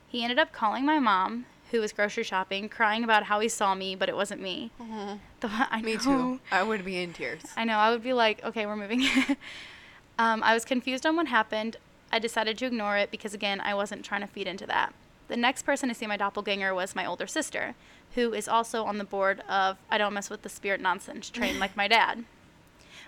He 0.07 0.23
ended 0.23 0.39
up 0.39 0.51
calling 0.53 0.85
my 0.85 0.99
mom, 0.99 1.45
who 1.71 1.79
was 1.81 1.91
grocery 1.93 2.23
shopping, 2.23 2.67
crying 2.69 3.03
about 3.03 3.23
how 3.23 3.39
he 3.41 3.47
saw 3.49 3.73
me, 3.75 3.95
but 3.95 4.09
it 4.09 4.15
wasn't 4.15 4.41
me. 4.41 4.71
The- 5.39 5.49
I 5.71 5.81
Me 5.81 5.93
know. 5.95 5.99
too. 5.99 6.39
I 6.51 6.63
would 6.63 6.83
be 6.85 7.01
in 7.01 7.13
tears. 7.13 7.41
I 7.57 7.63
know. 7.63 7.77
I 7.77 7.89
would 7.91 8.03
be 8.03 8.13
like, 8.13 8.43
okay, 8.43 8.65
we're 8.65 8.75
moving. 8.75 9.05
um, 10.19 10.43
I 10.43 10.53
was 10.53 10.65
confused 10.65 11.05
on 11.05 11.15
what 11.15 11.27
happened. 11.27 11.77
I 12.11 12.19
decided 12.19 12.57
to 12.59 12.65
ignore 12.65 12.97
it 12.97 13.09
because, 13.11 13.33
again, 13.33 13.59
I 13.61 13.73
wasn't 13.73 14.03
trying 14.05 14.21
to 14.21 14.27
feed 14.27 14.47
into 14.47 14.65
that. 14.67 14.93
The 15.31 15.37
next 15.37 15.61
person 15.61 15.87
to 15.87 15.95
see 15.95 16.07
my 16.07 16.17
doppelganger 16.17 16.75
was 16.75 16.93
my 16.93 17.05
older 17.05 17.25
sister, 17.25 17.73
who 18.15 18.33
is 18.33 18.49
also 18.49 18.83
on 18.83 18.97
the 18.97 19.05
board 19.05 19.39
of 19.47 19.77
I 19.89 19.97
Don't 19.97 20.13
Mess 20.13 20.29
with 20.29 20.41
the 20.41 20.49
Spirit 20.49 20.81
Nonsense 20.81 21.29
train 21.29 21.57
like 21.57 21.77
my 21.77 21.87
dad. 21.87 22.25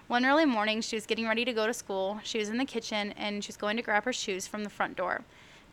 One 0.08 0.26
early 0.26 0.46
morning, 0.46 0.80
she 0.80 0.96
was 0.96 1.06
getting 1.06 1.28
ready 1.28 1.44
to 1.44 1.52
go 1.52 1.68
to 1.68 1.74
school. 1.74 2.22
She 2.24 2.40
was 2.40 2.48
in 2.48 2.60
the 2.60 2.64
kitchen 2.64 3.12
and 3.18 3.44
she 3.44 3.50
was 3.50 3.58
going 3.58 3.76
to 3.76 3.84
grab 3.84 4.06
her 4.06 4.14
shoes 4.14 4.48
from 4.48 4.64
the 4.64 4.70
front 4.70 4.96
door. 4.96 5.24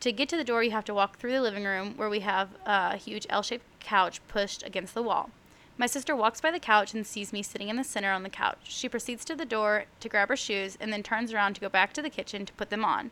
To 0.01 0.11
get 0.11 0.27
to 0.27 0.35
the 0.35 0.43
door, 0.43 0.61
you 0.61 0.71
have 0.71 0.83
to 0.83 0.93
walk 0.93 1.17
through 1.17 1.31
the 1.31 1.41
living 1.41 1.63
room 1.63 1.93
where 1.95 2.09
we 2.09 2.19
have 2.19 2.49
a 2.65 2.97
huge 2.97 3.25
L 3.29 3.43
shaped 3.43 3.63
couch 3.79 4.19
pushed 4.27 4.61
against 4.61 4.93
the 4.93 5.01
wall. 5.01 5.29
My 5.77 5.87
sister 5.87 6.17
walks 6.17 6.41
by 6.41 6.51
the 6.51 6.59
couch 6.59 6.93
and 6.93 7.07
sees 7.07 7.31
me 7.31 7.43
sitting 7.43 7.69
in 7.69 7.77
the 7.77 7.85
center 7.85 8.11
on 8.11 8.23
the 8.23 8.29
couch. 8.29 8.57
She 8.63 8.89
proceeds 8.89 9.23
to 9.23 9.37
the 9.37 9.45
door 9.45 9.85
to 10.01 10.09
grab 10.09 10.27
her 10.27 10.35
shoes 10.35 10.77
and 10.81 10.91
then 10.91 11.01
turns 11.01 11.31
around 11.31 11.53
to 11.53 11.61
go 11.61 11.69
back 11.69 11.93
to 11.93 12.01
the 12.01 12.09
kitchen 12.09 12.45
to 12.45 12.51
put 12.51 12.69
them 12.69 12.83
on. 12.83 13.11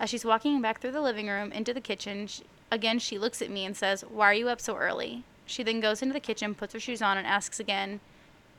As 0.00 0.10
she's 0.10 0.24
walking 0.24 0.60
back 0.60 0.80
through 0.80 0.90
the 0.90 1.00
living 1.00 1.28
room 1.28 1.52
into 1.52 1.72
the 1.72 1.80
kitchen, 1.80 2.26
again 2.72 2.98
she 2.98 3.18
looks 3.18 3.42
at 3.42 3.50
me 3.50 3.64
and 3.64 3.76
says, 3.76 4.02
Why 4.02 4.26
are 4.26 4.34
you 4.34 4.48
up 4.48 4.60
so 4.60 4.76
early? 4.76 5.22
She 5.46 5.62
then 5.62 5.80
goes 5.80 6.02
into 6.02 6.14
the 6.14 6.20
kitchen, 6.20 6.54
puts 6.54 6.72
her 6.72 6.80
shoes 6.80 7.02
on, 7.02 7.18
and 7.18 7.26
asks 7.26 7.60
again 7.60 8.00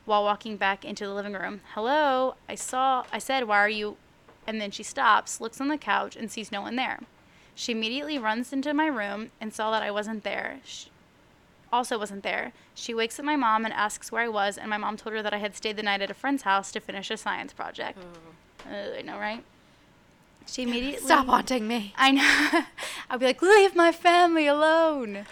while 0.06 0.24
walking 0.24 0.58
back 0.58 0.86
into 0.86 1.06
the 1.06 1.14
living 1.14 1.34
room, 1.34 1.62
Hello, 1.74 2.36
I 2.48 2.56
saw, 2.56 3.06
I 3.12 3.20
said, 3.20 3.46
Why 3.46 3.58
are 3.58 3.70
you? 3.70 3.98
And 4.46 4.62
then 4.62 4.72
she 4.72 4.84
stops, 4.84 5.42
looks 5.42 5.60
on 5.60 5.70
the 5.70 5.78
couch, 5.78 6.16
and 6.16 6.30
sees 6.30 6.52
no 6.52 6.62
one 6.62 6.76
there. 6.76 7.00
She 7.56 7.72
immediately 7.72 8.20
runs 8.20 8.54
into 8.54 8.74
my 8.74 8.88
room 8.88 9.32
and 9.42 9.54
saw 9.54 9.72
that 9.72 9.84
I 9.84 9.92
wasn't 9.92 10.24
there. 10.24 10.60
She 10.64 10.90
also 11.72 11.98
wasn't 11.98 12.24
there. 12.24 12.52
She 12.76 12.94
wakes 12.94 13.18
up 13.20 13.26
my 13.26 13.36
mom 13.36 13.66
and 13.66 13.74
asks 13.74 14.12
where 14.12 14.24
I 14.24 14.28
was, 14.28 14.58
and 14.58 14.70
my 14.70 14.78
mom 14.78 14.98
told 14.98 15.16
her 15.16 15.24
that 15.24 15.34
I 15.34 15.38
had 15.38 15.56
stayed 15.56 15.78
the 15.78 15.84
night 15.84 16.02
at 16.02 16.12
a 16.12 16.14
friend's 16.14 16.44
house 16.44 16.72
to 16.74 16.80
finish 16.80 17.10
a 17.10 17.18
science 17.18 17.54
project. 17.54 17.98
Uh, 18.70 18.98
I 18.98 19.02
know, 19.02 19.18
right? 19.18 19.44
She 20.48 20.64
immediately 20.64 21.06
Stop 21.06 21.28
haunting 21.28 21.68
me. 21.68 21.94
I 21.98 22.12
know. 22.12 22.66
I'll 23.10 23.20
be 23.20 23.26
like, 23.26 23.42
leave 23.42 23.76
my 23.76 23.92
family 23.92 24.48
alone. 24.48 25.26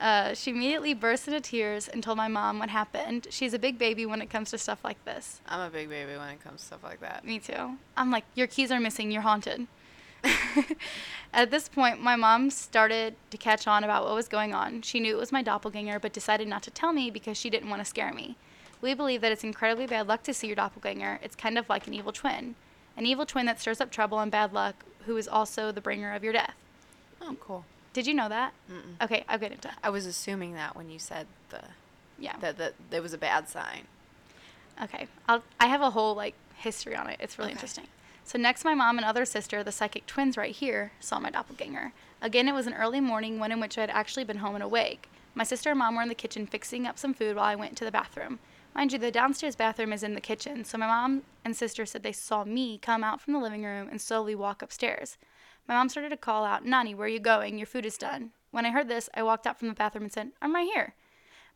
Uh, 0.00 0.32
she 0.32 0.50
immediately 0.50 0.94
burst 0.94 1.28
into 1.28 1.40
tears 1.40 1.86
and 1.86 2.02
told 2.02 2.16
my 2.16 2.28
mom 2.28 2.58
what 2.58 2.70
happened. 2.70 3.26
She's 3.30 3.52
a 3.52 3.58
big 3.58 3.78
baby 3.78 4.06
when 4.06 4.22
it 4.22 4.30
comes 4.30 4.50
to 4.50 4.58
stuff 4.58 4.82
like 4.82 5.04
this. 5.04 5.40
I'm 5.46 5.60
a 5.60 5.70
big 5.70 5.90
baby 5.90 6.16
when 6.16 6.28
it 6.30 6.42
comes 6.42 6.62
to 6.62 6.66
stuff 6.68 6.82
like 6.82 7.00
that. 7.00 7.24
Me 7.24 7.38
too. 7.38 7.76
I'm 7.96 8.10
like, 8.10 8.24
your 8.34 8.46
keys 8.46 8.70
are 8.70 8.80
missing. 8.80 9.10
You're 9.10 9.22
haunted. 9.22 9.66
At 11.32 11.50
this 11.50 11.68
point, 11.68 12.00
my 12.00 12.16
mom 12.16 12.50
started 12.50 13.14
to 13.30 13.36
catch 13.36 13.66
on 13.66 13.84
about 13.84 14.04
what 14.04 14.14
was 14.14 14.28
going 14.28 14.54
on. 14.54 14.82
She 14.82 15.00
knew 15.00 15.16
it 15.16 15.20
was 15.20 15.32
my 15.32 15.42
doppelganger, 15.42 15.98
but 15.98 16.12
decided 16.12 16.48
not 16.48 16.62
to 16.64 16.70
tell 16.70 16.92
me 16.92 17.10
because 17.10 17.36
she 17.36 17.50
didn't 17.50 17.68
want 17.68 17.80
to 17.80 17.86
scare 17.86 18.12
me. 18.12 18.36
We 18.80 18.94
believe 18.94 19.20
that 19.20 19.32
it's 19.32 19.44
incredibly 19.44 19.86
bad 19.86 20.08
luck 20.08 20.22
to 20.24 20.34
see 20.34 20.46
your 20.46 20.56
doppelganger. 20.56 21.20
It's 21.22 21.36
kind 21.36 21.58
of 21.58 21.68
like 21.68 21.86
an 21.86 21.94
evil 21.94 22.12
twin. 22.12 22.54
An 22.96 23.06
evil 23.06 23.26
twin 23.26 23.46
that 23.46 23.60
stirs 23.60 23.80
up 23.80 23.90
trouble 23.90 24.18
and 24.18 24.30
bad 24.30 24.52
luck, 24.52 24.84
who 25.06 25.16
is 25.16 25.26
also 25.28 25.72
the 25.72 25.80
bringer 25.80 26.12
of 26.14 26.22
your 26.22 26.32
death. 26.32 26.54
Oh, 27.22 27.36
cool. 27.40 27.64
Did 27.92 28.06
you 28.06 28.14
know 28.14 28.28
that? 28.28 28.52
Mm-mm. 28.70 29.02
Okay, 29.04 29.24
I'll 29.28 29.38
get 29.38 29.52
into 29.52 29.68
it. 29.68 29.74
I 29.82 29.90
was 29.90 30.06
assuming 30.06 30.54
that 30.54 30.76
when 30.76 30.90
you 30.90 30.98
said 30.98 31.26
the 31.50 31.62
Yeah. 32.18 32.36
that 32.40 32.58
that 32.58 32.74
there 32.90 33.02
was 33.02 33.12
a 33.12 33.18
bad 33.18 33.48
sign. 33.48 33.86
Okay. 34.82 35.08
I'll, 35.28 35.42
I 35.58 35.66
have 35.66 35.80
a 35.80 35.90
whole 35.90 36.14
like 36.14 36.34
history 36.56 36.94
on 36.94 37.08
it. 37.08 37.16
It's 37.20 37.38
really 37.38 37.48
Okay. 37.50 37.56
interesting. 37.56 37.86
So 38.24 38.38
next, 38.38 38.64
my 38.64 38.74
mom 38.74 38.96
and 38.98 39.04
other 39.04 39.24
sister, 39.24 39.64
the 39.64 39.72
psychic 39.72 40.06
twins 40.06 40.36
right 40.36 40.54
here, 40.54 40.92
saw 41.00 41.18
my 41.18 41.30
doppelganger. 41.30 41.92
Again, 42.22 42.48
it 42.48 42.52
was 42.54 42.66
an 42.66 42.74
early 42.74 43.00
morning, 43.00 43.38
one 43.40 43.50
in 43.50 43.58
which 43.60 43.76
I 43.76 43.80
had 43.80 43.90
actually 43.90 44.24
been 44.24 44.38
home 44.38 44.54
and 44.54 44.62
awake. 44.62 45.08
My 45.34 45.42
sister 45.44 45.70
and 45.70 45.78
mom 45.78 45.96
were 45.96 46.02
in 46.02 46.08
the 46.08 46.14
kitchen 46.14 46.46
fixing 46.46 46.86
up 46.86 46.98
some 46.98 47.14
food 47.14 47.34
while 47.36 47.46
I 47.46 47.54
went 47.56 47.76
to 47.78 47.84
the 47.84 47.90
bathroom. 47.90 48.38
Mind 48.74 48.92
you, 48.92 48.98
the 48.98 49.10
downstairs 49.10 49.56
bathroom 49.56 49.92
is 49.92 50.02
in 50.02 50.14
the 50.14 50.20
kitchen, 50.20 50.64
so 50.64 50.78
my 50.78 50.86
mom 50.86 51.22
and 51.44 51.56
sister 51.56 51.84
said 51.84 52.02
they 52.02 52.12
saw 52.12 52.44
me 52.44 52.78
come 52.78 53.02
out 53.02 53.20
from 53.20 53.32
the 53.32 53.40
living 53.40 53.64
room 53.64 53.88
and 53.90 54.00
slowly 54.00 54.34
walk 54.34 54.62
upstairs. 54.62 55.18
My 55.66 55.74
mom 55.74 55.88
started 55.88 56.10
to 56.10 56.16
call 56.16 56.44
out, 56.44 56.64
Nani, 56.64 56.94
where 56.94 57.06
are 57.06 57.08
you 57.08 57.20
going? 57.20 57.58
Your 57.58 57.66
food 57.66 57.84
is 57.84 57.98
done. 57.98 58.30
When 58.52 58.64
I 58.64 58.70
heard 58.70 58.88
this, 58.88 59.08
I 59.14 59.22
walked 59.22 59.46
out 59.46 59.58
from 59.58 59.68
the 59.68 59.74
bathroom 59.74 60.04
and 60.04 60.12
said, 60.12 60.30
I'm 60.40 60.54
right 60.54 60.66
here. 60.66 60.94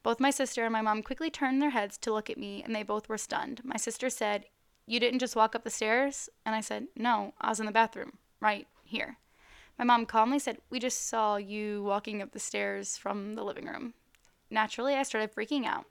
Both 0.02 0.20
my 0.20 0.30
sister 0.30 0.64
and 0.64 0.72
my 0.72 0.82
mom 0.82 1.02
quickly 1.02 1.30
turned 1.30 1.62
their 1.62 1.70
heads 1.70 1.96
to 1.98 2.12
look 2.12 2.28
at 2.28 2.36
me, 2.36 2.62
and 2.62 2.74
they 2.74 2.82
both 2.82 3.08
were 3.08 3.16
stunned. 3.16 3.62
My 3.64 3.76
sister 3.76 4.10
said, 4.10 4.44
You 4.86 5.00
didn't 5.00 5.20
just 5.20 5.34
walk 5.34 5.54
up 5.54 5.64
the 5.64 5.70
stairs? 5.70 6.28
And 6.44 6.54
I 6.54 6.60
said, 6.60 6.88
No, 6.94 7.32
I 7.40 7.48
was 7.48 7.58
in 7.58 7.66
the 7.66 7.72
bathroom, 7.72 8.18
right 8.40 8.66
here. 8.84 9.16
My 9.78 9.84
mom 9.84 10.04
calmly 10.04 10.38
said, 10.38 10.58
We 10.68 10.78
just 10.78 11.08
saw 11.08 11.36
you 11.36 11.82
walking 11.84 12.20
up 12.20 12.32
the 12.32 12.38
stairs 12.38 12.98
from 12.98 13.34
the 13.34 13.42
living 13.42 13.66
room. 13.66 13.94
Naturally, 14.50 14.94
I 14.94 15.04
started 15.04 15.34
freaking 15.34 15.64
out. 15.64 15.86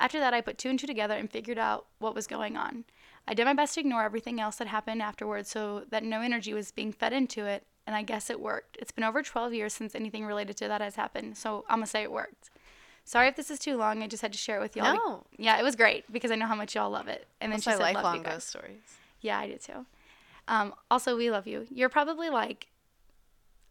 After 0.00 0.18
that, 0.18 0.34
I 0.34 0.40
put 0.40 0.58
two 0.58 0.70
and 0.70 0.78
two 0.78 0.86
together 0.86 1.14
and 1.14 1.30
figured 1.30 1.58
out 1.58 1.86
what 1.98 2.14
was 2.14 2.26
going 2.26 2.56
on. 2.56 2.84
I 3.28 3.34
did 3.34 3.44
my 3.44 3.52
best 3.52 3.74
to 3.74 3.80
ignore 3.80 4.02
everything 4.02 4.40
else 4.40 4.56
that 4.56 4.66
happened 4.66 5.02
afterwards 5.02 5.50
so 5.50 5.84
that 5.90 6.02
no 6.02 6.22
energy 6.22 6.54
was 6.54 6.72
being 6.72 6.90
fed 6.90 7.12
into 7.12 7.44
it, 7.44 7.64
and 7.86 7.94
I 7.94 8.02
guess 8.02 8.30
it 8.30 8.40
worked. 8.40 8.78
It's 8.80 8.90
been 8.90 9.04
over 9.04 9.22
12 9.22 9.52
years 9.52 9.74
since 9.74 9.94
anything 9.94 10.24
related 10.24 10.56
to 10.56 10.68
that 10.68 10.80
has 10.80 10.96
happened, 10.96 11.36
so 11.36 11.64
I'm 11.68 11.76
gonna 11.76 11.86
say 11.86 12.02
it 12.02 12.10
worked. 12.10 12.50
Sorry 13.04 13.28
if 13.28 13.36
this 13.36 13.50
is 13.50 13.58
too 13.58 13.76
long. 13.76 14.02
I 14.02 14.06
just 14.06 14.22
had 14.22 14.32
to 14.32 14.38
share 14.38 14.58
it 14.58 14.62
with 14.62 14.76
y'all. 14.76 14.94
No. 14.94 15.24
Yeah, 15.36 15.58
it 15.58 15.62
was 15.62 15.76
great 15.76 16.10
because 16.12 16.30
I 16.30 16.34
know 16.36 16.46
how 16.46 16.54
much 16.54 16.74
y'all 16.74 16.90
love 16.90 17.08
it. 17.08 17.26
And 17.40 17.52
then 17.52 17.58
That's 17.58 17.64
she 17.64 17.70
said, 17.70 17.78
"Love 17.80 17.88
you 17.90 17.94
lifelong 17.96 18.22
guys." 18.22 18.34
ghost 18.34 18.48
stories. 18.48 18.96
Yeah, 19.20 19.38
I 19.38 19.48
do 19.48 19.56
too. 19.56 19.86
Um, 20.48 20.74
also, 20.90 21.16
we 21.16 21.30
love 21.30 21.46
you. 21.46 21.66
You're 21.70 21.88
probably 21.88 22.30
like, 22.30 22.68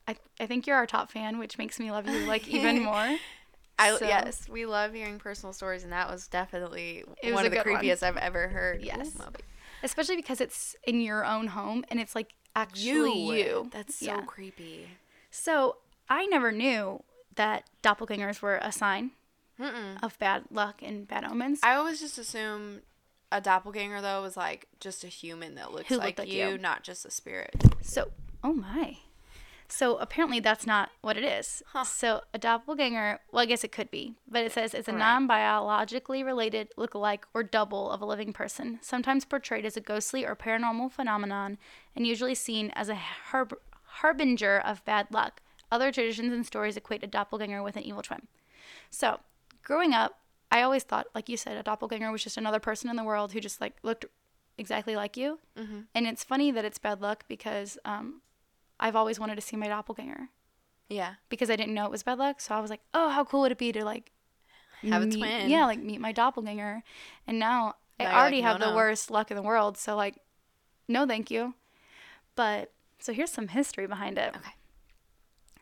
I, 0.08 0.16
I 0.40 0.46
think 0.46 0.68
you're 0.68 0.76
our 0.76 0.86
top 0.86 1.12
fan, 1.12 1.38
which 1.38 1.58
makes 1.58 1.80
me 1.80 1.92
love 1.92 2.08
you 2.08 2.26
like 2.26 2.48
even 2.48 2.84
more. 2.84 3.18
I 3.80 3.96
So- 3.98 4.06
yes, 4.06 4.48
we 4.50 4.66
love 4.66 4.94
hearing 4.94 5.20
personal 5.20 5.54
stories, 5.54 5.84
and 5.84 5.92
that 5.94 6.10
was 6.10 6.28
definitely 6.28 7.04
It 7.24 7.28
was 7.28 7.34
one 7.36 7.46
of 7.46 7.52
the 7.52 7.58
good 7.58 7.72
one. 7.72 7.84
creepiest 7.84 8.04
I've 8.04 8.18
ever 8.18 8.48
heard. 8.50 8.82
Yes. 8.82 9.18
Especially 9.82 10.18
because 10.18 10.42
it's 10.42 10.76
in 10.84 11.00
your 11.02 11.26
own 11.26 11.48
home 11.48 11.86
and 11.90 12.00
it's 12.00 12.14
like 12.14 12.34
actually 12.56 13.18
you. 13.40 13.70
That's 13.72 13.96
so 13.96 14.06
Yeah. 14.06 14.22
creepy. 14.22 14.90
So 15.32 15.78
I 16.10 16.26
never 16.26 16.52
knew 16.52 17.04
that 17.36 17.64
doppelgangers 17.82 18.42
were 18.42 18.58
a 18.62 18.72
sign 18.74 19.12
Mm-mm. 19.60 20.04
of 20.04 20.20
bad 20.20 20.46
luck 20.52 20.82
and 20.82 21.08
bad 21.08 21.24
omens. 21.24 21.62
I 21.64 21.76
always 21.76 22.00
just 22.02 22.18
assumed 22.18 22.82
a 23.32 23.40
doppelganger 23.40 24.02
though 24.02 24.22
was 24.22 24.36
like 24.36 24.68
just 24.82 25.04
a 25.04 25.08
human 25.08 25.56
that 25.56 25.72
looks 25.72 25.92
like, 25.92 26.20
like 26.20 26.28
you, 26.28 26.50
you. 26.50 26.58
not 26.58 26.84
just 26.84 27.06
a 27.06 27.12
spirit. 27.12 27.56
So, 27.82 28.12
oh 28.44 28.52
my. 28.54 28.98
So 29.72 29.98
apparently 29.98 30.40
that's 30.40 30.66
not 30.66 30.90
what 31.02 31.16
it 31.16 31.24
is. 31.24 31.62
Huh. 31.68 31.84
So 31.84 32.22
a 32.34 32.40
doppelganger, 32.40 33.20
well, 33.32 33.44
I 33.44 33.46
guess 33.46 33.64
it 33.64 33.72
could 33.72 33.92
be, 33.92 34.16
but 34.28 34.44
it 34.44 34.52
says 34.52 34.74
it's 34.74 34.88
a 34.88 34.92
Right. 34.92 34.98
non-biologically 35.00 36.24
related 36.24 36.70
look-alike 36.76 37.26
or 37.34 37.44
double 37.44 37.92
of 37.92 38.02
a 38.02 38.06
living 38.06 38.34
person, 38.34 38.80
sometimes 38.82 39.26
portrayed 39.26 39.66
as 39.66 39.78
a 39.78 39.82
ghostly 39.82 40.26
or 40.26 40.36
paranormal 40.36 40.92
phenomenon, 40.92 41.58
and 41.96 42.08
usually 42.08 42.34
seen 42.36 42.72
as 42.72 42.90
a 42.90 42.96
harb- 42.96 43.60
harbinger 43.84 44.60
of 44.60 44.84
bad 44.86 45.08
luck. 45.12 45.42
Other 45.72 45.92
traditions 45.92 46.34
and 46.34 46.46
stories 46.46 46.76
equate 46.76 47.04
a 47.04 47.08
doppelganger 47.08 47.62
with 47.62 47.76
an 47.76 47.84
evil 47.84 48.02
twin. 48.02 48.28
So, 48.90 49.20
growing 49.64 49.94
up, 49.94 50.20
I 50.52 50.64
always 50.64 50.82
thought, 50.84 51.06
like 51.14 51.30
you 51.30 51.38
said, 51.38 51.58
a 51.58 51.64
doppelganger 51.64 52.12
was 52.12 52.24
just 52.24 52.38
another 52.38 52.60
person 52.60 52.90
in 52.90 52.96
the 52.96 53.04
world 53.04 53.34
who 53.34 53.40
just 53.40 53.62
like 53.62 53.76
looked 53.84 54.06
exactly 54.58 54.96
like 54.96 55.16
you. 55.16 55.38
Mm-hmm. 55.56 55.82
And 55.94 56.08
it's 56.08 56.24
funny 56.24 56.50
that 56.50 56.66
it's 56.66 56.80
bad 56.80 57.02
luck 57.02 57.26
because 57.28 57.78
um, 57.86 58.22
I've 58.80 58.96
always 58.96 59.20
wanted 59.20 59.36
to 59.36 59.42
see 59.42 59.58
my 59.58 59.68
doppelganger 59.68 60.30
Yeah. 60.88 61.16
because 61.30 61.50
I 61.50 61.56
didn't 61.56 61.74
know 61.74 61.86
it 61.86 61.92
was 61.92 62.04
bad 62.04 62.18
luck. 62.20 62.40
So 62.42 62.56
I 62.56 62.60
was 62.62 62.70
like, 62.70 62.82
oh, 62.94 63.10
how 63.10 63.24
cool 63.26 63.42
would 63.42 63.52
it 63.52 63.58
be 63.58 63.72
to 63.74 63.84
like 63.84 64.12
Have 64.84 65.04
a 65.04 65.06
meet- 65.06 65.18
twin. 65.18 65.50
Yeah, 65.50 65.66
like 65.66 65.80
meet 65.80 66.00
my 66.00 66.12
doppelganger. 66.12 66.84
And 67.28 67.40
now 67.40 67.76
I 68.00 68.04
Now 68.04 68.10
you're 68.12 68.20
already 68.20 68.38
like, 68.38 68.46
have 68.46 68.60
no, 68.60 68.70
the 68.70 68.76
worst 68.76 69.12
luck 69.12 69.30
in 69.32 69.36
the 69.36 69.44
world. 69.44 69.78
So 69.78 69.96
like, 69.96 70.16
no, 70.88 71.06
thank 71.06 71.30
you. 71.30 71.54
But 72.36 72.72
so 73.00 73.12
here's 73.14 73.32
some 73.32 73.50
history 73.50 73.88
behind 73.88 74.18
it. 74.18 74.36
Okay. 74.36 74.52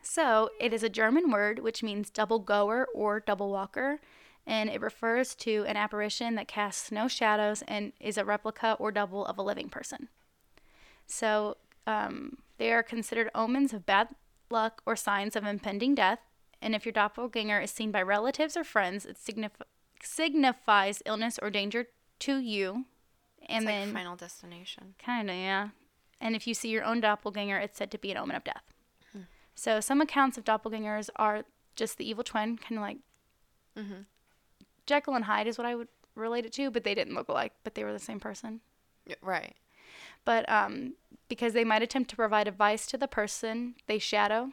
So 0.02 0.50
it 0.60 0.72
is 0.72 0.82
a 0.82 0.88
German 0.88 1.30
word 1.30 1.58
which 1.58 1.82
means 1.82 2.08
double 2.10 2.38
goer 2.38 2.86
or 2.94 3.20
double 3.20 3.50
walker, 3.50 4.00
and 4.46 4.70
it 4.70 4.80
refers 4.80 5.34
to 5.36 5.64
an 5.66 5.76
apparition 5.76 6.34
that 6.36 6.48
casts 6.48 6.90
no 6.90 7.08
shadows 7.08 7.62
and 7.68 7.92
is 8.00 8.16
a 8.16 8.24
replica 8.24 8.76
or 8.78 8.90
double 8.90 9.26
of 9.26 9.36
a 9.38 9.42
living 9.42 9.68
person. 9.68 10.08
So 11.06 11.56
um, 11.86 12.38
they 12.58 12.72
are 12.72 12.82
considered 12.82 13.30
omens 13.34 13.72
of 13.72 13.86
bad 13.86 14.08
luck 14.50 14.82
or 14.86 14.96
signs 14.96 15.36
of 15.36 15.44
impending 15.44 15.94
death. 15.94 16.18
And 16.60 16.74
if 16.74 16.84
your 16.84 16.92
doppelganger 16.92 17.60
is 17.60 17.70
seen 17.70 17.90
by 17.92 18.02
relatives 18.02 18.56
or 18.56 18.64
friends, 18.64 19.06
it 19.06 19.16
signif- 19.16 19.50
signifies 20.02 21.02
illness 21.06 21.38
or 21.40 21.50
danger 21.50 21.86
to 22.20 22.38
you. 22.38 22.84
And 23.48 23.64
it's 23.64 23.66
then, 23.66 23.92
Final 23.92 24.16
Destination. 24.16 24.94
kind 24.98 25.30
of, 25.30 25.36
yeah. 25.36 25.68
And 26.20 26.34
if 26.34 26.46
you 26.46 26.54
see 26.54 26.68
your 26.70 26.84
own 26.84 27.00
doppelganger, 27.00 27.58
it's 27.58 27.78
said 27.78 27.90
to 27.92 27.98
be 27.98 28.10
an 28.10 28.16
omen 28.16 28.36
of 28.36 28.44
death. 28.44 28.64
So 29.54 29.80
some 29.80 30.00
accounts 30.00 30.38
of 30.38 30.44
doppelgangers 30.44 31.10
are 31.16 31.42
just 31.74 31.98
the 31.98 32.08
evil 32.08 32.22
twin, 32.24 32.56
kind 32.58 32.76
of 32.78 32.82
like 32.82 32.98
Mm-hmm. 33.76 34.02
Jekyll 34.86 35.14
and 35.14 35.24
Hyde 35.26 35.46
is 35.46 35.58
what 35.58 35.66
I 35.66 35.76
would 35.76 35.88
relate 36.16 36.44
it 36.46 36.52
to, 36.54 36.70
but 36.70 36.82
they 36.82 36.94
didn't 36.94 37.14
look 37.14 37.28
alike, 37.28 37.52
but 37.62 37.74
they 37.76 37.84
were 37.84 37.92
the 37.92 37.98
same 38.00 38.18
person. 38.18 38.60
Right. 39.22 39.54
But 40.24 40.48
um, 40.48 40.94
because 41.28 41.52
they 41.52 41.64
might 41.64 41.82
attempt 41.82 42.10
to 42.10 42.16
provide 42.16 42.48
advice 42.48 42.86
to 42.86 42.98
the 42.98 43.08
person 43.08 43.74
they 43.86 43.98
shadow, 43.98 44.52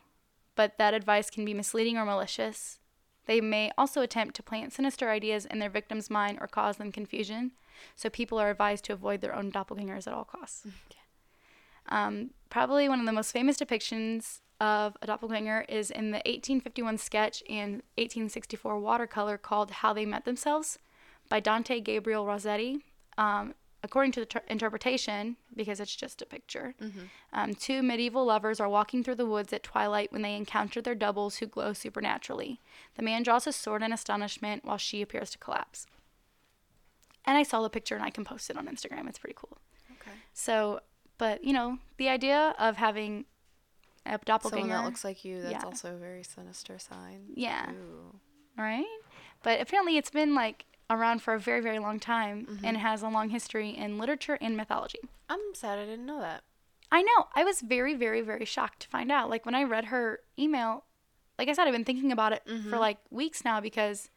but 0.56 0.78
that 0.78 0.94
advice 0.94 1.30
can 1.30 1.46
be 1.46 1.54
misleading 1.54 1.98
or 1.98 2.06
malicious. 2.06 2.80
They 3.26 3.42
may 3.42 3.72
also 3.78 4.02
attempt 4.02 4.36
to 4.36 4.44
plant 4.44 4.74
sinister 4.74 5.10
ideas 5.10 5.46
in 5.46 5.60
their 5.60 5.70
victim's 5.70 6.10
mind 6.10 6.38
or 6.40 6.48
cause 6.48 6.78
them 6.78 6.92
confusion. 6.92 7.52
So 7.96 8.10
people 8.10 8.40
are 8.40 8.50
advised 8.50 8.86
to 8.86 8.94
avoid 8.94 9.22
their 9.22 9.36
own 9.36 9.52
doppelgangers 9.52 10.08
at 10.08 10.14
all 10.14 10.24
costs. 10.24 10.68
Um, 11.88 12.32
probably 12.50 12.88
one 12.88 13.00
of 13.00 13.06
the 13.06 13.12
most 13.12 13.32
famous 13.32 13.58
depictions 13.58 14.40
of 14.60 14.96
a 15.02 15.08
doppelganger 15.08 15.66
is 15.68 15.92
in 15.92 16.12
the 16.12 16.18
1851 16.20 16.98
sketch 16.98 17.44
and 17.50 17.84
1864 17.98 18.80
watercolor 18.80 19.38
called 19.38 19.72
How 19.72 19.94
They 19.94 20.06
Met 20.06 20.26
Themselves 20.26 20.80
by 21.30 21.40
Dante 21.40 21.80
Gabriel 21.82 22.26
Rossetti. 22.26 22.80
Um, 23.18 23.54
according 23.86 24.12
to 24.14 24.20
the 24.20 24.26
tr- 24.26 24.38
interpretation, 24.50 25.38
because 25.56 25.80
it's 25.80 25.96
just 25.96 26.22
a 26.22 26.26
picture, 26.26 26.76
um, 27.32 27.54
two 27.54 27.82
medieval 27.82 28.26
lovers 28.26 28.60
are 28.60 28.68
walking 28.68 29.04
through 29.04 29.16
the 29.16 29.26
woods 29.26 29.54
at 29.54 29.64
twilight 29.64 30.12
when 30.12 30.22
they 30.24 30.36
encounter 30.36 30.82
their 30.82 30.96
doubles 30.96 31.38
who 31.38 31.46
glow 31.46 31.72
supernaturally. 31.72 32.60
The 32.96 33.04
man 33.04 33.24
draws 33.24 33.46
his 33.46 33.56
sword 33.56 33.82
in 33.84 33.94
astonishment 33.94 34.66
while 34.66 34.78
she 34.78 35.02
appears 35.02 35.30
to 35.32 35.38
collapse. 35.38 35.88
And 37.26 37.38
I 37.38 37.44
saw 37.44 37.62
the 37.62 37.70
picture 37.70 37.96
and 37.96 38.04
I 38.04 38.10
can 38.10 38.26
post 38.26 38.50
it 38.50 38.58
on 38.58 38.68
Instagram. 38.68 39.08
It's 39.08 39.20
pretty 39.20 39.36
cool. 39.38 39.58
Okay. 40.02 40.12
So, 40.34 40.82
but 41.18 41.44
you 41.44 41.54
know, 41.54 41.80
the 41.98 42.10
idea 42.10 42.54
of 42.60 42.78
having 42.78 43.26
a 44.06 44.18
doppelganger, 44.20 44.62
Someone 44.64 44.78
that 44.84 44.86
looks 44.86 45.04
like 45.04 45.26
you, 45.26 45.42
that's 45.42 45.54
Yeah. 45.54 45.62
also 45.64 45.94
a 45.96 45.98
very 45.98 46.24
sinister 46.24 46.78
sign. 46.78 47.28
Yeah. 47.34 47.72
Ooh. 47.72 48.20
right? 48.58 48.86
But 49.44 49.60
apparently, 49.62 49.98
it's 49.98 50.12
been 50.12 50.34
like 50.36 50.66
around 50.90 51.22
for 51.22 51.34
a 51.34 51.40
very, 51.40 51.62
very 51.62 51.80
long 51.80 52.00
time 52.00 52.46
Mm-hmm. 52.50 52.66
and 52.66 52.78
has 52.78 53.02
a 53.04 53.10
long 53.10 53.30
history 53.30 53.70
in 53.70 53.98
literature 53.98 54.38
and 54.42 54.56
mythology. 54.58 55.00
I'm 55.30 55.40
sad 55.54 55.80
I 55.80 55.86
didn't 55.86 56.06
know 56.06 56.20
that. 56.22 56.44
I 56.92 57.02
know. 57.02 57.28
I 57.36 57.44
was 57.44 57.62
very, 57.62 57.96
very, 57.96 58.22
very 58.22 58.46
shocked 58.46 58.82
to 58.82 58.88
find 58.88 59.12
out. 59.12 59.30
Like 59.30 59.46
when 59.46 59.56
I 59.56 59.64
read 59.64 59.86
her 59.86 60.20
email, 60.38 60.84
like 61.40 61.50
I 61.50 61.54
said, 61.54 61.68
I've 61.68 61.74
been 61.74 61.84
thinking 61.86 62.12
about 62.12 62.32
it 62.34 62.44
Mm-hmm. 62.48 62.70
for 62.70 62.78
like 62.78 62.98
weeks 63.10 63.44
now 63.44 63.60
because 63.60 64.10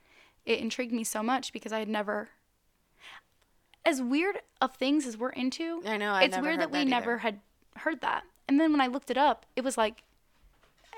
it 0.45 0.61
intrigued 0.61 0.93
me 0.93 1.05
so 1.05 1.23
much 1.23 1.53
because 1.53 1.73
I 1.73 1.79
had 1.79 1.89
never. 1.89 2.29
As 3.85 4.03
weird 4.03 4.41
of 4.61 4.75
things 4.77 5.07
as 5.07 5.17
we're 5.17 5.31
into, 5.31 5.83
I 5.87 5.97
know, 5.97 6.13
I 6.13 6.25
it's 6.25 6.37
weird 6.37 6.47
heard 6.57 6.61
that 6.61 6.71
we 6.73 6.81
either. 6.81 6.91
never 6.91 7.19
had 7.19 7.41
heard 7.77 8.01
that. 8.03 8.25
And 8.47 8.61
then 8.61 8.71
when 8.73 8.81
I 8.83 8.87
looked 8.87 9.11
it 9.11 9.17
up, 9.17 9.47
it 9.57 9.65
was 9.65 9.79
like 9.79 10.03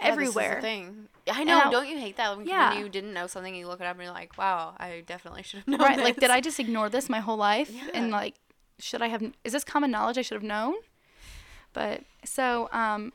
Yeah, 0.01 0.07
this 0.07 0.12
everywhere. 0.12 0.61
thing. 0.61 1.09
I 1.30 1.44
know. 1.44 1.59
I- 1.61 1.70
don't 1.70 1.88
you 1.88 1.98
hate 1.98 2.16
that 2.16 2.36
when, 2.36 2.46
Yeah. 2.46 2.78
you 2.78 2.88
didn't 2.88 3.12
know 3.12 3.26
something, 3.26 3.55
you 3.55 3.66
look 3.68 3.80
it 3.80 3.86
up 3.86 3.96
and 3.96 4.03
you're 4.05 4.12
like, 4.12 4.36
wow, 4.38 4.74
I 4.78 5.03
definitely 5.07 5.42
should 5.42 5.59
have 5.61 5.68
known 5.68 5.80
right? 5.80 5.98
Like, 5.98 6.16
did. 6.18 6.30
I 6.30 6.40
just 6.40 6.59
ignore 6.59 6.88
this 6.88 7.09
my 7.09 7.20
whole 7.20 7.36
life? 7.36 7.70
Yeah. 7.70 7.88
And 7.94 8.11
like, 8.11 8.34
should 8.78 9.03
I 9.03 9.09
have? 9.09 9.22
Is 9.44 9.53
this 9.53 9.64
common 9.64 9.90
knowledge 9.90 10.16
I 10.18 10.22
should 10.22 10.36
have 10.36 10.42
known? 10.42 10.74
But 11.72 12.03
so, 12.24 12.68
um, 12.72 13.12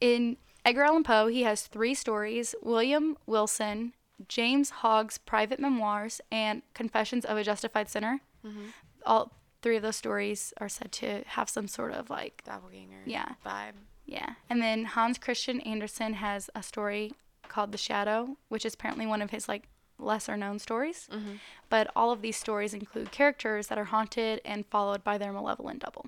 in 0.00 0.36
Edgar 0.64 0.82
Allan 0.82 1.04
Poe, 1.04 1.28
he 1.28 1.42
has 1.44 1.62
three 1.66 1.94
stories: 1.94 2.54
William 2.62 3.16
Wilson, 3.26 3.94
James 4.28 4.70
Hogg's 4.70 5.18
private 5.18 5.60
memoirs, 5.60 6.20
and 6.30 6.62
Confessions 6.74 7.24
of 7.24 7.36
a 7.38 7.44
Justified 7.44 7.88
Sinner. 7.88 8.20
Mm-hmm. 8.44 8.64
All 9.06 9.32
three 9.62 9.76
of 9.76 9.82
those 9.82 9.96
stories 9.96 10.52
are 10.58 10.68
said 10.68 10.92
to 10.92 11.22
have 11.28 11.48
some 11.48 11.68
sort 11.68 11.92
of 11.92 12.10
like 12.10 12.42
doppelganger 12.44 13.02
Yeah. 13.06 13.28
vibe. 13.46 13.72
Yeah. 14.06 14.34
And 14.50 14.62
then 14.62 14.84
Hans 14.84 15.18
Christian 15.18 15.60
Andersen 15.60 16.14
has 16.14 16.50
a 16.54 16.62
story 16.62 17.12
called 17.48 17.72
The 17.72 17.78
Shadow, 17.78 18.36
which 18.48 18.64
is 18.64 18.74
apparently 18.74 19.06
one 19.06 19.22
of 19.22 19.30
his 19.30 19.48
like 19.48 19.68
lesser 19.98 20.36
known 20.36 20.58
stories. 20.58 21.08
Mm-hmm. 21.12 21.34
But 21.68 21.90
all 21.94 22.10
of 22.10 22.22
these 22.22 22.36
stories 22.36 22.74
include 22.74 23.12
characters 23.12 23.68
that 23.68 23.78
are 23.78 23.84
haunted 23.84 24.40
and 24.44 24.66
followed 24.66 25.04
by 25.04 25.18
their 25.18 25.32
malevolent 25.32 25.80
double. 25.80 26.06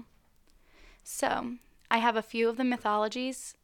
So, 1.05 1.55
I 1.90 1.99
have 1.99 2.16
a 2.16 2.22
few 2.22 2.49
of 2.49 2.57
the 2.57 2.64
mythologies 2.64 3.55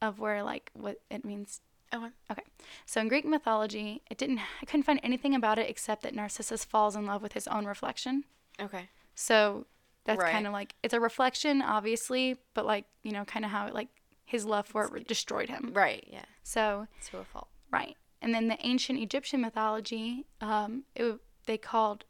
of 0.00 0.18
where 0.18 0.42
like 0.42 0.70
what 0.74 1.00
it 1.10 1.24
means. 1.24 1.60
Okay. 1.94 2.08
Okay. 2.30 2.42
So 2.84 3.00
in 3.00 3.08
Greek 3.08 3.24
mythology, 3.24 4.02
it 4.10 4.18
didn't 4.18 4.40
I 4.60 4.64
couldn't 4.66 4.84
find 4.84 5.00
anything 5.02 5.34
about 5.34 5.58
it 5.58 5.68
except 5.68 6.02
that 6.02 6.14
Narcissus 6.14 6.64
falls 6.64 6.96
in 6.96 7.06
love 7.06 7.22
with 7.22 7.32
his 7.32 7.48
own 7.48 7.64
reflection. 7.64 8.24
Okay. 8.60 8.88
So 9.14 9.66
that's 10.06 10.20
Right. 10.22 10.32
kind 10.32 10.46
of 10.46 10.52
like 10.52 10.74
it's 10.82 10.94
a 10.94 11.00
reflection, 11.00 11.60
obviously, 11.62 12.36
but 12.54 12.64
like 12.64 12.86
you 13.02 13.12
know, 13.12 13.24
kind 13.24 13.44
of 13.44 13.50
how 13.50 13.66
it 13.66 13.74
like 13.74 13.88
his 14.24 14.44
love 14.46 14.66
for 14.66 14.96
it 14.96 15.06
destroyed 15.06 15.48
him. 15.48 15.70
Right. 15.74 16.04
Yeah. 16.10 16.24
So 16.42 16.86
It's 16.98 17.08
to 17.10 17.18
a 17.18 17.24
fault. 17.24 17.48
right, 17.70 17.96
and 18.22 18.34
then 18.34 18.48
the 18.48 18.56
ancient 18.66 18.98
Egyptian 19.00 19.40
mythology, 19.40 20.24
um, 20.40 20.84
it, 20.94 21.20
they 21.46 21.58
called 21.58 22.04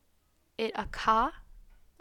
it 0.59 0.73
a 0.75 0.85
ka. 0.87 1.33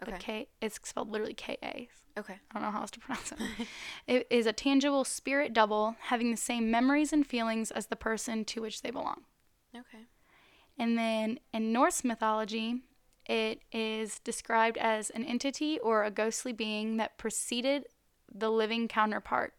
Okay. 0.03 0.17
K. 0.19 0.47
It's 0.61 0.77
spelled 0.83 1.09
literally 1.09 1.33
K 1.33 1.57
A. 1.63 1.89
Okay. 2.17 2.35
I 2.51 2.53
don't 2.53 2.63
know 2.63 2.71
how 2.71 2.81
else 2.81 2.91
to 2.91 2.99
pronounce 2.99 3.31
it. 3.33 3.39
it 4.07 4.27
is 4.29 4.45
a 4.45 4.53
tangible 4.53 5.03
spirit 5.03 5.51
double 5.53 5.95
having 5.99 6.31
the 6.31 6.37
same 6.37 6.69
memories 6.71 7.11
and 7.11 7.25
feelings 7.27 7.71
as 7.71 7.87
the 7.87 7.95
person 7.97 8.45
to 8.45 8.61
which 8.61 8.81
they 8.81 8.91
belong. 8.91 9.23
Okay. 9.75 10.05
And 10.77 10.97
then 10.97 11.39
in 11.53 11.71
Norse 11.73 12.03
mythology, 12.05 12.81
it 13.25 13.61
is 13.71 14.19
described 14.19 14.77
as 14.77 15.09
an 15.09 15.23
entity 15.23 15.79
or 15.79 16.03
a 16.03 16.11
ghostly 16.11 16.53
being 16.53 16.97
that 16.97 17.17
preceded 17.17 17.85
the 18.33 18.51
living 18.51 18.87
counterpart. 18.87 19.53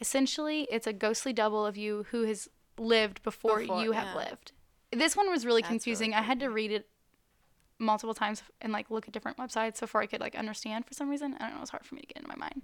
Essentially, 0.00 0.68
it's 0.70 0.86
a 0.86 0.92
ghostly 0.92 1.32
double 1.32 1.66
of 1.66 1.76
you 1.76 2.06
who 2.10 2.22
has 2.24 2.48
lived 2.78 3.22
before, 3.22 3.60
Before, 3.60 3.82
you 3.82 3.92
have 3.92 4.08
yeah. 4.08 4.16
lived. 4.16 4.52
This 4.92 5.16
one 5.16 5.30
was 5.30 5.44
really 5.44 5.62
That's 5.62 5.70
really 5.70 5.78
confusing. 5.78 6.14
I 6.14 6.22
had 6.22 6.40
to 6.40 6.48
read 6.48 6.72
it 6.72 6.88
multiple 7.78 8.14
times 8.14 8.42
and 8.60 8.72
like 8.72 8.90
look 8.90 9.06
at 9.06 9.14
different 9.14 9.38
websites 9.38 9.80
before 9.80 10.00
I 10.02 10.06
could 10.06 10.20
like 10.20 10.34
understand 10.34 10.86
for 10.86 10.94
some 10.94 11.08
reason. 11.08 11.34
I 11.34 11.44
don't 11.44 11.50
know, 11.50 11.58
it 11.58 11.60
was 11.60 11.70
hard 11.70 11.84
for 11.84 11.94
me 11.94 12.00
to 12.00 12.06
get 12.06 12.16
into 12.16 12.28
my 12.28 12.36
mind. 12.36 12.62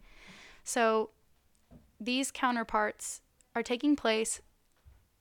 So 0.64 1.10
these 2.00 2.30
counterparts 2.30 3.20
are 3.54 3.62
taking 3.62 3.94
place 3.96 4.40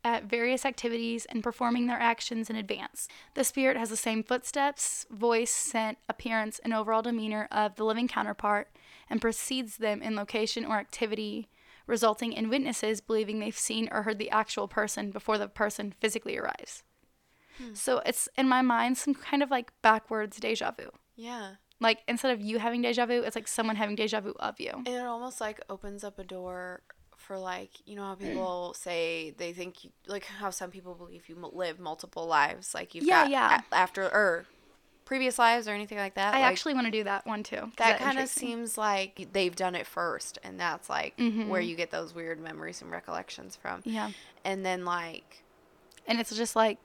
at 0.04 0.26
various 0.26 0.66
activities 0.66 1.26
and 1.26 1.44
performing 1.44 1.88
their 1.88 2.00
actions 2.00 2.50
in 2.50 2.56
advance. 2.56 3.08
The 3.36 3.44
spirit 3.44 3.78
has 3.78 3.90
the 3.90 3.98
same 3.98 4.24
footsteps, 4.24 5.06
voice, 5.10 5.52
scent, 5.52 5.98
appearance, 6.10 6.60
and 6.60 6.74
overall 6.74 7.02
demeanor 7.02 7.48
of 7.52 7.76
the 7.76 7.86
living 7.86 8.08
counterpart 8.08 8.70
and 9.10 9.22
precedes 9.22 9.78
them 9.78 10.02
in 10.02 10.16
location 10.16 10.66
or 10.66 10.78
activity, 10.78 11.50
resulting 11.88 12.34
in 12.34 12.50
witnesses 12.50 13.02
believing 13.02 13.40
they've 13.40 13.58
seen 13.58 13.88
or 13.92 14.04
heard 14.04 14.20
the 14.20 14.32
actual 14.32 14.68
person 14.68 15.12
before 15.12 15.38
the 15.38 15.48
person 15.48 15.94
physically 16.00 16.38
arrives. 16.38 16.84
Hmm. 17.58 17.74
So 17.74 18.02
it's 18.06 18.28
in 18.38 18.48
my 18.48 18.62
mind 18.62 18.98
some 18.98 19.14
kind 19.14 19.44
of 19.44 19.52
like 19.52 19.72
backwards 19.82 20.38
deja 20.38 20.72
vu. 20.72 20.90
Yeah. 21.16 21.56
Like 21.80 22.00
instead 22.08 22.32
of 22.32 22.42
you 22.42 22.60
having 22.60 22.82
deja 22.82 23.06
vu, 23.06 23.22
it's 23.22 23.36
like 23.36 23.48
someone 23.48 23.76
having 23.76 23.96
deja 23.96 24.22
vu 24.22 24.34
of 24.40 24.60
you. 24.60 24.72
And 24.76 24.88
it 24.88 25.06
almost 25.06 25.40
like 25.42 25.62
opens 25.70 26.04
up 26.04 26.18
a 26.18 26.24
door 26.24 26.82
for 27.24 27.38
like 27.40 27.72
you 27.86 27.96
know 27.96 28.04
how 28.04 28.16
people 28.16 28.74
say 28.78 29.34
they 29.38 29.54
think 29.54 29.84
you, 29.84 29.90
like 30.08 30.26
how 30.26 30.50
some 30.50 30.70
people 30.72 30.94
believe 30.94 31.28
you 31.30 31.36
live 31.54 31.80
multiple 31.80 32.26
lives 32.28 32.74
like 32.74 32.94
you've 32.94 33.06
Yeah, 33.06 33.24
got 33.24 33.30
yeah. 33.32 33.62
a- 33.72 33.76
after 33.76 34.04
or 34.04 34.46
previous 35.06 35.38
lives 35.38 35.68
or 35.68 35.72
anything 35.72 35.98
like 35.98 36.16
that. 36.16 36.34
I 36.34 36.40
like, 36.42 36.52
actually 36.52 36.74
want 36.76 36.88
to 36.88 36.92
do 36.92 37.04
that 37.04 37.26
one 37.26 37.44
too 37.44 37.72
that 37.78 38.00
kind 38.00 38.18
of 38.20 38.30
seems 38.30 38.78
like 38.78 39.28
they've 39.34 39.56
done 39.56 39.76
it 39.76 39.86
first 39.86 40.38
and 40.44 40.60
that's 40.60 40.90
like 40.90 41.16
Mm-hmm. 41.18 41.50
where 41.50 41.62
you 41.62 41.76
get 41.76 41.92
those 41.92 42.16
weird 42.16 42.40
memories 42.40 42.82
and 42.82 42.90
recollections 42.90 43.56
from. 43.56 43.82
Yeah. 43.84 44.12
And 44.46 44.66
then 44.66 44.86
like 44.86 45.44
and 46.08 46.20
it's 46.20 46.36
just 46.36 46.56
like 46.56 46.78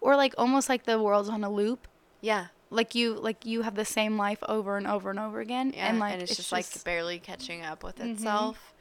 or 0.00 0.16
like 0.16 0.34
almost 0.38 0.68
like 0.68 0.84
the 0.84 1.00
world's 1.02 1.28
on 1.28 1.44
a 1.44 1.50
loop 1.50 1.88
yeah, 2.20 2.46
like 2.70 2.94
you 2.94 3.14
like 3.14 3.44
you 3.44 3.62
have 3.62 3.74
the 3.74 3.84
same 3.84 4.16
life 4.16 4.38
over 4.48 4.76
and 4.76 4.86
over 4.86 5.10
and 5.10 5.18
over 5.18 5.40
again 5.40 5.72
yeah, 5.74 5.88
and 5.88 5.98
like 5.98 6.20
it's, 6.20 6.36
just, 6.36 6.52
like 6.52 6.66
barely 6.84 7.18
catching 7.18 7.62
up 7.62 7.82
with 7.82 7.98
itself. 8.00 8.72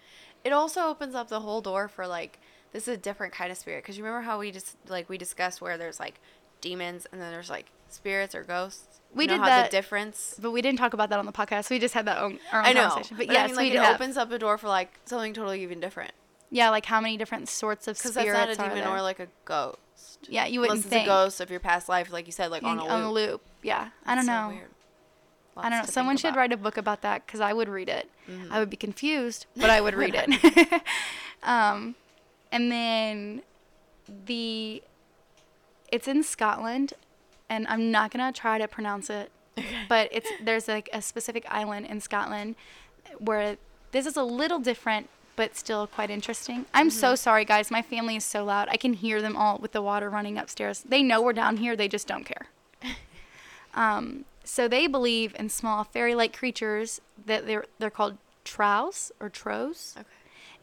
It 0.43 0.53
also 0.53 0.87
opens 0.87 1.15
up 1.15 1.27
the 1.29 1.39
whole 1.41 1.61
door 1.61 1.87
for 1.87 2.07
like 2.07 2.39
this 2.73 2.87
is 2.87 2.95
a 2.95 2.97
different 2.97 3.33
kind 3.33 3.51
of 3.51 3.57
spirit 3.57 3.83
because 3.83 3.97
you 3.97 4.03
remember 4.03 4.23
how 4.25 4.39
we 4.39 4.51
just 4.51 4.75
like 4.87 5.09
we 5.09 5.17
discussed 5.17 5.61
where 5.61 5.77
there's 5.77 5.99
like 5.99 6.19
demons 6.61 7.05
and 7.11 7.21
then 7.21 7.31
there's 7.31 7.49
like 7.49 7.67
spirits 7.89 8.33
or 8.35 8.43
ghosts. 8.43 8.99
We 9.13 9.25
You 9.25 9.29
did 9.31 9.41
that- 9.41 9.69
the 9.71 9.75
difference. 9.77 10.35
but 10.41 10.51
we 10.51 10.61
didn't 10.61 10.79
talk 10.79 10.93
about 10.93 11.09
that 11.09 11.19
on 11.19 11.25
the 11.25 11.31
podcast 11.33 11.69
we 11.69 11.79
just 11.79 11.93
had 11.93 12.05
that 12.05 12.17
own, 12.17 12.39
our 12.53 12.61
own 12.61 12.65
I 12.67 12.73
know, 12.73 12.87
conversation 12.89 13.17
but, 13.17 13.27
but 13.27 13.33
yes 13.33 13.43
I 13.43 13.47
mean, 13.47 13.55
like 13.57 13.73
it 13.73 13.79
have- 13.79 13.95
opens 13.95 14.15
up 14.17 14.31
a 14.31 14.39
door 14.39 14.57
for 14.57 14.67
like 14.69 14.97
something 15.05 15.33
totally 15.33 15.61
even 15.63 15.79
different 15.81 16.11
yeah 16.49 16.69
like 16.69 16.85
how 16.85 17.01
many 17.01 17.17
different 17.17 17.49
sorts 17.49 17.87
of 17.87 17.97
because 17.97 18.11
spirits 18.13 18.33
that's 18.39 18.57
not 18.57 18.67
a 18.67 18.71
are 18.71 18.75
demon 18.75 18.85
there? 18.89 18.97
or 18.97 19.01
like 19.01 19.19
a 19.19 19.27
ghost. 19.45 20.19
yeah 20.29 20.45
you 20.45 20.61
wouldn't 20.61 20.79
it's 20.79 20.87
think 20.87 21.03
a 21.03 21.07
ghost 21.07 21.41
of 21.41 21.49
your 21.51 21.59
past 21.59 21.89
life, 21.89 22.11
like 22.11 22.25
you 22.25 22.31
said, 22.31 22.51
like 22.51 22.63
on 22.63 22.79
a 22.79 22.85
on 22.85 23.09
loop. 23.11 23.41
yeah 23.63 23.89
i 24.05 24.15
don't 24.15 24.25
That's 24.25 24.27
so 24.27 24.47
know 24.49 24.55
weird. 24.55 24.70
I 25.62 25.70
don't 25.70 25.80
know. 25.80 25.86
Someone 25.86 26.18
should 26.18 26.36
write 26.36 26.51
a 26.51 26.57
book 26.57 26.78
about 26.78 27.01
that 27.01 27.26
because 27.26 27.39
I 27.39 27.53
would 27.53 27.70
read 27.70 27.89
it. 27.89 28.09
Mm-hmm. 28.30 28.51
I 28.51 28.59
would 28.59 28.70
be 28.70 28.78
confused, 28.78 29.45
but 29.55 29.70
I 29.70 29.82
would 29.82 29.93
read 29.93 30.16
it. 30.16 30.82
um, 31.43 31.95
and 32.51 32.72
then 32.72 33.41
the 34.26 34.82
it's 35.91 36.07
in 36.07 36.24
Scotland, 36.24 36.93
and 37.49 37.68
I'm 37.68 37.91
not 37.91 38.12
gonna 38.12 38.32
try 38.32 38.57
to 38.57 38.68
pronounce 38.68 39.09
it, 39.09 39.32
but 39.89 40.09
it's 40.12 40.30
there's 40.43 40.68
like 40.68 40.89
a 40.93 41.01
specific 41.01 41.45
island 41.49 41.86
in 41.88 42.01
Scotland 42.01 42.55
where 43.20 43.57
this 43.91 44.05
is 44.05 44.16
a 44.16 44.24
little 44.24 44.59
different, 44.59 45.09
but 45.36 45.41
but 45.41 45.57
still 45.57 45.88
quite 45.88 46.12
interesting. 46.12 46.66
I'm 46.72 46.91
so 46.91 47.16
sorry, 47.16 47.45
guys. 47.45 47.72
My 47.72 47.82
family 47.82 48.16
is 48.16 48.24
so 48.24 48.43
loud. 48.45 48.68
I 48.70 48.78
can 48.78 48.93
hear 48.93 49.22
them 49.22 49.36
all 49.36 49.57
with 49.57 49.72
the 49.72 49.82
water 49.82 50.07
running 50.07 50.38
upstairs. 50.38 50.84
They 50.88 51.01
know 51.01 51.20
we're 51.20 51.34
down 51.34 51.57
here, 51.57 51.76
they 51.76 51.88
just 51.88 52.07
don't 52.07 52.26
care. 52.26 52.47
um, 53.74 54.26
so 54.51 54.67
they 54.67 54.85
believe 54.85 55.33
in 55.39 55.47
small 55.47 55.85
fairy-like 55.85 56.33
creatures 56.37 56.99
that 57.25 57.47
they're 57.47 57.63
they're 57.79 57.89
called 57.99 58.17
trows 58.43 59.09
or 59.21 59.29
trows, 59.29 59.95
Okay. 59.97 60.07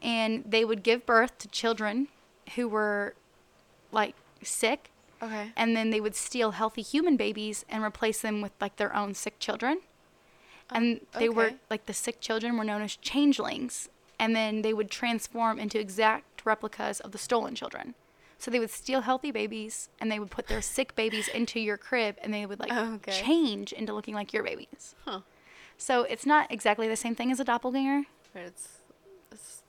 and 0.03 0.45
they 0.47 0.63
would 0.63 0.83
give 0.83 1.07
birth 1.07 1.39
to 1.39 1.49
children 1.49 2.09
who 2.55 2.69
were 2.69 3.15
like 3.91 4.15
sick, 4.43 4.91
Okay. 5.23 5.53
and 5.57 5.75
then 5.75 5.89
they 5.89 6.03
would 6.03 6.15
steal 6.15 6.51
healthy 6.51 6.83
human 6.83 7.17
babies 7.17 7.65
and 7.71 7.83
replace 7.83 8.21
them 8.21 8.43
with 8.43 8.53
like 8.61 8.77
their 8.77 8.95
own 8.95 9.15
sick 9.15 9.39
children. 9.39 9.81
Oh, 10.71 10.77
and 10.77 11.01
they 11.19 11.31
were 11.31 11.53
like 11.71 11.87
the 11.87 11.95
sick 11.95 12.21
children 12.21 12.59
were 12.59 12.65
known 12.65 12.83
as 12.83 12.95
changelings, 12.97 13.89
and 14.19 14.37
then 14.37 14.61
they 14.61 14.75
would 14.75 14.91
transform 14.91 15.59
into 15.59 15.81
exact 15.81 16.45
replicas 16.45 17.01
of 17.01 17.13
the 17.13 17.19
stolen 17.19 17.55
children. 17.55 17.95
So 18.39 18.51
they 18.53 18.61
would 18.61 18.71
steal 18.71 19.01
healthy 19.01 19.31
babies 19.33 19.89
and 20.01 20.11
they 20.13 20.19
would 20.21 20.31
put 20.31 20.47
their 20.47 20.63
sick 20.63 20.95
babies 20.95 21.27
into 21.29 21.59
your 21.59 21.77
crib 21.77 22.17
and 22.23 22.33
they 22.33 22.47
would 22.47 22.61
like 22.61 22.73
Okay. 22.73 23.11
change 23.13 23.73
into 23.73 23.93
looking 23.93 24.15
like 24.15 24.33
your 24.33 24.45
babies. 24.45 24.95
Huh. 25.05 25.21
So 25.77 26.03
it's 26.05 26.25
not 26.25 26.51
exactly 26.53 26.87
the 26.89 26.97
same 26.97 27.15
thing 27.17 27.31
as 27.33 27.41
a 27.41 27.45
doppelganger, 27.45 28.05
But 28.33 28.43
it's 28.43 28.69
it's 29.33 29.63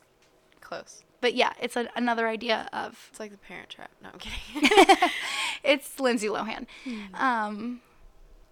close. 0.61 1.03
but 1.21 1.33
yeah, 1.33 1.53
it's 1.59 1.75
a, 1.75 1.89
another 1.95 2.27
idea 2.27 2.69
of 2.71 3.07
It's 3.09 3.19
like 3.19 3.31
the 3.31 3.37
Parent 3.37 3.69
Trap. 3.69 3.89
No, 4.03 4.09
I'm 4.13 4.19
kidding. 4.19 5.09
it's 5.63 5.99
Lindsay 5.99 6.27
Lohan. 6.27 6.65
Um, 7.15 7.81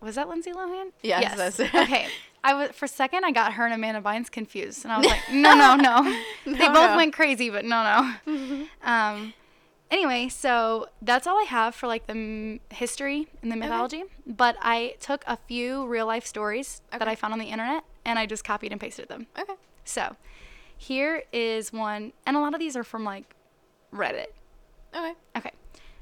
was 0.01 0.15
that 0.15 0.27
Lindsay 0.29 0.51
Lohan? 0.51 0.91
Yes, 1.03 1.37
that's 1.37 1.59
it. 1.59 1.73
okay. 1.75 2.07
I 2.43 2.53
was 2.53 2.69
for 2.71 2.85
a 2.85 2.87
second 2.87 3.23
I 3.25 3.31
got 3.31 3.53
her 3.53 3.65
and 3.65 3.73
Amanda 3.73 4.01
Bynes 4.01 4.31
confused, 4.31 4.83
and 4.83 4.91
I 4.93 4.97
was 4.99 5.07
like, 5.07 5.21
no, 5.31 5.53
no, 5.55 5.75
no. 5.75 6.03
they 6.45 6.67
both 6.67 6.91
no. 6.91 6.95
went 6.95 7.13
crazy, 7.13 7.49
but 7.49 7.65
no, 7.65 7.83
no. 8.25 8.65
um, 8.83 9.33
anyway, 9.91 10.29
so 10.29 10.87
that's 11.01 11.27
all 11.27 11.37
I 11.39 11.43
have 11.43 11.75
for 11.75 11.87
like 11.87 12.07
the 12.07 12.11
m- 12.13 12.59
history 12.71 13.27
and 13.41 13.51
the 13.51 13.55
mythology. 13.55 14.03
But 14.25 14.57
I 14.61 14.95
took 14.99 15.23
a 15.27 15.37
few 15.47 15.85
real 15.87 16.05
life 16.05 16.25
stories 16.25 16.81
that 16.91 17.07
I 17.07 17.15
found 17.15 17.33
on 17.33 17.39
the 17.39 17.45
internet, 17.45 17.83
and 18.05 18.17
I 18.19 18.25
just 18.25 18.43
copied 18.43 18.71
and 18.71 18.81
pasted 18.81 19.07
them. 19.09 19.27
okay. 19.39 19.53
So 19.85 20.15
here 20.77 21.23
is 21.31 21.71
one, 21.71 22.13
and 22.25 22.35
a 22.35 22.39
lot 22.39 22.53
of 22.53 22.59
these 22.59 22.75
are 22.75 22.83
from 22.83 23.03
like 23.03 23.35
Reddit. 23.93 24.27
Okay. 24.95 25.13
Okay. 25.37 25.51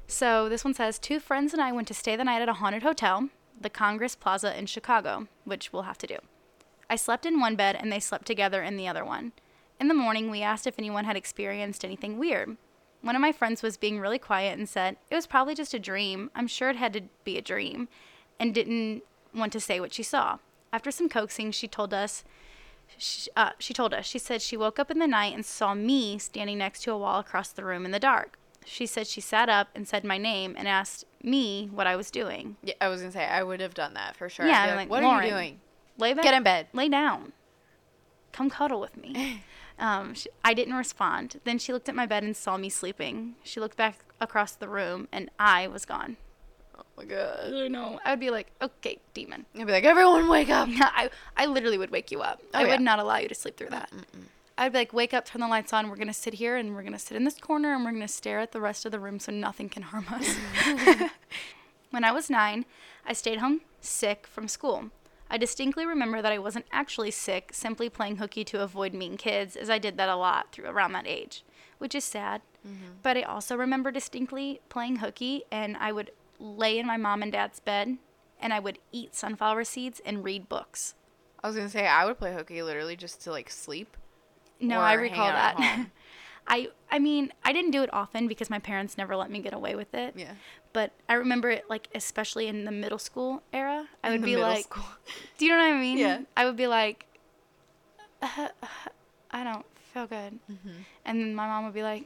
So 0.06 0.48
this 0.48 0.64
one 0.64 0.74
says 0.74 0.98
Two 0.98 1.18
friends 1.20 1.52
and 1.52 1.62
I 1.62 1.72
went 1.72 1.88
to 1.88 1.94
stay 1.94 2.16
the 2.16 2.24
night 2.24 2.42
at 2.42 2.48
a 2.48 2.54
haunted 2.54 2.82
hotel, 2.82 3.28
the 3.60 3.70
Congress 3.70 4.14
Plaza 4.14 4.56
in 4.58 4.66
Chicago, 4.66 5.28
which 5.44 5.72
we'll 5.72 5.82
have 5.82 5.98
to 5.98 6.06
do. 6.06 6.16
I 6.88 6.96
slept 6.96 7.26
in 7.26 7.40
one 7.40 7.56
bed 7.56 7.76
and 7.76 7.90
they 7.90 7.98
slept 8.00 8.26
together 8.26 8.62
in 8.62 8.76
the 8.76 8.86
other 8.86 9.04
one. 9.04 9.32
In 9.80 9.88
the 9.88 9.94
morning, 9.94 10.30
we 10.30 10.42
asked 10.42 10.66
if 10.66 10.78
anyone 10.78 11.04
had 11.04 11.16
experienced 11.16 11.84
anything 11.84 12.18
weird. 12.18 12.56
One 13.02 13.14
of 13.14 13.22
my 13.22 13.32
friends 13.32 13.62
was 13.62 13.76
being 13.76 14.00
really 14.00 14.18
quiet 14.18 14.58
and 14.58 14.68
said, 14.68 14.96
It 15.10 15.14
was 15.14 15.26
probably 15.26 15.54
just 15.54 15.74
a 15.74 15.78
dream. 15.78 16.30
I'm 16.34 16.46
sure 16.46 16.70
it 16.70 16.76
had 16.76 16.92
to 16.94 17.02
be 17.24 17.36
a 17.38 17.42
dream, 17.42 17.88
and 18.40 18.54
didn't 18.54 19.02
want 19.34 19.52
to 19.52 19.60
say 19.60 19.80
what 19.80 19.94
she 19.94 20.02
saw. 20.02 20.38
After 20.72 20.90
some 20.90 21.08
coaxing, 21.08 21.52
she 21.52 21.68
told 21.68 21.94
us 21.94 22.24
she, 22.98 23.30
uh, 23.36 23.50
she 23.58 23.74
told 23.74 23.92
us, 23.94 24.06
she 24.06 24.18
said 24.18 24.40
she 24.42 24.56
woke 24.56 24.78
up 24.78 24.90
in 24.90 24.98
the 24.98 25.06
night 25.06 25.34
and 25.34 25.44
saw 25.44 25.74
me 25.74 26.18
standing 26.18 26.58
next 26.58 26.82
to 26.84 26.92
a 26.92 26.98
wall 26.98 27.20
across 27.20 27.50
the 27.50 27.64
room 27.64 27.84
in 27.84 27.90
the 27.90 27.98
dark. 27.98 28.38
She 28.64 28.86
said 28.86 29.06
she 29.06 29.20
sat 29.20 29.48
up 29.48 29.68
and 29.74 29.86
said 29.86 30.04
my 30.04 30.18
name 30.18 30.54
and 30.58 30.66
asked 30.66 31.04
me 31.22 31.68
what 31.72 31.86
I 31.86 31.94
was 31.96 32.10
doing. 32.10 32.56
Yeah, 32.62 32.74
I 32.80 32.88
was 32.88 33.00
gonna 33.00 33.12
say 33.12 33.24
I 33.24 33.42
would 33.42 33.60
have 33.60 33.74
done 33.74 33.94
that 33.94 34.16
for 34.16 34.28
sure. 34.28 34.46
Yeah, 34.46 34.62
I'd 34.62 34.66
be 34.66 34.70
I'm 34.70 34.76
like, 34.76 34.90
like, 34.90 35.02
what 35.02 35.04
are 35.04 35.24
you 35.24 35.30
doing? 35.30 35.60
Lay 35.98 36.14
back, 36.14 36.24
Get 36.24 36.34
in 36.34 36.42
bed. 36.42 36.66
lay 36.72 36.88
down, 36.88 37.32
come 38.32 38.50
cuddle 38.50 38.80
with 38.80 38.96
me. 38.96 39.42
um, 39.78 40.14
she, 40.14 40.28
I 40.44 40.54
didn't 40.54 40.74
respond. 40.74 41.40
Then 41.44 41.58
she 41.58 41.72
looked 41.72 41.88
at 41.88 41.94
my 41.94 42.06
bed 42.06 42.22
and 42.22 42.36
saw 42.36 42.56
me 42.56 42.68
sleeping. 42.68 43.34
She 43.42 43.60
looked 43.60 43.76
back 43.76 44.00
across 44.20 44.52
the 44.52 44.68
room 44.68 45.08
and 45.12 45.30
I 45.38 45.68
was 45.68 45.84
gone. 45.84 46.16
Oh 46.78 46.84
my 46.96 47.04
god. 47.04 47.52
I 47.52 47.68
know. 47.68 48.00
I 48.04 48.10
would 48.10 48.20
be 48.20 48.30
like, 48.30 48.50
okay, 48.60 48.98
demon. 49.14 49.46
I'd 49.54 49.66
be 49.66 49.72
like, 49.72 49.84
everyone 49.84 50.28
wake 50.28 50.48
up. 50.48 50.68
I, 50.72 51.10
I 51.36 51.46
literally 51.46 51.78
would 51.78 51.90
wake 51.90 52.10
you 52.10 52.22
up. 52.22 52.42
Oh, 52.54 52.58
I 52.58 52.62
yeah. 52.62 52.68
would 52.70 52.80
not 52.80 52.98
allow 52.98 53.18
you 53.18 53.28
to 53.28 53.34
sleep 53.34 53.56
through 53.56 53.70
that. 53.70 53.90
I'd 54.58 54.72
be 54.72 54.78
like, 54.78 54.92
wake 54.94 55.12
up, 55.12 55.26
turn 55.26 55.40
the 55.40 55.48
lights 55.48 55.72
on. 55.72 55.90
We're 55.90 55.96
going 55.96 56.08
to 56.08 56.14
sit 56.14 56.34
here 56.34 56.56
and 56.56 56.74
we're 56.74 56.82
going 56.82 56.94
to 56.94 56.98
sit 56.98 57.16
in 57.16 57.24
this 57.24 57.38
corner 57.38 57.74
and 57.74 57.84
we're 57.84 57.90
going 57.90 58.00
to 58.00 58.08
stare 58.08 58.40
at 58.40 58.52
the 58.52 58.60
rest 58.60 58.86
of 58.86 58.92
the 58.92 58.98
room 58.98 59.18
so 59.18 59.30
nothing 59.30 59.68
can 59.68 59.82
harm 59.82 60.06
us. 60.10 60.34
when 61.90 62.04
I 62.04 62.12
was 62.12 62.30
nine, 62.30 62.64
I 63.06 63.12
stayed 63.12 63.38
home 63.38 63.60
sick 63.82 64.26
from 64.26 64.48
school. 64.48 64.90
I 65.30 65.38
distinctly 65.38 65.84
remember 65.84 66.22
that 66.22 66.32
I 66.32 66.38
wasn't 66.38 66.66
actually 66.70 67.10
sick, 67.10 67.50
simply 67.52 67.88
playing 67.88 68.16
hooky 68.16 68.44
to 68.44 68.62
avoid 68.62 68.94
mean 68.94 69.16
kids, 69.16 69.56
as 69.56 69.68
I 69.68 69.78
did 69.78 69.96
that 69.96 70.08
a 70.08 70.16
lot 70.16 70.52
through 70.52 70.66
around 70.66 70.92
that 70.92 71.06
age, 71.06 71.44
which 71.78 71.94
is 71.94 72.04
sad. 72.04 72.42
Mm-hmm. 72.66 72.98
But 73.02 73.16
I 73.16 73.22
also 73.22 73.56
remember 73.56 73.90
distinctly 73.90 74.60
playing 74.68 74.96
hooky, 74.96 75.44
and 75.50 75.76
I 75.76 75.92
would 75.92 76.10
lay 76.38 76.78
in 76.78 76.86
my 76.86 76.96
mom 76.96 77.22
and 77.22 77.32
dad's 77.32 77.60
bed, 77.60 77.98
and 78.40 78.52
I 78.52 78.60
would 78.60 78.78
eat 78.92 79.14
sunflower 79.14 79.64
seeds 79.64 80.00
and 80.04 80.22
read 80.22 80.48
books. 80.48 80.94
I 81.42 81.48
was 81.48 81.56
gonna 81.56 81.68
say 81.68 81.86
I 81.86 82.04
would 82.04 82.18
play 82.18 82.34
hooky 82.34 82.62
literally 82.62 82.96
just 82.96 83.22
to 83.22 83.30
like 83.30 83.50
sleep. 83.50 83.96
No, 84.60 84.80
I 84.80 84.94
recall 84.94 85.28
that. 85.28 85.86
I 86.48 86.68
I 86.90 86.98
mean, 86.98 87.32
I 87.44 87.52
didn't 87.52 87.72
do 87.72 87.82
it 87.82 87.92
often 87.92 88.28
because 88.28 88.50
my 88.50 88.58
parents 88.58 88.96
never 88.96 89.16
let 89.16 89.30
me 89.30 89.40
get 89.40 89.52
away 89.52 89.74
with 89.74 89.94
it. 89.94 90.14
Yeah. 90.16 90.32
But 90.76 90.92
I 91.08 91.14
remember 91.14 91.48
it 91.48 91.64
like 91.70 91.88
especially 91.94 92.48
in 92.48 92.66
the 92.66 92.70
middle 92.70 92.98
school 92.98 93.42
era. 93.50 93.88
I 94.04 94.08
In 94.08 94.12
would 94.20 94.26
be 94.26 94.36
like, 94.36 94.64
school. 94.64 94.84
do 95.38 95.46
you 95.46 95.50
know 95.52 95.56
what 95.56 95.72
I 95.72 95.80
mean? 95.80 95.96
Yeah. 95.96 96.20
I 96.36 96.44
would 96.44 96.56
be 96.56 96.66
like, 96.66 97.06
uh, 98.20 98.48
uh, 98.62 98.66
I 99.30 99.42
don't 99.42 99.64
feel 99.94 100.06
good, 100.06 100.38
Mm-hmm. 100.52 100.76
and 101.06 101.20
then 101.20 101.34
my 101.34 101.46
mom 101.46 101.64
would 101.64 101.72
be 101.72 101.82
like, 101.82 102.04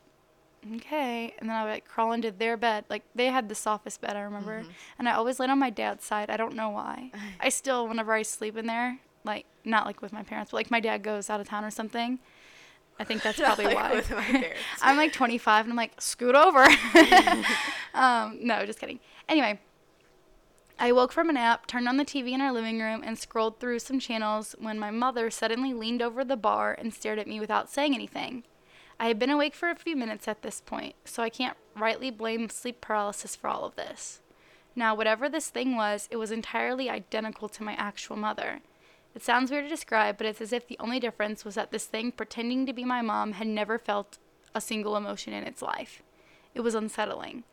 okay, 0.77 1.35
and 1.39 1.49
then 1.49 1.57
I 1.57 1.65
would 1.65 1.71
like 1.71 1.89
crawl 1.89 2.13
into 2.13 2.31
their 2.31 2.57
bed. 2.57 2.85
Like 2.89 3.03
they 3.15 3.27
had 3.27 3.49
the 3.49 3.55
softest 3.57 4.01
bed 4.01 4.15
I 4.17 4.21
remember, 4.21 4.61
Mm-hmm. 4.61 4.71
and 5.01 5.09
I 5.09 5.15
always 5.15 5.41
laid 5.41 5.51
on 5.51 5.59
my 5.59 5.71
dad's 5.71 6.05
side. 6.05 6.31
I 6.31 6.37
don't 6.37 6.55
know 6.55 6.71
why. 6.71 7.11
I 7.41 7.49
still, 7.49 7.89
whenever 7.89 8.13
I 8.13 8.23
sleep 8.23 8.57
in 8.57 8.67
there, 8.67 8.99
like 9.25 9.47
not 9.65 9.85
like 9.85 10.01
with 10.01 10.13
my 10.13 10.23
parents, 10.23 10.53
but 10.53 10.59
like 10.59 10.71
my 10.71 10.81
dad 10.81 11.03
goes 11.03 11.29
out 11.29 11.41
of 11.41 11.49
town 11.49 11.65
or 11.65 11.71
something. 11.73 12.21
I 13.01 13.05
think 13.05 13.23
that's 13.23 13.39
probably 13.41 13.65
Like 13.67 13.75
why. 13.77 13.95
with 13.95 14.11
my 14.11 14.23
parents. 14.25 14.59
I'm 14.83 14.97
like 14.97 15.13
25 15.13 15.65
and 15.65 15.73
I'm 15.73 15.77
like, 15.77 16.01
scoot 16.01 16.35
over. 16.35 16.65
um, 17.95 18.39
no, 18.43 18.65
just 18.67 18.79
kidding. 18.79 19.01
Anyway, 19.29 19.59
I 20.79 20.93
woke 20.93 21.13
from 21.13 21.29
a 21.29 21.33
nap, 21.33 21.67
turned 21.67 21.89
on 21.89 21.97
the 21.97 22.05
TV 22.05 22.33
in 22.33 22.41
our 22.41 22.53
living 22.53 22.79
room, 22.81 23.03
and 23.05 23.19
scrolled 23.19 23.59
through 23.59 23.79
some 23.81 23.99
channels 23.99 24.55
when 24.59 24.79
my 24.79 24.91
mother 24.91 25.31
suddenly 25.31 25.73
leaned 25.75 26.03
over 26.03 26.25
the 26.25 26.37
bar 26.37 26.75
and 26.79 26.93
stared 26.95 27.19
at 27.19 27.27
me 27.27 27.41
without 27.41 27.71
saying 27.71 27.95
anything. 27.95 28.45
I 28.99 29.07
had 29.09 29.19
been 29.19 29.31
awake 29.31 29.55
for 29.55 29.71
a 29.71 29.75
few 29.75 29.97
minutes 29.97 30.29
at 30.29 30.43
this 30.43 30.61
point, 30.61 30.95
so 31.05 31.23
I 31.23 31.31
can't 31.31 31.57
rightly 31.75 32.11
blame 32.11 32.49
sleep 32.51 32.81
paralysis 32.83 33.35
for 33.35 33.49
all 33.49 33.65
of 33.65 33.77
this. 33.77 34.21
Now, 34.77 34.95
whatever 34.95 35.29
this 35.29 35.49
thing 35.49 35.75
was, 35.75 36.07
it 36.11 36.17
was 36.17 36.31
entirely 36.31 36.89
identical 36.91 37.49
to 37.49 37.63
my 37.63 37.73
actual 37.75 38.17
mother. 38.17 38.61
It 39.15 39.23
sounds 39.23 39.51
weird 39.51 39.65
to 39.65 39.69
describe, 39.69 40.19
but 40.19 40.27
it's 40.27 40.41
as 40.41 40.53
if 40.53 40.67
the 40.67 40.79
only 40.79 41.01
difference 41.01 41.45
was 41.45 41.57
that 41.57 41.73
this 41.73 41.87
thing 41.87 42.13
pretending 42.13 42.67
to 42.67 42.73
be 42.73 42.85
my 42.85 43.03
mom 43.03 43.33
had 43.33 43.47
never 43.47 43.79
felt 43.79 44.19
a 44.55 44.61
single 44.61 44.97
emotion 44.97 45.33
in 45.33 45.45
its 45.45 45.63
life. 45.63 46.03
It 46.55 46.61
was 46.61 46.75
unsettling. 46.75 47.45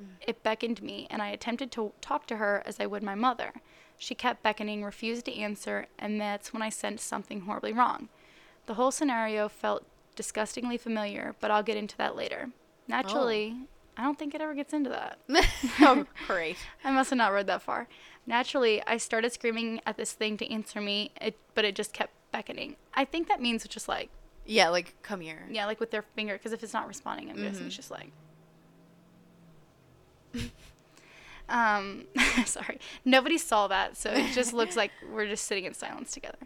Mm. 0.00 0.06
It 0.26 0.42
beckoned 0.42 0.82
me, 0.82 1.06
and 1.10 1.20
I 1.20 1.28
attempted 1.28 1.70
to 1.72 1.92
talk 2.00 2.26
to 2.26 2.36
her 2.36 2.62
as 2.64 2.80
I 2.80 2.86
would 2.86 3.02
my 3.02 3.14
mother. 3.14 3.52
She 3.98 4.14
kept 4.14 4.42
beckoning, 4.42 4.82
refused 4.82 5.26
to 5.26 5.36
answer, 5.36 5.86
and 5.98 6.20
that's 6.20 6.52
when 6.52 6.62
I 6.62 6.70
sensed 6.70 7.06
something 7.06 7.42
horribly 7.42 7.72
wrong. 7.72 8.08
The 8.66 8.74
whole 8.74 8.90
scenario 8.90 9.48
felt 9.48 9.84
disgustingly 10.16 10.78
familiar, 10.78 11.34
but 11.40 11.50
I'll 11.50 11.62
get 11.62 11.76
into 11.76 11.96
that 11.98 12.16
later. 12.16 12.50
Naturally, 12.88 13.54
oh. 13.56 13.66
I 13.96 14.02
don't 14.04 14.18
think 14.18 14.34
it 14.34 14.40
ever 14.40 14.54
gets 14.54 14.72
into 14.72 14.90
that. 14.90 15.18
oh, 15.80 16.06
great. 16.26 16.56
I 16.84 16.90
must 16.90 17.10
have 17.10 17.18
not 17.18 17.32
read 17.32 17.46
that 17.48 17.62
far. 17.62 17.88
Naturally, 18.26 18.82
I 18.86 18.96
started 18.98 19.32
screaming 19.32 19.80
at 19.84 19.96
this 19.96 20.12
thing 20.12 20.36
to 20.38 20.50
answer 20.50 20.80
me, 20.80 21.10
it, 21.20 21.36
but 21.54 21.64
it 21.64 21.74
just 21.74 21.92
kept 21.92 22.12
beckoning. 22.30 22.76
I 22.94 23.04
think 23.04 23.28
that 23.28 23.40
means 23.40 23.66
just 23.66 23.88
like, 23.88 24.10
Yeah, 24.46 24.68
like 24.68 24.94
come 25.02 25.20
here. 25.20 25.46
yeah, 25.50 25.66
like 25.66 25.80
with 25.80 25.90
their 25.90 26.02
finger, 26.02 26.34
because 26.34 26.52
if 26.52 26.62
it's 26.62 26.72
not 26.72 26.86
responding, 26.86 27.30
I'm 27.30 27.36
guessing 27.36 27.66
it's 27.66 27.76
just 27.76 27.90
like. 27.90 28.10
um, 31.48 32.04
sorry, 32.46 32.78
nobody 33.04 33.38
saw 33.38 33.66
that, 33.68 33.96
so 33.96 34.10
it 34.10 34.32
just 34.32 34.52
looks 34.54 34.76
like 34.76 34.90
we're 35.12 35.26
just 35.26 35.44
sitting 35.46 35.64
in 35.64 35.74
silence 35.74 36.12
together. 36.12 36.38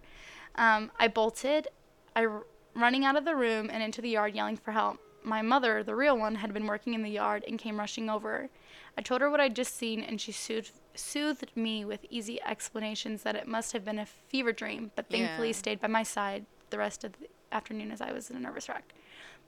Um, 0.56 0.90
I 0.98 1.08
bolted, 1.08 1.68
I 2.14 2.24
r- 2.26 2.44
running 2.74 3.04
out 3.04 3.16
of 3.16 3.24
the 3.24 3.36
room 3.36 3.68
and 3.72 3.82
into 3.82 4.00
the 4.00 4.08
yard, 4.10 4.34
yelling 4.34 4.56
for 4.56 4.72
help. 4.72 4.98
My 5.22 5.42
mother, 5.42 5.82
the 5.82 5.94
real 5.94 6.16
one, 6.16 6.36
had 6.36 6.54
been 6.54 6.66
working 6.66 6.94
in 6.94 7.02
the 7.02 7.10
yard 7.10 7.44
and 7.46 7.58
came 7.58 7.78
rushing 7.78 8.08
over. 8.08 8.48
I 8.96 9.02
told 9.02 9.20
her 9.20 9.28
what 9.30 9.40
I'd 9.40 9.56
just 9.56 9.76
seen, 9.76 10.00
and 10.00 10.20
she 10.20 10.32
soothed, 10.32 10.72
soothed 10.98 11.50
me 11.56 11.84
with 11.84 12.04
easy 12.10 12.40
explanations 12.42 13.22
that 13.22 13.34
it 13.36 13.46
must 13.46 13.72
have 13.72 13.84
been 13.84 13.98
a 13.98 14.06
fever 14.06 14.52
dream, 14.52 14.90
but 14.96 15.08
thankfully 15.10 15.48
Yeah. 15.48 15.54
stayed 15.54 15.80
by 15.80 15.88
my 15.88 16.02
side 16.02 16.46
the 16.70 16.78
rest 16.78 17.04
of 17.04 17.12
the 17.18 17.28
afternoon 17.52 17.90
as 17.92 18.00
I 18.00 18.12
was 18.12 18.30
in 18.30 18.36
a 18.36 18.40
nervous 18.40 18.68
wreck. 18.68 18.92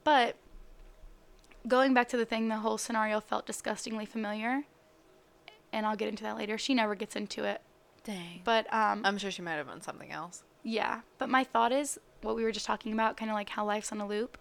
But 0.05 0.37
going 1.67 1.95
back 1.95 2.09
to 2.09 2.17
the 2.17 2.25
thing, 2.25 2.49
the 2.49 2.57
whole 2.59 2.79
scenario 2.79 3.21
felt 3.21 3.47
disgustingly 3.47 4.07
familiar, 4.07 4.65
and 5.73 5.85
I'll 5.87 5.97
get 5.97 6.09
into 6.09 6.23
that 6.25 6.37
later. 6.37 6.57
She 6.59 6.75
never 6.75 6.95
gets 6.95 7.17
into 7.17 7.45
it, 7.45 7.61
Dang. 8.05 8.41
but 8.45 8.73
um, 8.73 9.03
I'm 9.05 9.19
sure 9.19 9.31
she 9.31 9.43
might 9.43 9.55
have 9.55 9.67
done 9.67 9.83
something 9.83 10.11
else. 10.13 10.43
yeah. 10.63 11.01
But 11.19 11.29
my 11.29 11.45
thought 11.45 11.73
is 11.73 11.99
what 12.23 12.37
we 12.37 12.43
were 12.45 12.53
just 12.53 12.67
talking 12.67 12.93
about, 12.93 13.17
kind 13.17 13.31
of 13.31 13.35
like 13.35 13.51
how 13.51 13.65
life's 13.65 13.93
on 13.93 14.01
a 14.01 14.07
loop. 14.07 14.39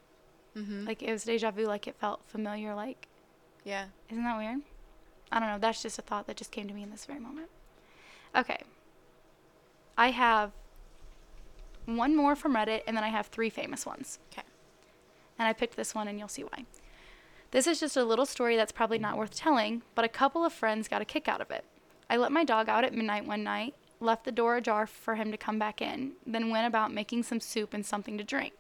Mm-hmm. 0.56 0.86
Like 0.86 1.04
it 1.04 1.12
was 1.12 1.24
deja 1.24 1.52
vu. 1.52 1.66
Like 1.66 1.88
it 1.88 1.96
felt 1.96 2.22
familiar. 2.26 2.74
Like 2.74 3.08
Yeah. 3.64 3.86
isn't 4.10 4.24
that 4.24 4.38
weird? 4.38 4.62
I 5.32 5.40
don't 5.40 5.50
know. 5.50 5.60
That's 5.60 5.82
just 5.82 6.00
a 6.00 6.02
thought 6.02 6.28
that 6.28 6.38
just 6.38 6.52
came 6.52 6.68
to 6.68 6.74
me 6.74 6.84
in 6.84 6.92
this 6.92 7.06
very 7.06 7.20
moment. 7.20 7.50
Okay. 8.36 8.60
I 9.98 10.12
have 10.12 10.52
one 11.86 12.16
more 12.16 12.36
from 12.36 12.56
Reddit, 12.56 12.82
and 12.88 12.96
then 12.96 13.04
I 13.04 13.10
have 13.10 13.28
three 13.28 13.50
famous 13.50 13.86
ones. 13.86 14.20
Okay. 14.32 14.44
And 15.40 15.48
I 15.48 15.54
picked 15.54 15.76
this 15.76 15.96
one, 15.96 16.08
and 16.08 16.20
you'll 16.20 16.28
see 16.28 16.44
why. 16.44 16.66
This 17.52 17.68
is 17.68 17.80
just 17.80 17.96
a 17.96 18.04
little 18.04 18.26
story 18.26 18.56
that's 18.56 18.72
probably 18.72 19.00
not 19.00 19.18
worth 19.18 19.36
telling, 19.36 19.82
but 19.96 20.06
a 20.06 20.10
couple 20.10 20.44
of 20.44 20.52
friends 20.52 20.88
got 20.88 21.02
a 21.02 21.06
kick 21.06 21.28
out 21.28 21.42
of 21.42 21.50
it. 21.50 21.64
I 22.10 22.18
let 22.18 22.32
my 22.32 22.44
dog 22.44 22.70
out 22.70 22.84
at 22.84 22.94
midnight 22.94 23.26
one 23.26 23.44
night, 23.44 23.74
left 24.00 24.26
the 24.26 24.32
door 24.32 24.58
ajar 24.58 24.86
for 24.86 25.16
him 25.16 25.32
to 25.32 25.38
come 25.38 25.58
back 25.58 25.82
in, 25.82 26.14
then 26.26 26.50
went 26.50 26.68
about 26.68 26.94
making 26.94 27.24
some 27.24 27.40
soup 27.40 27.74
and 27.74 27.86
something 27.86 28.18
to 28.18 28.24
drink, 28.24 28.54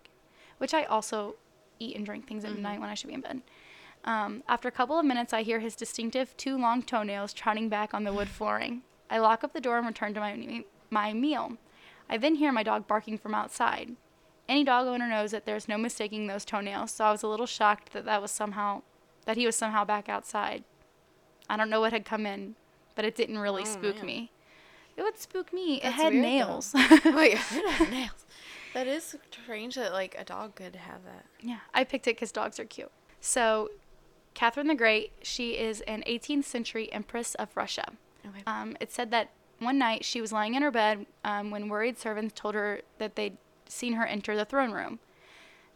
which 0.57 0.74
I 0.74 0.84
also 0.84 1.36
eat 1.80 1.95
and 1.95 2.05
drink 2.05 2.28
things 2.28 2.43
at 2.43 2.49
mm-hmm. 2.51 2.61
midnight 2.61 2.80
when 2.80 2.89
I 2.89 2.93
should 2.93 3.09
be 3.09 3.13
in 3.13 3.22
bed. 3.22 3.41
Um, 4.08 4.41
after 4.47 4.70
a 4.70 4.72
couple 4.72 4.97
of 4.97 5.05
minutes, 5.05 5.34
I 5.34 5.41
hear 5.43 5.60
his 5.60 5.76
distinctive 5.76 6.36
two 6.38 6.58
long 6.58 6.82
toenails 6.82 7.34
trotting 7.34 7.68
back 7.68 7.93
on 7.93 8.05
the 8.05 8.14
wood 8.14 8.30
flooring. 8.30 8.84
I 9.10 9.20
lock 9.20 9.43
up 9.43 9.51
the 9.53 9.60
door 9.62 9.78
and 9.78 9.86
return 9.86 10.14
to 10.14 10.20
my, 10.22 10.64
my 10.89 11.14
meal. 11.14 11.58
I 12.10 12.18
then 12.18 12.36
hear 12.36 12.53
my 12.53 12.64
dog 12.64 12.88
barking 12.88 13.18
from 13.18 13.36
outside. 13.36 13.97
Any 14.47 14.64
dog 14.64 14.88
owner 14.88 15.08
knows 15.10 15.32
that 15.32 15.45
there's 15.45 15.68
no 15.68 15.78
mistaking 15.78 16.28
those 16.28 16.45
toenails, 16.45 16.91
so 16.91 17.03
I 17.03 17.12
was 17.12 17.22
a 17.22 17.28
little 17.28 17.45
shocked 17.45 17.91
that 17.91 18.05
that 18.05 18.22
was 18.22 18.32
somehow 18.32 18.84
that 19.26 19.36
he 19.36 19.45
was 19.45 19.58
somehow 19.58 19.84
back 19.84 20.08
outside. 20.08 20.64
I 21.49 21.58
don't 21.58 21.70
know 21.70 21.82
what 21.82 21.91
had 21.91 22.05
come 22.05 22.26
in, 22.26 22.55
but 22.95 23.03
it 23.03 23.14
didn't 23.14 23.39
really 23.39 23.64
Oh, 23.64 23.66
spook 23.66 23.97
man. 23.97 24.05
me. 24.05 24.32
It 24.95 25.01
would 25.03 25.18
spook 25.20 25.51
me. 25.51 25.82
That's 25.84 25.95
it 25.99 26.01
had 26.01 26.14
weird, 26.14 26.24
nails. 26.26 26.74
Wait, 27.05 27.34
it 27.34 27.38
had 27.39 27.89
nails. 27.91 28.26
That 28.74 28.88
is 28.88 29.18
strange 29.32 29.76
that 29.76 29.91
like 29.91 30.16
a 30.18 30.24
dog 30.24 30.55
could 30.55 30.78
have 30.78 31.03
that. 31.03 31.26
Yeah, 31.41 31.60
I 31.74 31.84
picked 31.84 32.08
it 32.08 32.16
because 32.16 32.32
dogs 32.32 32.58
are 32.58 32.66
cute. 32.66 32.91
So, 33.20 33.70
Catherine 34.38 34.68
the 34.68 34.76
Great, 34.76 35.14
she 35.24 35.58
is 35.58 35.82
an 35.88 36.04
18th 36.06 36.44
century 36.44 36.94
empress 36.94 37.34
of 37.36 37.50
Russia. 37.58 37.94
Okay. 38.24 38.44
Um, 38.46 38.78
it 38.80 38.92
said 38.92 39.10
that 39.10 39.32
one 39.58 39.80
night 39.80 40.06
she 40.06 40.22
was 40.22 40.32
lying 40.32 40.54
in 40.54 40.62
her 40.62 40.70
bed 40.70 41.08
um, 41.26 41.50
when 41.50 41.70
worried 41.70 41.98
servants 41.98 42.40
told 42.40 42.54
her 42.54 42.82
that 43.00 43.16
they'd 43.16 43.36
seen 43.68 43.94
her 43.94 44.06
enter 44.06 44.36
the 44.36 44.46
throne 44.46 44.72
room. 44.72 45.00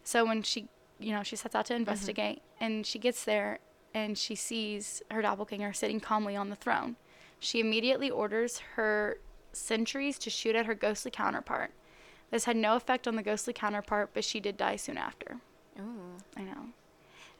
So 0.04 0.24
when 0.24 0.44
she, 0.44 0.68
you 1.00 1.10
know, 1.10 1.24
she 1.24 1.34
sets 1.34 1.56
out 1.56 1.66
to 1.66 1.74
investigate, 1.74 2.40
and 2.60 2.86
she 2.86 3.00
gets 3.00 3.24
there 3.24 3.58
and 3.94 4.16
she 4.16 4.36
sees 4.36 5.02
her 5.10 5.22
doppelganger 5.22 5.72
sitting 5.72 5.98
calmly 5.98 6.36
on 6.36 6.48
the 6.48 6.54
throne. 6.54 6.94
She 7.40 7.58
immediately 7.58 8.10
orders 8.10 8.58
her 8.76 9.18
sentries 9.52 10.20
to 10.20 10.30
shoot 10.30 10.54
at 10.54 10.66
her 10.66 10.76
ghostly 10.76 11.10
counterpart. 11.10 11.72
This 12.30 12.44
had 12.44 12.56
no 12.56 12.76
effect 12.76 13.08
on 13.08 13.16
the 13.16 13.24
ghostly 13.24 13.54
counterpart, 13.54 14.10
but 14.14 14.24
she 14.24 14.38
did 14.38 14.56
die 14.56 14.76
soon 14.76 14.98
after. 14.98 15.38
Ooh. 15.80 16.18
I 16.36 16.42
know. 16.42 16.68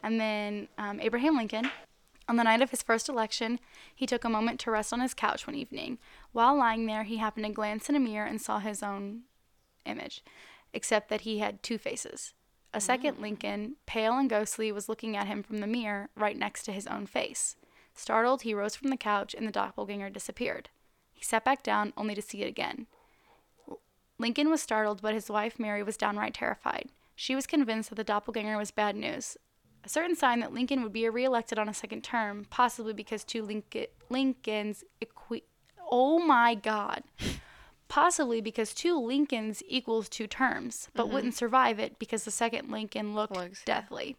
And 0.03 0.19
then 0.19 0.67
um, 0.77 0.99
Abraham 0.99 1.37
Lincoln, 1.37 1.71
on 2.27 2.35
the 2.35 2.43
night 2.43 2.61
of 2.61 2.69
his 2.69 2.83
first 2.83 3.07
election, 3.07 3.59
he 3.95 4.05
took 4.05 4.25
a 4.25 4.29
moment 4.29 4.59
to 4.61 4.71
rest 4.71 4.93
on 4.93 4.99
his 4.99 5.13
couch 5.13 5.47
one 5.47 5.55
evening. 5.55 5.97
While 6.33 6.57
lying 6.57 6.85
there, 6.85 7.03
he 7.03 7.17
happened 7.17 7.45
to 7.45 7.51
glance 7.51 7.89
in 7.89 7.95
a 7.95 7.99
mirror 7.99 8.27
and 8.27 8.41
saw 8.41 8.59
his 8.59 8.83
own 8.83 9.21
image, 9.85 10.21
except 10.73 11.09
that 11.09 11.21
he 11.21 11.39
had 11.39 11.63
two 11.63 11.77
faces. 11.77 12.33
A 12.73 12.81
second 12.81 13.19
Lincoln, 13.19 13.75
pale 13.85 14.17
and 14.17 14.29
ghostly, 14.29 14.71
was 14.71 14.89
looking 14.89 15.15
at 15.15 15.27
him 15.27 15.43
from 15.43 15.59
the 15.59 15.67
mirror 15.67 16.09
right 16.15 16.37
next 16.37 16.63
to 16.63 16.71
his 16.71 16.87
own 16.87 17.05
face. 17.05 17.55
Startled, 17.93 18.41
he 18.41 18.53
rose 18.53 18.75
from 18.75 18.89
the 18.89 18.97
couch 18.97 19.35
and 19.35 19.47
the 19.47 19.51
doppelganger 19.51 20.09
disappeared. 20.09 20.69
He 21.11 21.23
sat 21.23 21.45
back 21.45 21.61
down 21.61 21.93
only 21.95 22.15
to 22.15 22.21
see 22.21 22.41
it 22.41 22.47
again. 22.47 22.87
Lincoln 24.17 24.49
was 24.49 24.61
startled, 24.61 25.01
but 25.01 25.13
his 25.13 25.29
wife 25.29 25.59
Mary 25.59 25.83
was 25.83 25.97
downright 25.97 26.33
terrified. 26.33 26.89
She 27.15 27.35
was 27.35 27.45
convinced 27.45 27.89
that 27.89 27.95
the 27.95 28.03
doppelganger 28.03 28.57
was 28.57 28.71
bad 28.71 28.95
news, 28.95 29.37
a 29.83 29.89
certain 29.89 30.15
sign 30.15 30.39
that 30.39 30.53
Lincoln 30.53 30.81
would 30.83 30.93
be 30.93 31.07
reelected 31.09 31.59
on 31.59 31.67
a 31.67 31.73
second 31.73 32.03
term, 32.03 32.45
possibly 32.49 32.93
because 32.93 33.23
two 33.23 33.43
Lincoln, 33.43 33.87
Lincolns 34.09 34.83
equi- 35.01 35.43
Oh 35.91 36.19
my 36.19 36.55
God. 36.55 37.03
Possibly 37.89 38.41
because 38.41 38.73
two 38.73 38.97
Lincolns 38.99 39.61
equals 39.67 40.09
two 40.09 40.25
terms, 40.25 40.89
but 40.95 41.09
wouldn't 41.09 41.35
survive 41.35 41.77
it 41.79 41.99
because 41.99 42.23
the 42.23 42.31
second 42.31 42.71
Lincoln 42.71 43.13
looked 43.13 43.35
Looks, 43.35 43.63
deathly. 43.63 44.15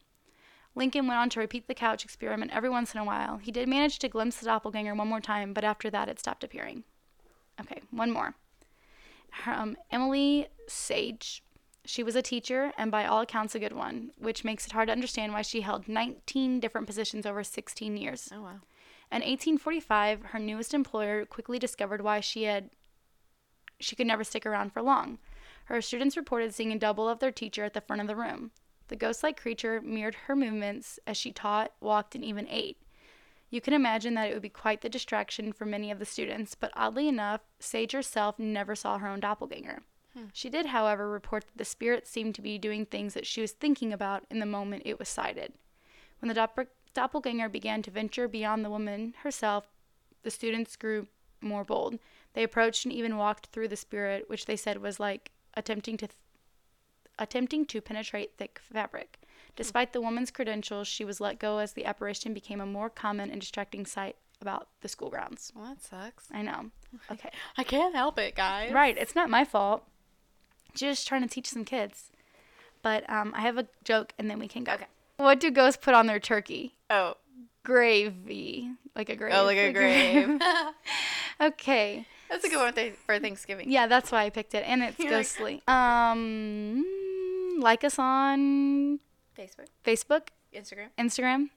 Lincoln 0.77 1.07
went 1.09 1.19
on 1.19 1.31
to 1.31 1.41
repeat 1.41 1.67
the 1.67 1.75
couch 1.75 2.05
experiment 2.05 2.53
every 2.55 2.69
once 2.69 2.95
in 2.95 3.01
a 3.01 3.05
while. 3.05 3.39
He 3.39 3.51
did 3.51 3.69
manage 3.69 3.99
to 4.01 4.09
glimpse 4.09 4.37
the 4.37 4.47
doppelganger 4.47 4.95
one 4.95 5.09
more 5.09 5.21
time, 5.21 5.53
but 5.53 5.65
after 5.65 5.91
that 5.91 6.09
it 6.09 6.21
stopped 6.21 6.45
appearing. 6.45 6.85
Okay, 7.61 7.81
one 7.91 8.11
more. 8.13 8.35
Um, 9.47 9.77
Emily 9.91 10.49
Sage. 10.69 11.43
She 11.87 12.03
was 12.03 12.17
a 12.17 12.23
teacher 12.23 12.73
and 12.79 12.91
by 12.91 13.05
all 13.07 13.21
accounts 13.21 13.55
a 13.55 13.59
good 13.59 13.75
one, 13.75 14.13
which 14.19 14.45
makes 14.45 14.67
it 14.67 14.73
hard 14.73 14.89
to 14.89 14.93
understand 14.93 15.33
why 15.33 15.43
she 15.43 15.61
held 15.61 15.89
19 15.89 16.61
different 16.61 16.87
positions 16.87 17.27
over 17.27 17.45
16 17.45 17.97
years. 17.97 18.31
Oh 18.33 18.43
wow. 18.43 18.61
In 19.13 19.21
1845, 19.21 20.23
her 20.27 20.39
newest 20.39 20.73
employer 20.73 21.27
quickly 21.27 21.59
discovered 21.59 22.01
why 22.01 22.21
she 22.21 22.45
had 22.45 22.71
she 23.81 23.97
could 23.97 24.07
never 24.07 24.25
stick 24.25 24.47
around 24.47 24.73
for 24.73 24.83
long. 24.83 25.19
Her 25.67 25.81
students 25.83 26.17
reported 26.17 26.55
seeing 26.55 26.73
a 26.73 26.79
double 26.79 27.09
of 27.09 27.19
their 27.19 27.33
teacher 27.33 27.65
at 27.65 27.75
the 27.75 27.81
front 27.81 28.01
of 28.01 28.09
the 28.09 28.17
room. 28.17 28.51
The 28.89 28.97
ghost-like 28.97 29.41
creature 29.41 29.81
mirrored 29.81 30.15
her 30.27 30.37
movements 30.37 30.99
as 31.07 31.17
she 31.17 31.33
taught, 31.33 31.73
walked, 31.81 32.15
and 32.15 32.25
even 32.25 32.47
ate. 32.49 32.79
You 33.51 33.61
can 33.61 33.73
imagine 33.73 34.15
that 34.15 34.31
it 34.31 34.35
would 34.35 34.43
be 34.43 34.49
quite 34.49 34.81
the 34.81 34.89
distraction 34.89 35.53
for 35.53 35.65
many 35.65 35.91
of 35.91 35.99
the 35.99 36.05
students, 36.05 36.55
but 36.55 36.73
oddly 36.75 37.09
enough, 37.09 37.43
Sage 37.59 37.93
herself 37.93 38.39
never 38.39 38.75
saw 38.75 38.99
her 38.99 39.09
own 39.09 39.21
doppelganger. 39.21 39.83
Hmm. 40.17 40.25
She 40.33 40.49
did, 40.49 40.67
however, 40.67 41.09
report 41.09 41.45
that 41.47 41.57
the 41.57 41.65
spirit 41.65 42.07
seemed 42.07 42.35
to 42.37 42.43
be 42.43 42.59
doing 42.59 42.87
things 42.87 43.15
that 43.15 43.27
she 43.27 43.41
was 43.41 43.53
thinking 43.53 43.93
about 43.93 44.25
in 44.31 44.39
the 44.39 44.47
moment 44.47 44.83
it 44.87 44.99
was 44.99 45.09
sighted. 45.09 45.53
When 46.21 46.29
the 46.29 46.35
doppel- 46.35 46.69
doppelganger 46.95 47.49
began 47.49 47.83
to 47.83 47.91
venture 47.91 48.29
beyond 48.29 48.65
the 48.65 48.71
woman 48.71 49.15
herself, 49.23 49.67
the 50.23 50.31
students 50.31 50.77
grew 50.77 51.09
more 51.41 51.65
bold. 51.65 51.99
They 52.33 52.43
approached 52.43 52.85
and 52.85 52.95
even 52.95 53.17
walked 53.17 53.47
through 53.47 53.69
the 53.69 53.77
spirit, 53.77 54.29
which 54.29 54.47
they 54.47 54.57
said 54.57 54.81
was 54.81 54.99
like 54.99 55.33
attempting 55.55 55.97
to 55.99 56.07
th- 56.07 56.17
attempting 57.19 57.65
to 57.67 57.81
penetrate 57.81 58.37
thick 58.39 58.61
fabric. 58.73 59.19
Hmm. 59.23 59.27
Despite 59.57 59.93
the 59.93 60.01
woman's 60.01 60.31
credentials, 60.31 60.89
she 60.89 61.05
was 61.05 61.21
let 61.21 61.39
go 61.39 61.59
as 61.59 61.73
the 61.73 61.85
apparition 61.85 62.35
became 62.35 62.61
a 62.61 62.67
more 62.67 62.91
common 62.91 63.31
and 63.31 63.41
distracting 63.41 63.87
sight 63.87 64.17
about 64.41 64.69
the 64.81 64.89
school 64.89 65.11
grounds. 65.11 65.53
Well, 65.55 65.67
that 65.67 65.83
sucks. 65.83 66.29
I 66.33 66.43
know. 66.43 66.71
Okay. 67.11 67.31
I 67.59 67.65
can't 67.65 67.93
help 67.95 68.21
it, 68.21 68.37
guys. 68.37 68.73
Right, 68.73 68.97
it's 68.97 69.17
not 69.17 69.29
my 69.29 69.45
fault. 69.45 69.85
Just 70.75 71.07
trying 71.09 71.23
to 71.23 71.29
teach 71.29 71.49
some 71.49 71.65
kids. 71.65 72.11
But 72.83 73.09
um, 73.09 73.33
I 73.37 73.41
have 73.43 73.57
a 73.59 73.67
joke 73.85 74.13
and 74.19 74.31
then 74.31 74.39
we 74.39 74.49
can 74.49 74.65
go. 74.65 74.73
Okay. 74.73 74.87
What 75.17 75.41
do 75.41 75.51
ghosts 75.51 75.83
put 75.83 75.95
on 75.95 76.07
their 76.07 76.21
turkey? 76.21 76.75
Oh. 76.91 77.15
Gravy. 77.65 78.71
Like 78.95 79.09
a 79.09 79.17
grave. 79.17 79.33
Oh, 79.35 79.45
like 79.45 79.57
a 79.57 79.73
grave. 79.73 80.41
okay. 81.41 82.07
That's 82.29 82.45
a 82.45 82.49
good 82.49 82.59
one 82.77 82.93
for 83.07 83.19
Thanksgiving. 83.19 83.71
Yeah, 83.71 83.87
that's 83.87 84.11
why 84.13 84.25
I 84.25 84.31
picked 84.31 84.55
it. 84.55 84.65
And 84.67 84.83
it's 84.83 84.99
You're 84.99 85.13
like- 85.13 85.19
ghostly. 85.27 85.63
Um, 85.69 86.85
like 87.61 87.85
us 87.85 87.99
on 87.99 88.99
Facebook, 89.39 89.67
Facebook, 89.85 90.29
Instagram. 90.55 90.89
Instagram, 90.99 91.49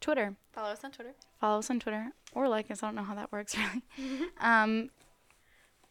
Twitter. 0.00 0.34
Follow 0.52 0.70
us 0.70 0.84
on 0.84 0.92
Twitter. 0.92 1.12
Follow 1.40 1.58
us 1.58 1.70
on 1.70 1.80
Twitter 1.80 2.08
or 2.34 2.48
like 2.48 2.70
us. 2.70 2.82
I 2.82 2.86
don't 2.88 2.94
know 2.96 3.02
how 3.02 3.14
that 3.14 3.32
works 3.32 3.56
really. 3.98 4.28
um, 4.40 4.90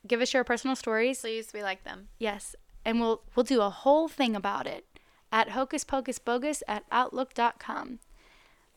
give 0.07 0.21
us 0.21 0.33
your 0.33 0.43
personal 0.43 0.75
stories. 0.75 1.21
Please, 1.21 1.51
we 1.53 1.61
like 1.63 1.83
them. 1.83 2.07
Yes, 2.17 2.55
and 2.85 2.99
we'll 2.99 3.21
we'll 3.35 3.43
do 3.43 3.61
a 3.61 3.69
whole 3.69 4.07
thing 4.07 4.35
about 4.35 4.67
it 4.67 4.85
at 5.31 5.49
hocus 5.49 5.83
pocus 5.83 6.19
bogus 6.19 6.63
at 6.67 6.83
outlook.com. 6.91 7.99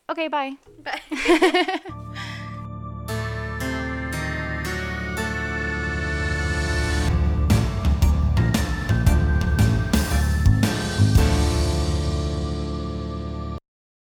Okay, 0.09 0.27
bye. 0.27 0.57
Bye. 0.79 1.79